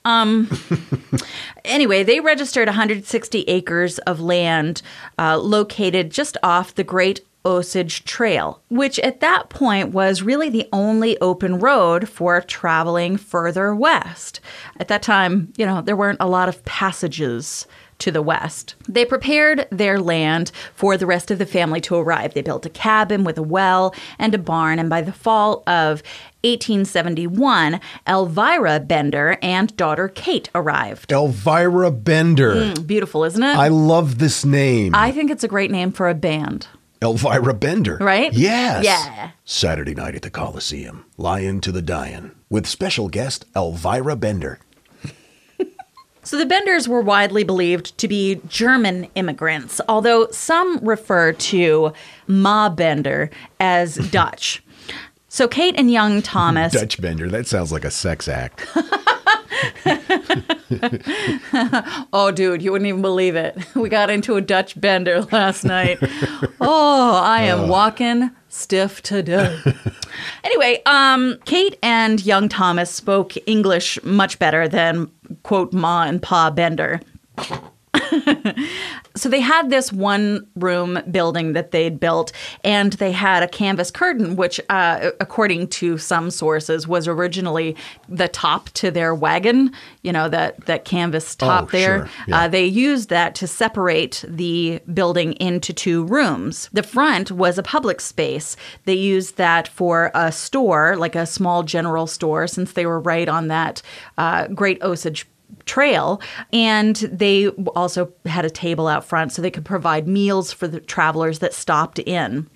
Anyway, 1.64 2.02
they 2.02 2.18
registered 2.20 2.66
160 2.66 3.42
acres 3.42 3.98
of 4.00 4.20
land 4.20 4.80
uh, 5.18 5.36
located 5.36 6.10
just 6.10 6.38
off 6.42 6.74
the 6.74 6.84
Great 6.84 7.20
Osage 7.44 8.04
Trail, 8.04 8.62
which 8.70 8.98
at 9.00 9.20
that 9.20 9.50
point 9.50 9.90
was 9.90 10.22
really 10.22 10.48
the 10.48 10.66
only 10.72 11.20
open 11.20 11.58
road 11.58 12.08
for 12.08 12.40
traveling 12.40 13.18
further 13.18 13.74
west. 13.74 14.40
At 14.80 14.88
that 14.88 15.02
time, 15.02 15.52
you 15.58 15.66
know, 15.66 15.82
there 15.82 15.96
weren't 15.96 16.20
a 16.20 16.28
lot 16.28 16.48
of 16.48 16.64
passages 16.64 17.66
to 17.98 18.10
the 18.10 18.22
west. 18.22 18.74
They 18.88 19.04
prepared 19.04 19.66
their 19.70 19.98
land 20.00 20.52
for 20.74 20.96
the 20.96 21.06
rest 21.06 21.30
of 21.30 21.38
the 21.38 21.46
family 21.46 21.80
to 21.82 21.96
arrive. 21.96 22.34
They 22.34 22.42
built 22.42 22.66
a 22.66 22.70
cabin 22.70 23.24
with 23.24 23.38
a 23.38 23.42
well 23.42 23.94
and 24.18 24.34
a 24.34 24.38
barn, 24.38 24.78
and 24.78 24.88
by 24.88 25.02
the 25.02 25.12
fall 25.12 25.62
of 25.66 26.02
1871, 26.42 27.80
Elvira 28.06 28.80
Bender 28.80 29.36
and 29.42 29.76
daughter 29.76 30.08
Kate 30.08 30.48
arrived. 30.54 31.10
Elvira 31.10 31.90
Bender. 31.90 32.74
Hmm, 32.74 32.82
beautiful, 32.82 33.24
isn't 33.24 33.42
it? 33.42 33.56
I 33.56 33.68
love 33.68 34.18
this 34.18 34.44
name. 34.44 34.94
I 34.94 35.10
think 35.10 35.30
it's 35.30 35.44
a 35.44 35.48
great 35.48 35.70
name 35.70 35.90
for 35.90 36.08
a 36.08 36.14
band. 36.14 36.68
Elvira 37.02 37.54
Bender. 37.54 37.96
Right? 38.00 38.32
Yes. 38.32 38.84
Yeah. 38.84 39.30
Saturday 39.44 39.94
night 39.94 40.14
at 40.14 40.22
the 40.22 40.30
Coliseum. 40.30 41.04
Lion 41.16 41.60
to 41.60 41.72
the 41.72 41.82
Dian. 41.82 42.34
With 42.50 42.66
special 42.66 43.08
guest 43.08 43.44
Elvira 43.54 44.16
Bender. 44.16 44.58
So 46.28 46.36
the 46.36 46.44
Benders 46.44 46.86
were 46.86 47.00
widely 47.00 47.42
believed 47.42 47.96
to 47.96 48.06
be 48.06 48.38
German 48.46 49.04
immigrants, 49.14 49.80
although 49.88 50.28
some 50.30 50.76
refer 50.84 51.32
to 51.32 51.94
Ma 52.26 52.68
Bender 52.68 53.30
as 53.58 53.94
Dutch. 54.10 54.62
So 55.30 55.48
Kate 55.48 55.74
and 55.78 55.90
young 55.90 56.20
Thomas 56.20 56.74
Dutch 56.74 57.00
Bender. 57.00 57.30
That 57.30 57.46
sounds 57.46 57.72
like 57.72 57.86
a 57.86 57.90
sex 57.90 58.28
act. 58.28 58.66
Oh, 62.12 62.30
dude, 62.30 62.62
you 62.62 62.72
wouldn't 62.72 62.88
even 62.88 63.02
believe 63.02 63.34
it. 63.34 63.56
We 63.74 63.88
got 63.88 64.10
into 64.10 64.36
a 64.36 64.40
Dutch 64.40 64.78
bender 64.78 65.22
last 65.32 65.64
night. 65.64 65.98
Oh, 66.60 67.20
I 67.24 67.42
am 67.44 67.60
uh. 67.60 67.66
walking 67.68 68.30
stiff 68.58 69.02
to 69.02 69.22
death. 69.22 69.66
anyway, 70.44 70.82
um, 70.86 71.38
Kate 71.44 71.78
and 71.82 72.24
young 72.24 72.48
Thomas 72.48 72.90
spoke 72.90 73.34
English 73.46 74.02
much 74.02 74.38
better 74.38 74.68
than 74.68 75.10
quote 75.42 75.72
Ma 75.72 76.02
and 76.04 76.22
Pa 76.22 76.50
Bender. 76.50 77.00
so 79.16 79.28
they 79.28 79.40
had 79.40 79.70
this 79.70 79.92
one 79.92 80.46
room 80.56 80.98
building 81.10 81.52
that 81.52 81.70
they'd 81.70 81.98
built 82.00 82.32
and 82.64 82.94
they 82.94 83.12
had 83.12 83.42
a 83.42 83.48
canvas 83.48 83.90
curtain 83.90 84.36
which 84.36 84.60
uh, 84.68 85.10
according 85.20 85.68
to 85.68 85.98
some 85.98 86.30
sources 86.30 86.86
was 86.86 87.08
originally 87.08 87.76
the 88.08 88.28
top 88.28 88.68
to 88.70 88.90
their 88.90 89.14
wagon 89.14 89.72
you 90.02 90.12
know 90.12 90.28
that 90.28 90.64
that 90.66 90.84
canvas 90.84 91.34
top 91.34 91.64
Oh, 91.64 91.66
there 91.72 91.98
sure. 92.06 92.10
Yeah. 92.28 92.44
uh, 92.44 92.48
they 92.48 92.64
used 92.64 93.08
that 93.08 93.34
to 93.36 93.46
separate 93.46 94.24
the 94.28 94.80
building 94.92 95.32
into 95.34 95.72
two 95.72 96.04
rooms 96.04 96.68
the 96.72 96.82
front 96.82 97.30
was 97.32 97.58
a 97.58 97.62
public 97.62 98.00
space 98.00 98.56
they 98.84 98.94
used 98.94 99.36
that 99.36 99.68
for 99.68 100.10
a 100.14 100.30
store 100.32 100.96
like 100.96 101.14
a 101.14 101.26
small 101.26 101.62
general 101.62 102.06
store 102.06 102.46
since 102.46 102.72
they 102.72 102.86
were 102.86 103.00
right 103.00 103.28
on 103.28 103.48
that 103.48 103.82
uh, 104.18 104.46
great 104.48 104.80
osage 104.82 105.26
trail 105.64 106.20
and 106.52 106.96
they 106.96 107.48
also 107.48 108.12
had 108.24 108.44
a 108.44 108.50
table 108.50 108.88
out 108.88 109.04
front 109.04 109.32
so 109.32 109.42
they 109.42 109.50
could 109.50 109.64
provide 109.64 110.08
meals 110.08 110.52
for 110.52 110.68
the 110.68 110.80
travelers 110.80 111.38
that 111.40 111.54
stopped 111.54 111.98
in 112.00 112.48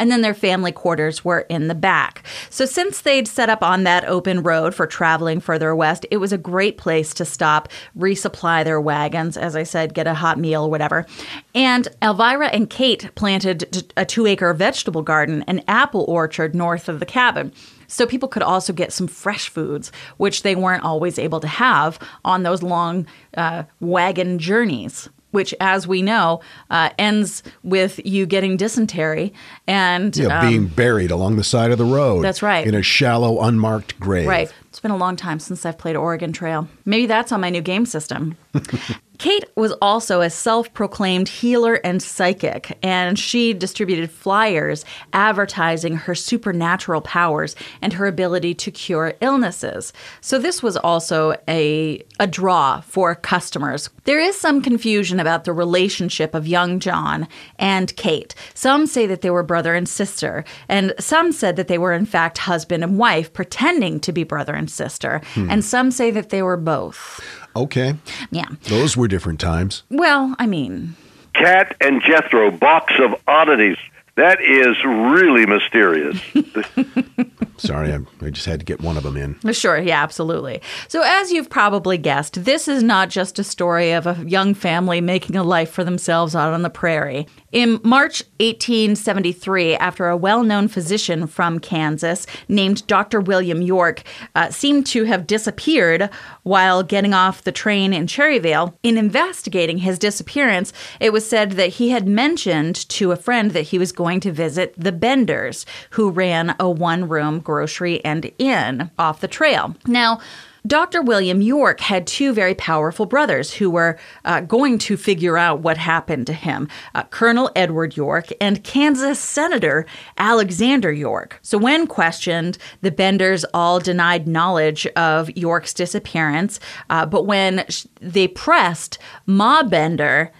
and 0.00 0.10
then 0.10 0.22
their 0.22 0.34
family 0.34 0.72
quarters 0.72 1.24
were 1.24 1.40
in 1.50 1.68
the 1.68 1.74
back. 1.74 2.24
So, 2.48 2.64
since 2.64 3.02
they'd 3.02 3.28
set 3.28 3.50
up 3.50 3.62
on 3.62 3.84
that 3.84 4.04
open 4.06 4.42
road 4.42 4.74
for 4.74 4.86
traveling 4.86 5.38
further 5.40 5.76
west, 5.76 6.06
it 6.10 6.16
was 6.16 6.32
a 6.32 6.38
great 6.38 6.78
place 6.78 7.14
to 7.14 7.24
stop, 7.24 7.68
resupply 7.96 8.64
their 8.64 8.80
wagons, 8.80 9.36
as 9.36 9.54
I 9.54 9.62
said, 9.62 9.94
get 9.94 10.06
a 10.06 10.14
hot 10.14 10.38
meal, 10.38 10.64
or 10.64 10.70
whatever. 10.70 11.06
And 11.54 11.86
Elvira 12.02 12.48
and 12.48 12.68
Kate 12.68 13.14
planted 13.14 13.92
a 13.96 14.06
two 14.06 14.26
acre 14.26 14.54
vegetable 14.54 15.02
garden 15.02 15.44
and 15.46 15.62
apple 15.68 16.06
orchard 16.08 16.54
north 16.54 16.88
of 16.88 16.98
the 16.98 17.06
cabin 17.06 17.52
so 17.86 18.06
people 18.06 18.28
could 18.28 18.42
also 18.42 18.72
get 18.72 18.92
some 18.92 19.08
fresh 19.08 19.48
foods, 19.48 19.92
which 20.16 20.42
they 20.42 20.54
weren't 20.54 20.84
always 20.84 21.18
able 21.18 21.40
to 21.40 21.48
have 21.48 21.98
on 22.24 22.42
those 22.42 22.62
long 22.62 23.06
uh, 23.36 23.64
wagon 23.80 24.38
journeys. 24.38 25.10
Which, 25.30 25.54
as 25.60 25.86
we 25.86 26.02
know, 26.02 26.40
uh, 26.70 26.90
ends 26.98 27.42
with 27.62 28.00
you 28.04 28.26
getting 28.26 28.56
dysentery 28.56 29.32
and 29.66 30.16
Yeah, 30.16 30.40
um, 30.40 30.48
being 30.48 30.66
buried 30.66 31.10
along 31.10 31.36
the 31.36 31.44
side 31.44 31.70
of 31.70 31.78
the 31.78 31.84
road. 31.84 32.22
That's 32.22 32.42
right. 32.42 32.66
In 32.66 32.74
a 32.74 32.82
shallow, 32.82 33.40
unmarked 33.40 33.98
grave. 34.00 34.26
Right. 34.26 34.52
It's 34.68 34.80
been 34.80 34.90
a 34.90 34.96
long 34.96 35.16
time 35.16 35.38
since 35.38 35.64
I've 35.64 35.78
played 35.78 35.96
Oregon 35.96 36.32
Trail. 36.32 36.68
Maybe 36.84 37.06
that's 37.06 37.32
on 37.32 37.40
my 37.40 37.50
new 37.50 37.62
game 37.62 37.86
system. 37.86 38.36
Kate 39.20 39.44
was 39.54 39.72
also 39.82 40.22
a 40.22 40.30
self 40.30 40.72
proclaimed 40.72 41.28
healer 41.28 41.74
and 41.74 42.02
psychic, 42.02 42.78
and 42.82 43.18
she 43.18 43.52
distributed 43.52 44.10
flyers 44.10 44.82
advertising 45.12 45.94
her 45.94 46.14
supernatural 46.14 47.02
powers 47.02 47.54
and 47.82 47.92
her 47.92 48.06
ability 48.06 48.54
to 48.54 48.70
cure 48.70 49.12
illnesses. 49.20 49.92
So, 50.22 50.38
this 50.38 50.62
was 50.62 50.78
also 50.78 51.34
a, 51.46 52.02
a 52.18 52.26
draw 52.26 52.80
for 52.80 53.14
customers. 53.14 53.90
There 54.04 54.18
is 54.18 54.40
some 54.40 54.62
confusion 54.62 55.20
about 55.20 55.44
the 55.44 55.52
relationship 55.52 56.34
of 56.34 56.48
young 56.48 56.80
John 56.80 57.28
and 57.58 57.94
Kate. 57.96 58.34
Some 58.54 58.86
say 58.86 59.04
that 59.04 59.20
they 59.20 59.28
were 59.28 59.42
brother 59.42 59.74
and 59.74 59.86
sister, 59.86 60.46
and 60.66 60.94
some 60.98 61.30
said 61.32 61.56
that 61.56 61.68
they 61.68 61.76
were, 61.76 61.92
in 61.92 62.06
fact, 62.06 62.38
husband 62.38 62.82
and 62.82 62.96
wife, 62.96 63.34
pretending 63.34 64.00
to 64.00 64.12
be 64.12 64.24
brother 64.24 64.54
and 64.54 64.70
sister, 64.70 65.20
hmm. 65.34 65.50
and 65.50 65.62
some 65.62 65.90
say 65.90 66.10
that 66.10 66.30
they 66.30 66.42
were 66.42 66.56
both. 66.56 67.20
Okay. 67.56 67.94
Yeah. 68.30 68.46
Those 68.64 68.96
were 68.96 69.08
different 69.08 69.40
times. 69.40 69.82
Well, 69.90 70.34
I 70.38 70.46
mean, 70.46 70.94
Kat 71.34 71.76
and 71.80 72.02
Jethro, 72.02 72.50
box 72.50 72.94
of 72.98 73.20
oddities. 73.26 73.76
That 74.16 74.40
is 74.42 74.76
really 74.84 75.46
mysterious. 75.46 76.20
Sorry, 77.60 77.92
I, 77.92 77.98
I 78.24 78.30
just 78.30 78.46
had 78.46 78.60
to 78.60 78.64
get 78.64 78.80
one 78.80 78.96
of 78.96 79.02
them 79.02 79.16
in. 79.16 79.52
Sure, 79.52 79.78
yeah, 79.78 80.02
absolutely. 80.02 80.62
So, 80.88 81.02
as 81.04 81.30
you've 81.30 81.50
probably 81.50 81.98
guessed, 81.98 82.44
this 82.44 82.68
is 82.68 82.82
not 82.82 83.10
just 83.10 83.38
a 83.38 83.44
story 83.44 83.92
of 83.92 84.06
a 84.06 84.24
young 84.26 84.54
family 84.54 85.00
making 85.00 85.36
a 85.36 85.44
life 85.44 85.70
for 85.70 85.84
themselves 85.84 86.34
out 86.34 86.54
on 86.54 86.62
the 86.62 86.70
prairie. 86.70 87.26
In 87.52 87.80
March 87.82 88.22
1873, 88.38 89.74
after 89.76 90.08
a 90.08 90.16
well 90.16 90.42
known 90.42 90.68
physician 90.68 91.26
from 91.26 91.58
Kansas 91.58 92.26
named 92.48 92.86
Dr. 92.86 93.20
William 93.20 93.60
York 93.60 94.04
uh, 94.34 94.50
seemed 94.50 94.86
to 94.86 95.04
have 95.04 95.26
disappeared 95.26 96.08
while 96.44 96.82
getting 96.82 97.12
off 97.12 97.42
the 97.42 97.52
train 97.52 97.92
in 97.92 98.06
Cherryvale, 98.06 98.74
in 98.82 98.96
investigating 98.96 99.78
his 99.78 99.98
disappearance, 99.98 100.72
it 101.00 101.12
was 101.12 101.28
said 101.28 101.52
that 101.52 101.70
he 101.70 101.90
had 101.90 102.08
mentioned 102.08 102.88
to 102.88 103.12
a 103.12 103.16
friend 103.16 103.50
that 103.50 103.68
he 103.68 103.78
was 103.78 103.92
going 103.92 104.20
to 104.20 104.32
visit 104.32 104.72
the 104.76 104.92
Benders, 104.92 105.66
who 105.90 106.10
ran 106.10 106.54
a 106.58 106.70
one 106.70 107.08
room 107.08 107.40
grocery 107.50 108.04
and 108.04 108.30
inn 108.38 108.92
off 108.96 109.20
the 109.20 109.26
trail. 109.26 109.74
Now, 109.84 110.20
Dr. 110.64 111.02
William 111.02 111.42
York 111.42 111.80
had 111.80 112.06
two 112.06 112.32
very 112.32 112.54
powerful 112.54 113.06
brothers 113.06 113.54
who 113.54 113.70
were 113.70 113.98
uh, 114.24 114.40
going 114.42 114.78
to 114.78 114.96
figure 114.96 115.36
out 115.36 115.60
what 115.60 115.76
happened 115.78 116.28
to 116.28 116.32
him 116.32 116.68
uh, 116.94 117.02
Colonel 117.04 117.50
Edward 117.56 117.96
York 117.96 118.26
and 118.40 118.62
Kansas 118.62 119.18
Senator 119.18 119.84
Alexander 120.18 120.92
York. 120.92 121.40
So, 121.42 121.58
when 121.58 121.88
questioned, 121.88 122.56
the 122.82 122.92
Benders 122.92 123.44
all 123.52 123.80
denied 123.80 124.28
knowledge 124.28 124.86
of 124.88 125.34
York's 125.36 125.74
disappearance, 125.74 126.60
uh, 126.88 127.04
but 127.04 127.26
when 127.26 127.64
sh- 127.68 127.86
they 128.00 128.28
pressed, 128.28 128.98
Ma 129.26 129.64
Bender 129.64 130.30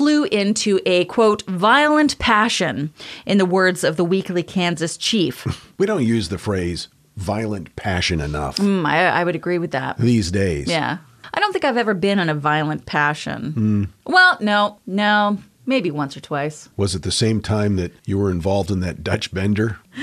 flew 0.00 0.24
into 0.24 0.80
a 0.86 1.04
quote 1.04 1.42
violent 1.42 2.18
passion 2.18 2.90
in 3.26 3.36
the 3.36 3.44
words 3.44 3.84
of 3.84 3.96
the 3.98 4.04
weekly 4.04 4.42
kansas 4.42 4.96
chief 4.96 5.46
We 5.78 5.84
don't 5.84 6.06
use 6.06 6.30
the 6.30 6.38
phrase 6.38 6.88
violent 7.16 7.76
passion 7.76 8.18
enough 8.18 8.56
Hmm, 8.56 8.86
I, 8.86 9.10
I 9.10 9.24
would 9.24 9.36
agree 9.36 9.58
with 9.58 9.72
that 9.72 9.98
these 9.98 10.30
days. 10.30 10.68
Yeah. 10.68 10.98
I 11.34 11.38
don't 11.40 11.52
think 11.52 11.66
I've 11.66 11.76
ever 11.76 11.92
been 11.92 12.18
in 12.18 12.30
a 12.30 12.34
violent 12.34 12.86
passion. 12.86 13.92
Well, 14.06 14.38
no, 14.40 14.78
no, 14.86 15.36
maybe 15.66 15.90
once 15.90 16.16
or 16.16 16.20
twice. 16.20 16.70
Was 16.78 16.94
it 16.94 17.02
the 17.02 17.12
same 17.12 17.42
time 17.42 17.76
that 17.76 17.92
you 18.06 18.16
were 18.18 18.30
involved 18.30 18.70
in 18.70 18.80
that 18.80 19.04
Dutch 19.04 19.32
bender? 19.32 19.78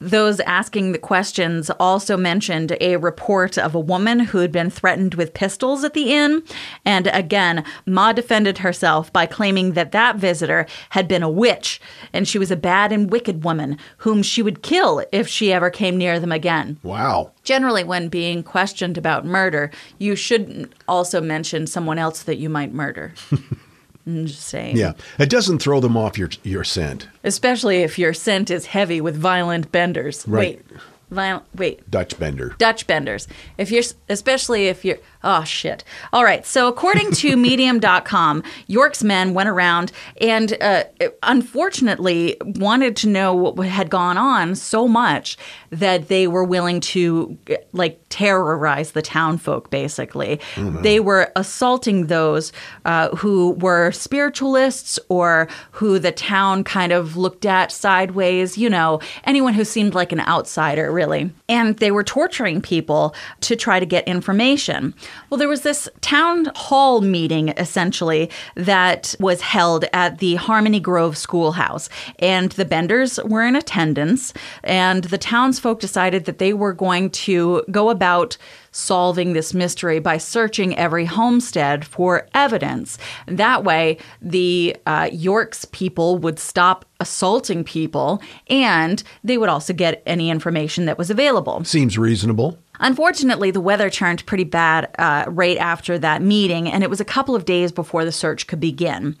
Those 0.00 0.40
asking 0.40 0.92
the 0.92 0.98
questions 0.98 1.70
also 1.78 2.16
mentioned 2.16 2.74
a 2.80 2.96
report 2.96 3.58
of 3.58 3.74
a 3.74 3.80
woman 3.80 4.20
who 4.20 4.38
had 4.38 4.50
been 4.50 4.70
threatened 4.70 5.14
with 5.14 5.34
pistols 5.34 5.84
at 5.84 5.92
the 5.92 6.14
inn. 6.14 6.42
And 6.86 7.08
again, 7.08 7.64
Ma 7.84 8.12
defended 8.12 8.58
herself 8.58 9.12
by 9.12 9.26
claiming 9.26 9.72
that 9.72 9.92
that 9.92 10.16
visitor 10.16 10.66
had 10.90 11.06
been 11.06 11.22
a 11.22 11.28
witch 11.28 11.82
and 12.14 12.26
she 12.26 12.38
was 12.38 12.50
a 12.50 12.56
bad 12.56 12.92
and 12.92 13.10
wicked 13.10 13.44
woman 13.44 13.76
whom 13.98 14.22
she 14.22 14.40
would 14.40 14.62
kill 14.62 15.04
if 15.12 15.28
she 15.28 15.52
ever 15.52 15.68
came 15.68 15.98
near 15.98 16.18
them 16.18 16.32
again. 16.32 16.78
Wow. 16.82 17.32
Generally, 17.44 17.84
when 17.84 18.08
being 18.08 18.42
questioned 18.42 18.96
about 18.96 19.26
murder, 19.26 19.70
you 19.98 20.16
shouldn't 20.16 20.72
also 20.88 21.20
mention 21.20 21.66
someone 21.66 21.98
else 21.98 22.22
that 22.22 22.38
you 22.38 22.48
might 22.48 22.72
murder. 22.72 23.12
I'm 24.06 24.26
just 24.26 24.46
saying. 24.46 24.76
Yeah. 24.76 24.92
It 25.18 25.30
doesn't 25.30 25.60
throw 25.60 25.80
them 25.80 25.96
off 25.96 26.18
your 26.18 26.30
your 26.42 26.64
scent. 26.64 27.08
Especially 27.24 27.78
if 27.78 27.98
your 27.98 28.14
scent 28.14 28.50
is 28.50 28.66
heavy 28.66 29.00
with 29.00 29.16
violent 29.16 29.70
benders. 29.70 30.26
Right. 30.26 30.58
Wait, 30.70 30.80
violent. 31.10 31.44
Wait, 31.54 31.90
Dutch 31.90 32.18
bender. 32.18 32.54
Dutch 32.58 32.86
benders. 32.86 33.28
If 33.58 33.70
you're, 33.70 33.84
especially 34.08 34.68
if 34.68 34.84
you're, 34.84 34.98
oh 35.22 35.44
shit. 35.44 35.84
All 36.12 36.24
right. 36.24 36.44
So 36.46 36.68
according 36.68 37.12
to 37.12 37.36
Medium.com, 37.50 38.42
York's 38.66 39.02
men 39.02 39.34
went 39.34 39.48
around 39.48 39.92
and, 40.20 40.56
uh, 40.60 40.84
unfortunately, 41.22 42.36
wanted 42.40 42.96
to 42.96 43.08
know 43.08 43.34
what 43.34 43.66
had 43.68 43.90
gone 43.90 44.16
on 44.18 44.54
so 44.54 44.86
much 44.88 45.36
that 45.70 46.08
they 46.08 46.26
were 46.26 46.44
willing 46.44 46.80
to, 46.80 47.38
like, 47.72 48.00
terrorize 48.08 48.92
the 48.92 49.02
town 49.02 49.38
folk. 49.38 49.70
Basically, 49.70 50.40
they 50.56 50.98
were 51.00 51.30
assaulting 51.36 52.06
those 52.06 52.52
uh, 52.84 53.14
who 53.16 53.52
were 53.52 53.92
spiritualists 53.92 54.98
or 55.08 55.48
who 55.72 55.98
the 55.98 56.12
town 56.12 56.64
kind 56.64 56.92
of 56.92 57.16
looked 57.16 57.46
at 57.46 57.70
sideways. 57.70 58.58
You 58.58 58.68
know, 58.68 59.00
anyone 59.24 59.54
who 59.54 59.64
seemed 59.64 59.94
like 59.94 60.12
an 60.12 60.20
outsider, 60.20 60.90
really. 60.90 61.30
And 61.50 61.76
they 61.76 61.90
were 61.90 62.04
torturing 62.04 62.62
people 62.62 63.14
to 63.40 63.56
try 63.56 63.80
to 63.80 63.84
get 63.84 64.08
information. 64.08 64.94
Well, 65.28 65.38
there 65.38 65.48
was 65.48 65.62
this 65.62 65.88
town 66.00 66.46
hall 66.54 67.02
meeting 67.02 67.48
essentially 67.50 68.30
that 68.54 69.14
was 69.20 69.40
held 69.42 69.84
at 69.92 70.18
the 70.18 70.36
Harmony 70.36 70.80
Grove 70.80 71.18
Schoolhouse, 71.18 71.88
and 72.20 72.52
the 72.52 72.64
Benders 72.64 73.18
were 73.24 73.44
in 73.44 73.56
attendance. 73.56 74.32
And 74.62 75.04
the 75.04 75.18
townsfolk 75.18 75.80
decided 75.80 76.24
that 76.24 76.38
they 76.38 76.54
were 76.54 76.72
going 76.72 77.10
to 77.10 77.64
go 77.70 77.90
about 77.90 78.36
solving 78.72 79.32
this 79.32 79.54
mystery 79.54 79.98
by 79.98 80.18
searching 80.18 80.76
every 80.76 81.04
homestead 81.04 81.84
for 81.84 82.28
evidence. 82.34 82.98
That 83.26 83.64
way, 83.64 83.98
the 84.22 84.76
uh, 84.86 85.08
York's 85.12 85.64
people 85.66 86.18
would 86.18 86.38
stop 86.38 86.84
assaulting 87.00 87.64
people 87.64 88.22
and 88.48 89.02
they 89.24 89.38
would 89.38 89.48
also 89.48 89.72
get 89.72 90.02
any 90.06 90.30
information 90.30 90.84
that 90.84 90.98
was 90.98 91.10
available. 91.10 91.64
Seems 91.64 91.98
reasonable. 91.98 92.58
Unfortunately, 92.80 93.50
the 93.50 93.60
weather 93.60 93.90
turned 93.90 94.24
pretty 94.24 94.44
bad 94.44 94.90
uh, 94.98 95.24
right 95.28 95.58
after 95.58 95.98
that 95.98 96.22
meeting, 96.22 96.70
and 96.70 96.82
it 96.82 96.88
was 96.88 97.00
a 97.00 97.04
couple 97.04 97.36
of 97.36 97.44
days 97.44 97.72
before 97.72 98.06
the 98.06 98.12
search 98.12 98.46
could 98.46 98.60
begin. 98.60 99.16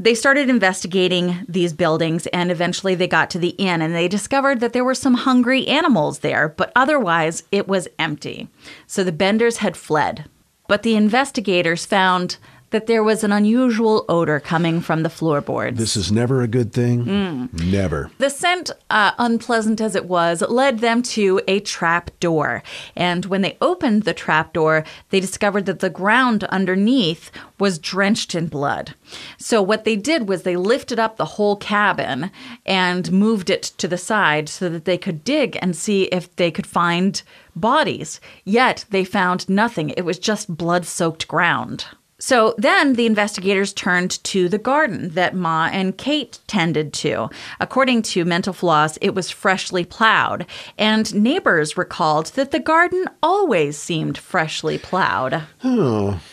They 0.00 0.14
started 0.14 0.48
investigating 0.48 1.44
these 1.46 1.74
buildings 1.74 2.26
and 2.28 2.50
eventually 2.50 2.94
they 2.94 3.06
got 3.06 3.28
to 3.30 3.38
the 3.38 3.50
inn 3.50 3.82
and 3.82 3.94
they 3.94 4.08
discovered 4.08 4.60
that 4.60 4.72
there 4.72 4.82
were 4.82 4.94
some 4.94 5.12
hungry 5.12 5.68
animals 5.68 6.20
there, 6.20 6.48
but 6.48 6.72
otherwise 6.74 7.42
it 7.52 7.68
was 7.68 7.86
empty. 7.98 8.48
So 8.86 9.04
the 9.04 9.12
Benders 9.12 9.58
had 9.58 9.76
fled. 9.76 10.24
But 10.68 10.84
the 10.84 10.96
investigators 10.96 11.84
found 11.84 12.38
that 12.70 12.86
there 12.86 13.02
was 13.02 13.24
an 13.24 13.32
unusual 13.32 14.04
odor 14.08 14.40
coming 14.40 14.80
from 14.80 15.02
the 15.02 15.10
floorboards. 15.10 15.78
This 15.78 15.96
is 15.96 16.12
never 16.12 16.42
a 16.42 16.48
good 16.48 16.72
thing. 16.72 17.04
Mm. 17.04 17.70
Never. 17.70 18.10
The 18.18 18.30
scent, 18.30 18.70
uh, 18.88 19.12
unpleasant 19.18 19.80
as 19.80 19.96
it 19.96 20.06
was, 20.06 20.42
led 20.42 20.78
them 20.78 21.02
to 21.02 21.40
a 21.48 21.60
trap 21.60 22.10
door. 22.20 22.62
And 22.94 23.26
when 23.26 23.42
they 23.42 23.58
opened 23.60 24.04
the 24.04 24.14
trap 24.14 24.52
door, 24.52 24.84
they 25.10 25.20
discovered 25.20 25.66
that 25.66 25.80
the 25.80 25.90
ground 25.90 26.44
underneath 26.44 27.30
was 27.58 27.78
drenched 27.78 28.34
in 28.34 28.46
blood. 28.46 28.94
So, 29.36 29.60
what 29.60 29.84
they 29.84 29.96
did 29.96 30.28
was 30.28 30.42
they 30.42 30.56
lifted 30.56 30.98
up 30.98 31.16
the 31.16 31.24
whole 31.24 31.56
cabin 31.56 32.30
and 32.64 33.10
moved 33.12 33.50
it 33.50 33.62
to 33.78 33.88
the 33.88 33.98
side 33.98 34.48
so 34.48 34.68
that 34.68 34.84
they 34.84 34.96
could 34.96 35.24
dig 35.24 35.58
and 35.60 35.76
see 35.76 36.04
if 36.04 36.34
they 36.36 36.50
could 36.50 36.66
find 36.66 37.22
bodies. 37.54 38.20
Yet, 38.44 38.84
they 38.90 39.04
found 39.04 39.48
nothing. 39.48 39.90
It 39.90 40.04
was 40.04 40.18
just 40.18 40.56
blood 40.56 40.86
soaked 40.86 41.26
ground. 41.28 41.86
So 42.20 42.54
then 42.58 42.92
the 42.92 43.06
investigators 43.06 43.72
turned 43.72 44.22
to 44.24 44.48
the 44.48 44.58
garden 44.58 45.08
that 45.10 45.34
Ma 45.34 45.70
and 45.72 45.96
Kate 45.96 46.38
tended 46.46 46.92
to. 46.92 47.30
According 47.58 48.02
to 48.02 48.26
Mental 48.26 48.52
Floss, 48.52 48.98
it 49.00 49.14
was 49.14 49.30
freshly 49.30 49.86
plowed, 49.86 50.44
and 50.76 51.14
neighbors 51.14 51.78
recalled 51.78 52.26
that 52.26 52.50
the 52.50 52.60
garden 52.60 53.06
always 53.22 53.78
seemed 53.78 54.18
freshly 54.18 54.78
plowed. 54.78 55.42
Oh. 55.64 56.20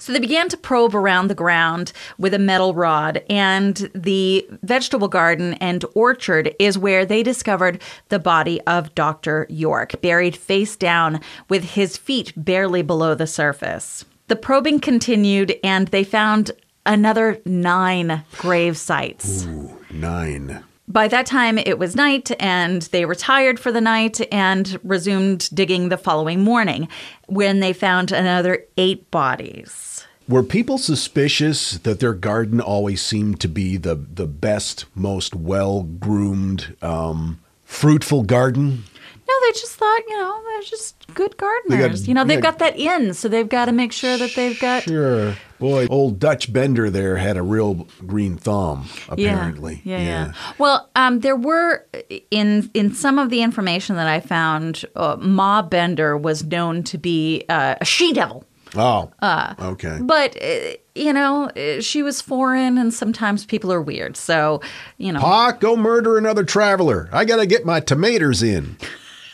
So 0.00 0.12
they 0.12 0.18
began 0.18 0.48
to 0.48 0.56
probe 0.56 0.94
around 0.94 1.28
the 1.28 1.36
ground 1.36 1.92
with 2.18 2.34
a 2.34 2.38
metal 2.38 2.74
rod, 2.74 3.22
and 3.30 3.76
the 3.94 4.46
vegetable 4.62 5.06
garden 5.06 5.54
and 5.54 5.84
orchard 5.94 6.54
is 6.58 6.76
where 6.76 7.06
they 7.06 7.22
discovered 7.22 7.80
the 8.08 8.18
body 8.18 8.60
of 8.62 8.92
Dr. 8.96 9.46
York, 9.48 10.00
buried 10.02 10.36
face 10.36 10.74
down 10.76 11.20
with 11.48 11.62
his 11.62 11.96
feet 11.96 12.32
barely 12.36 12.82
below 12.82 13.14
the 13.14 13.26
surface. 13.26 14.04
The 14.28 14.36
probing 14.36 14.80
continued, 14.80 15.58
and 15.64 15.88
they 15.88 16.04
found 16.04 16.52
another 16.84 17.40
nine 17.44 18.24
grave 18.36 18.76
sites. 18.76 19.46
Ooh, 19.46 19.78
nine. 19.90 20.62
By 20.86 21.08
that 21.08 21.26
time, 21.26 21.58
it 21.58 21.78
was 21.78 21.96
night, 21.96 22.30
and 22.40 22.82
they 22.82 23.04
retired 23.04 23.58
for 23.58 23.72
the 23.72 23.80
night 23.80 24.20
and 24.32 24.78
resumed 24.84 25.48
digging 25.54 25.88
the 25.88 25.98
following 25.98 26.42
morning 26.42 26.88
when 27.26 27.60
they 27.60 27.72
found 27.72 28.12
another 28.12 28.64
eight 28.76 29.10
bodies. 29.10 30.06
Were 30.28 30.42
people 30.42 30.76
suspicious 30.76 31.78
that 31.78 32.00
their 32.00 32.12
garden 32.12 32.60
always 32.60 33.00
seemed 33.00 33.40
to 33.40 33.48
be 33.48 33.78
the, 33.78 33.94
the 33.94 34.26
best, 34.26 34.84
most 34.94 35.34
well 35.34 35.84
groomed, 35.84 36.76
um, 36.82 37.40
fruitful 37.64 38.24
garden? 38.24 38.84
No, 39.28 39.34
they 39.46 39.52
just 39.52 39.74
thought, 39.76 40.00
you 40.08 40.16
know, 40.18 40.42
they're 40.44 40.62
just 40.62 41.06
good 41.14 41.36
gardeners. 41.36 42.08
you 42.08 42.14
know, 42.14 42.24
they 42.24 42.34
they've 42.36 42.42
got- 42.42 42.58
got 42.58 42.72
that 42.72 42.78
in, 42.78 43.12
so 43.12 43.28
they've 43.28 43.48
got 43.48 43.66
to 43.66 43.72
make 43.72 43.92
sure 43.92 44.16
that 44.16 44.34
they've 44.34 44.58
got. 44.58 44.84
Sure. 44.84 45.34
Boy, 45.58 45.86
old 45.90 46.18
Dutch 46.20 46.50
Bender 46.52 46.88
there 46.88 47.16
had 47.16 47.36
a 47.36 47.42
real 47.42 47.86
green 48.06 48.36
thumb, 48.36 48.86
Yeah, 49.16 49.32
apparently. 49.34 49.82
Yeah, 49.84 49.98
yeah. 49.98 50.32
Well, 50.56 50.88
um, 50.94 51.20
there 51.20 51.34
were 51.36 51.84
in 52.30 52.70
in 52.74 52.94
some 52.94 53.18
of 53.18 53.28
the 53.30 53.42
information 53.42 53.96
that 53.96 54.06
I 54.06 54.20
found, 54.20 54.84
uh, 54.94 55.16
Ma 55.20 55.62
Bender 55.62 56.16
was 56.16 56.44
known 56.44 56.84
to 56.84 56.96
be 56.96 57.44
uh, 57.48 57.74
a 57.80 57.84
she 57.84 58.12
devil. 58.12 58.44
Oh. 58.76 59.10
Uh, 59.20 59.54
okay. 59.60 59.98
But 60.00 60.36
uh, 60.40 60.76
you 60.94 61.12
know, 61.12 61.46
uh, 61.50 61.80
she 61.80 62.02
was 62.04 62.20
foreign, 62.22 62.78
and 62.78 62.94
sometimes 62.94 63.44
people 63.44 63.72
are 63.72 63.82
weird. 63.82 64.16
So, 64.16 64.60
you 64.96 65.12
know, 65.12 65.20
Pa, 65.20 65.52
go 65.58 65.74
murder 65.76 66.16
another 66.18 66.44
traveler. 66.44 67.08
I 67.12 67.24
got 67.24 67.36
to 67.38 67.46
get 67.46 67.66
my 67.66 67.80
tomatoes 67.80 68.42
in. 68.44 68.76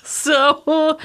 So, 0.25 0.99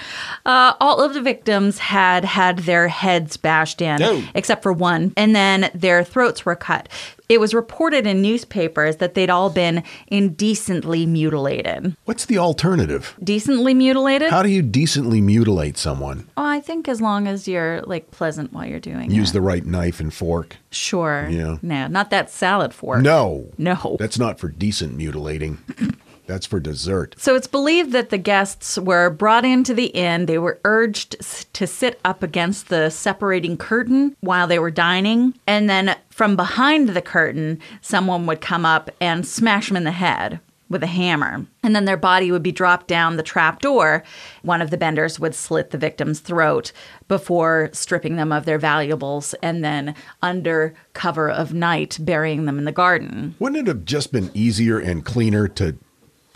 uh, 0.46 0.74
all 0.80 1.02
of 1.02 1.14
the 1.14 1.22
victims 1.22 1.78
had 1.78 2.26
had 2.26 2.60
their 2.60 2.88
heads 2.88 3.38
bashed 3.38 3.82
in, 3.82 4.28
except 4.36 4.64
for 4.64 4.72
one, 4.74 5.14
and 5.18 5.36
then 5.36 5.70
their 5.74 6.04
throats 6.04 6.46
were 6.46 6.56
cut. 6.56 6.90
It 7.28 7.40
was 7.40 7.54
reported 7.54 8.08
in 8.08 8.22
newspapers 8.22 8.98
that 8.98 9.14
they'd 9.14 9.30
all 9.30 9.50
been 9.52 9.84
indecently 10.08 11.06
mutilated. 11.06 11.96
What's 12.06 12.26
the 12.26 12.40
alternative? 12.40 13.16
Decently 13.24 13.74
mutilated? 13.74 14.32
How 14.32 14.42
do 14.42 14.50
you 14.50 14.62
decently 14.64 15.22
mutilate 15.22 15.78
someone? 15.78 16.28
oh, 16.38 16.44
I 16.44 16.60
think 16.60 16.88
as 16.88 17.00
long 17.02 17.28
as 17.28 17.48
you're 17.48 17.82
like 17.82 18.10
pleasant 18.12 18.52
while 18.52 18.66
you're 18.66 18.80
doing 18.80 19.06
Use 19.06 19.14
it. 19.14 19.18
Use 19.18 19.32
the 19.34 19.42
right 19.42 19.66
knife 19.66 20.00
and 20.00 20.14
fork. 20.14 20.58
Sure. 20.72 21.28
Yeah. 21.30 21.58
No, 21.62 21.88
not 21.88 22.10
that 22.10 22.30
salad 22.32 22.74
fork. 22.74 23.02
No. 23.02 23.48
No. 23.58 23.98
That's 24.00 24.18
not 24.18 24.40
for 24.40 24.50
decent 24.50 24.96
mutilating. 24.96 25.60
That's 26.30 26.46
for 26.46 26.60
dessert. 26.60 27.16
So 27.18 27.34
it's 27.34 27.48
believed 27.48 27.92
that 27.94 28.12
the 28.12 28.20
guests 28.20 28.78
were 28.78 29.10
brought 29.10 29.46
into 29.46 29.74
the 29.74 29.88
inn. 29.88 30.28
They 30.28 30.38
were 30.38 30.60
urged 30.64 31.16
to 31.54 31.66
sit 31.66 32.00
up 32.06 32.22
against 32.22 32.70
the 32.70 32.92
separating 32.92 33.58
curtain 33.58 34.16
while 34.20 34.46
they 34.46 34.60
were 34.60 34.70
dining. 34.70 35.34
And 35.48 35.68
then 35.68 35.98
from 36.12 36.36
behind 36.36 36.90
the 36.90 37.02
curtain, 37.02 37.60
someone 37.82 38.28
would 38.28 38.42
come 38.42 38.64
up 38.64 38.92
and 39.02 39.26
smash 39.26 39.70
them 39.70 39.78
in 39.78 39.86
the 39.86 39.92
head 39.92 40.40
with 40.70 40.84
a 40.84 40.88
hammer. 40.88 41.48
And 41.64 41.76
then 41.76 41.86
their 41.86 41.98
body 41.98 42.32
would 42.32 42.44
be 42.44 42.52
dropped 42.52 42.88
down 42.88 43.18
the 43.18 43.24
trap 43.24 43.60
door. 43.60 44.04
One 44.44 44.62
of 44.62 44.70
the 44.70 44.78
benders 44.78 45.20
would 45.20 45.34
slit 45.34 45.72
the 45.72 45.80
victim's 45.80 46.20
throat 46.20 46.72
before 47.08 47.72
stripping 47.74 48.18
them 48.18 48.32
of 48.32 48.46
their 48.46 48.60
valuables 48.60 49.34
and 49.42 49.64
then, 49.64 49.96
under 50.22 50.76
cover 50.94 51.28
of 51.28 51.56
night, 51.56 51.98
burying 52.00 52.46
them 52.46 52.60
in 52.60 52.66
the 52.66 52.72
garden. 52.72 53.34
Wouldn't 53.40 53.62
it 53.62 53.68
have 53.68 53.84
just 53.84 54.12
been 54.12 54.30
easier 54.36 54.78
and 54.78 55.04
cleaner 55.04 55.48
to 55.48 55.76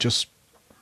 just 0.03 0.27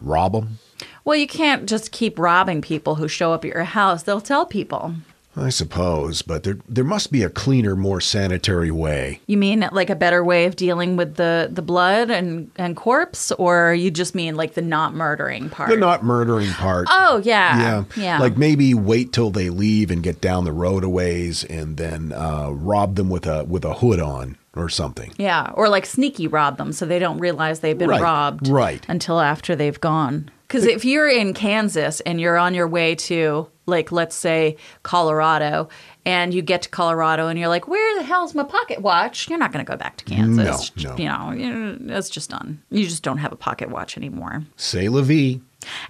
rob 0.01 0.33
them? 0.33 0.59
Well, 1.05 1.15
you 1.15 1.27
can't 1.27 1.69
just 1.69 1.91
keep 1.91 2.17
robbing 2.19 2.61
people 2.61 2.95
who 2.95 3.07
show 3.07 3.33
up 3.33 3.45
at 3.45 3.53
your 3.53 3.63
house. 3.63 4.03
They'll 4.03 4.19
tell 4.19 4.45
people. 4.45 4.95
I 5.33 5.47
suppose, 5.47 6.21
but 6.21 6.43
there 6.43 6.57
there 6.67 6.83
must 6.83 7.09
be 7.09 7.23
a 7.23 7.29
cleaner, 7.29 7.73
more 7.77 8.01
sanitary 8.01 8.69
way. 8.69 9.21
You 9.27 9.37
mean 9.37 9.65
like 9.71 9.89
a 9.89 9.95
better 9.95 10.25
way 10.25 10.43
of 10.43 10.57
dealing 10.57 10.97
with 10.97 11.15
the, 11.15 11.47
the 11.49 11.61
blood 11.61 12.09
and, 12.09 12.51
and 12.57 12.75
corpse, 12.75 13.31
or 13.33 13.73
you 13.73 13.91
just 13.91 14.13
mean 14.13 14.35
like 14.35 14.55
the 14.55 14.61
not 14.61 14.93
murdering 14.93 15.49
part? 15.49 15.69
The 15.69 15.77
not 15.77 16.03
murdering 16.03 16.51
part. 16.51 16.87
Oh 16.91 17.21
yeah, 17.23 17.57
yeah, 17.57 17.83
yeah. 17.95 18.19
Like 18.19 18.35
maybe 18.35 18.73
wait 18.73 19.13
till 19.13 19.29
they 19.29 19.49
leave 19.49 19.89
and 19.89 20.03
get 20.03 20.19
down 20.19 20.43
the 20.43 20.51
road 20.51 20.83
a 20.83 20.89
ways, 20.89 21.45
and 21.45 21.77
then 21.77 22.11
uh, 22.11 22.49
rob 22.51 22.95
them 22.95 23.09
with 23.09 23.25
a 23.25 23.45
with 23.45 23.63
a 23.63 23.75
hood 23.75 24.01
on 24.01 24.35
or 24.55 24.67
something. 24.69 25.11
yeah, 25.17 25.51
or 25.53 25.69
like 25.69 25.85
sneaky 25.85 26.27
rob 26.27 26.57
them 26.57 26.71
so 26.73 26.85
they 26.85 26.99
don't 26.99 27.19
realize 27.19 27.59
they've 27.61 27.77
been 27.77 27.89
Right, 27.89 28.01
robbed 28.01 28.47
right. 28.49 28.85
until 28.89 29.19
after 29.19 29.55
they've 29.55 29.79
gone. 29.79 30.29
Because 30.47 30.65
if 30.65 30.83
you're 30.83 31.07
in 31.07 31.33
Kansas 31.33 32.01
and 32.01 32.19
you're 32.19 32.37
on 32.37 32.53
your 32.53 32.67
way 32.67 32.95
to 32.95 33.47
like 33.67 33.89
let's 33.93 34.15
say 34.15 34.57
Colorado 34.83 35.69
and 36.05 36.33
you 36.33 36.41
get 36.41 36.63
to 36.63 36.69
Colorado 36.69 37.27
and 37.27 37.39
you're 37.39 37.47
like, 37.47 37.69
where 37.69 37.97
the 37.97 38.03
hell's 38.03 38.35
my 38.35 38.43
pocket 38.43 38.81
watch? 38.81 39.29
You're 39.29 39.39
not 39.39 39.53
going 39.53 39.63
to 39.65 39.71
go 39.71 39.77
back 39.77 39.95
to 39.97 40.03
Kansas. 40.03 40.71
No, 40.75 40.95
no. 40.95 41.31
You 41.31 41.53
know, 41.53 41.97
it's 41.97 42.09
just 42.09 42.31
done. 42.31 42.61
You 42.69 42.83
just 42.83 43.03
don't 43.03 43.19
have 43.19 43.31
a 43.31 43.37
pocket 43.37 43.69
watch 43.69 43.95
anymore. 43.95 44.43
Say 44.57 44.89
la 44.89 45.01
vie. 45.03 45.39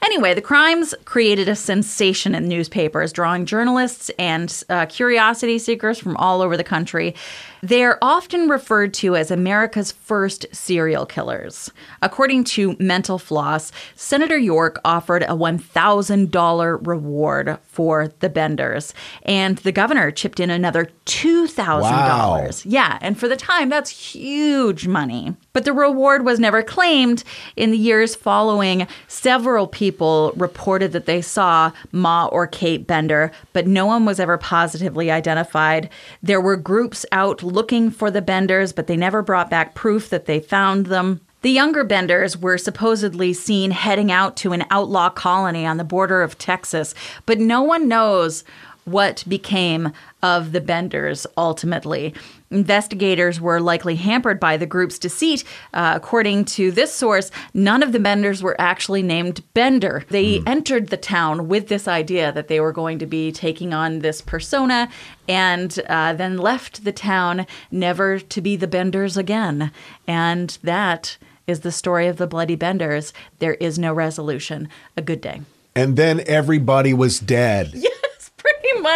Anyway, 0.03 0.33
the 0.33 0.41
crimes 0.41 0.93
created 1.05 1.47
a 1.47 1.55
sensation 1.55 2.35
in 2.35 2.47
newspapers, 2.47 3.13
drawing 3.13 3.45
journalists 3.45 4.11
and 4.19 4.63
uh, 4.69 4.85
curiosity 4.87 5.57
seekers 5.57 5.97
from 5.97 6.17
all 6.17 6.41
over 6.41 6.57
the 6.57 6.63
country. 6.63 7.15
They 7.63 7.83
are 7.83 7.97
often 8.01 8.49
referred 8.49 8.93
to 8.95 9.15
as 9.15 9.29
America's 9.29 9.91
first 9.91 10.45
serial 10.51 11.05
killers. 11.05 11.71
According 12.01 12.45
to 12.45 12.75
Mental 12.79 13.19
Floss, 13.19 13.71
Senator 13.95 14.37
York 14.37 14.79
offered 14.83 15.23
a 15.23 15.35
$1,000 15.35 16.87
reward 16.87 17.57
for 17.63 18.07
the 18.19 18.29
Benders, 18.29 18.93
and 19.23 19.57
the 19.59 19.71
governor 19.71 20.11
chipped 20.11 20.39
in 20.39 20.49
another 20.49 20.89
$2,000. 21.05 21.81
Wow. 21.81 22.49
Yeah, 22.63 22.97
and 23.01 23.19
for 23.19 23.27
the 23.27 23.35
time, 23.35 23.69
that's 23.69 23.89
huge 23.89 24.87
money. 24.87 25.35
But 25.53 25.65
the 25.65 25.73
reward 25.73 26.25
was 26.25 26.39
never 26.39 26.63
claimed. 26.63 27.23
In 27.55 27.71
the 27.71 27.77
years 27.77 28.15
following, 28.15 28.87
several 29.07 29.67
people 29.67 30.33
reported 30.35 30.93
that 30.93 31.05
they 31.05 31.21
saw 31.21 31.71
Ma 31.91 32.25
or 32.27 32.47
Kate 32.47 32.87
Bender, 32.87 33.31
but 33.53 33.67
no 33.67 33.85
one 33.85 34.05
was 34.05 34.19
ever 34.19 34.37
positively 34.37 35.11
identified. 35.11 35.89
There 36.23 36.41
were 36.41 36.55
groups 36.55 37.05
out 37.11 37.43
looking 37.51 37.91
for 37.91 38.09
the 38.09 38.21
Benders, 38.21 38.73
but 38.73 38.87
they 38.87 38.97
never 38.97 39.21
brought 39.21 39.49
back 39.49 39.75
proof 39.75 40.09
that 40.09 40.25
they 40.25 40.39
found 40.39 40.87
them. 40.87 41.21
The 41.41 41.51
younger 41.51 41.83
Benders 41.83 42.37
were 42.37 42.57
supposedly 42.57 43.33
seen 43.33 43.71
heading 43.71 44.11
out 44.11 44.37
to 44.37 44.53
an 44.53 44.65
outlaw 44.69 45.09
colony 45.09 45.65
on 45.65 45.77
the 45.77 45.83
border 45.83 46.21
of 46.21 46.37
Texas, 46.37 46.93
but 47.25 47.39
no 47.39 47.61
one 47.61 47.87
knows 47.87 48.43
what 48.85 49.23
became 49.27 49.91
of 50.23 50.51
the 50.51 50.61
Benders 50.61 51.27
ultimately. 51.37 52.13
Investigators 52.51 53.41
were 53.41 53.59
likely 53.59 53.95
hampered 53.95 54.39
by 54.39 54.57
the 54.57 54.65
group's 54.65 54.99
deceit. 54.99 55.43
Uh, 55.73 55.93
according 55.95 56.45
to 56.45 56.71
this 56.71 56.93
source, 56.93 57.31
none 57.53 57.81
of 57.81 57.91
the 57.91 57.99
Benders 57.99 58.43
were 58.43 58.59
actually 58.59 59.01
named 59.01 59.41
Bender. 59.53 60.05
They 60.09 60.41
entered 60.45 60.89
the 60.89 60.97
town 60.97 61.47
with 61.47 61.67
this 61.67 61.87
idea 61.87 62.31
that 62.31 62.47
they 62.47 62.59
were 62.59 62.71
going 62.71 62.99
to 62.99 63.05
be 63.05 63.31
taking 63.31 63.73
on 63.73 63.99
this 63.99 64.21
persona 64.21 64.89
and 65.27 65.79
uh, 65.87 66.13
then 66.13 66.37
left 66.37 66.83
the 66.83 66.91
town 66.91 67.47
never 67.71 68.19
to 68.19 68.41
be 68.41 68.55
the 68.55 68.67
Benders 68.67 69.17
again. 69.17 69.71
And 70.07 70.57
that 70.63 71.17
is 71.47 71.61
the 71.61 71.71
story 71.71 72.07
of 72.07 72.17
the 72.17 72.27
Bloody 72.27 72.55
Benders. 72.55 73.13
There 73.39 73.55
is 73.55 73.79
no 73.79 73.93
resolution. 73.93 74.69
A 74.97 75.01
good 75.01 75.21
day. 75.21 75.41
And 75.75 75.95
then 75.95 76.21
everybody 76.27 76.93
was 76.93 77.19
dead. 77.19 77.71
Pretty 77.73 78.00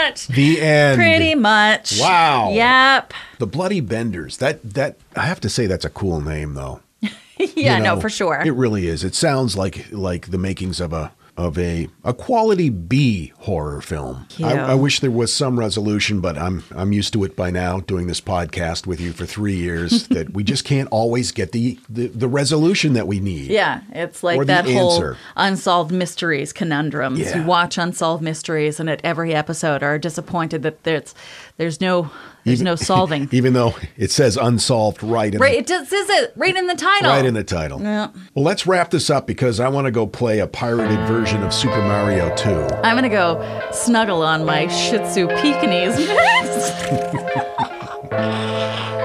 much. 0.04 0.28
The 0.28 0.62
end. 0.62 0.98
Pretty 0.98 1.36
much. 1.36 2.00
Wow. 2.00 2.52
Yep. 2.52 3.14
The 3.40 3.48
Bloody 3.48 3.80
Benders. 3.82 4.38
That 4.38 4.62
that 4.74 4.98
I 5.16 5.26
have 5.26 5.40
to 5.42 5.50
say 5.50 5.68
that's 5.68 5.86
a 5.86 5.90
cool 5.90 6.22
name 6.22 6.54
though. 6.54 6.82
yeah, 7.38 7.78
You 7.78 7.84
no, 7.84 7.96
know, 7.96 8.02
for 8.02 8.10
sure. 8.10 8.42
It 8.46 8.52
really 8.52 8.88
is. 8.88 9.04
It 9.04 9.16
sounds 9.16 9.56
like 9.58 9.88
like 9.92 10.32
the 10.32 10.38
makings 10.38 10.80
of 10.80 10.94
a 10.94 11.12
of 11.38 11.58
a 11.58 11.88
a 12.04 12.14
quality 12.14 12.70
B 12.70 13.34
horror 13.40 13.82
film. 13.82 14.26
I, 14.42 14.54
Yeah. 14.54 14.68
I 14.68 14.74
wish 14.76 15.02
there 15.02 15.12
was 15.12 15.34
some 15.34 15.60
resolution, 15.60 16.22
but 16.22 16.38
I'm 16.38 16.64
I'm 16.74 16.94
used 16.94 17.12
to 17.14 17.24
it 17.26 17.36
by 17.36 17.52
now. 17.52 17.80
Doing 17.82 18.08
this 18.08 18.22
podcast 18.22 18.88
with 18.88 19.02
you 19.02 19.12
for 19.12 19.26
three 19.26 19.56
years, 19.56 20.08
that 20.16 20.34
we 20.34 20.44
just 20.44 20.64
can't 20.64 20.88
always 20.92 21.32
get 21.32 21.52
the 21.52 21.78
the, 21.90 22.08
the 22.08 22.28
resolution 22.28 22.94
that 22.94 23.08
we 23.08 23.20
need. 23.20 23.50
yeah, 23.52 23.82
it's 23.92 24.24
like 24.24 24.46
that 24.48 24.66
whole 24.66 24.94
answer. 24.94 25.18
unsolved 25.36 25.92
mysteries 25.92 26.54
conundrum. 26.54 27.16
Yeah. 27.18 27.40
You 27.40 27.44
watch 27.46 27.78
unsolved 27.78 28.24
mysteries, 28.24 28.80
and 28.80 28.90
at 28.90 29.02
every 29.04 29.34
episode 29.36 29.84
are 29.84 30.00
disappointed 30.00 30.64
that 30.64 30.84
there's 30.84 31.14
there's 31.58 31.82
no 31.82 32.12
there's 32.46 32.62
no 32.62 32.76
solving. 32.76 33.28
Even 33.34 33.54
though 33.54 33.76
it 33.98 34.12
says 34.12 34.38
unsolved 34.38 35.04
right 35.04 35.34
in 35.34 35.42
right, 35.42 35.54
the, 35.54 35.60
it 35.60 35.68
just 35.68 35.90
says 35.90 36.10
it 36.10 36.34
right 36.36 36.56
in 36.56 36.68
the 36.68 36.76
title. 36.76 37.10
right 37.10 37.26
in 37.26 37.34
the 37.34 37.44
title. 37.44 37.82
Yeah. 37.82 38.10
Well, 38.34 38.46
let's 38.46 38.66
wrap 38.68 38.92
this 38.92 39.10
up 39.10 39.28
because 39.28 39.60
I 39.60 39.68
want 39.68 39.86
to 39.86 39.92
go 39.92 40.08
play 40.08 40.40
a 40.40 40.48
pirated 40.48 41.00
version 41.08 41.44
of 41.44 41.54
Super 41.54 41.82
Mario 41.82 42.34
2. 42.36 42.50
I'm 42.84 42.96
gonna 42.96 43.10
go 43.10 43.70
snuggle 43.72 44.22
on 44.22 44.46
my 44.46 44.68
Shih 44.68 45.00
Tzu 45.00 45.28
Pekingese. 45.28 45.96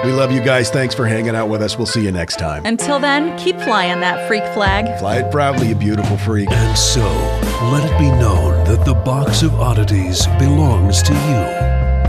We 0.05 0.13
love 0.13 0.33
you 0.33 0.41
guys. 0.41 0.71
Thanks 0.71 0.95
for 0.95 1.07
hanging 1.07 1.37
out 1.37 1.51
with 1.51 1.61
us. 1.61 1.77
We'll 1.77 1.85
see 1.87 2.03
you 2.03 2.11
next 2.11 2.39
time. 2.39 2.65
Until 2.65 2.99
then, 2.99 3.39
keep 3.39 3.57
flying 3.61 4.01
that 4.01 4.27
freak 4.27 4.43
flag. 4.55 4.99
Fly 4.99 5.19
it 5.19 5.31
proudly, 5.31 5.69
you 5.69 5.75
beautiful 5.75 6.17
freak. 6.17 6.51
And 6.51 6.77
so, 6.79 7.03
let 7.71 7.85
it 7.85 7.99
be 7.99 8.09
known 8.09 8.65
that 8.65 8.87
the 8.87 8.95
box 8.95 9.43
of 9.43 9.55
oddities 9.57 10.27
belongs 10.39 11.03
to 11.03 11.13
you, 11.13 11.90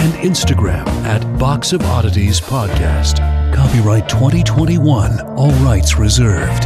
And 0.00 0.14
Instagram 0.14 0.86
at 1.04 1.38
Box 1.38 1.74
of 1.74 1.82
Oddities 1.82 2.40
Podcast. 2.40 3.18
Copyright 3.54 4.08
2021. 4.08 5.20
All 5.36 5.50
rights 5.62 5.98
reserved. 5.98 6.64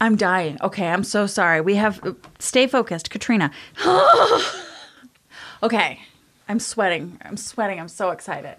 I'm 0.00 0.16
dying. 0.16 0.58
Okay, 0.60 0.88
I'm 0.88 1.04
so 1.04 1.28
sorry. 1.28 1.60
We 1.60 1.76
have 1.76 2.00
stay 2.40 2.66
focused, 2.66 3.10
Katrina. 3.10 3.52
okay, 5.62 6.00
I'm 6.48 6.58
sweating. 6.58 7.16
I'm 7.22 7.36
sweating. 7.36 7.78
I'm 7.78 7.86
so 7.86 8.10
excited. 8.10 8.56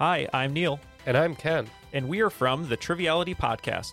Hi, 0.00 0.28
I'm 0.32 0.52
Neil. 0.52 0.80
And 1.06 1.16
I'm 1.16 1.36
Ken. 1.36 1.70
And 1.92 2.08
we 2.08 2.20
are 2.20 2.30
from 2.30 2.68
the 2.68 2.76
Triviality 2.76 3.36
Podcast, 3.36 3.92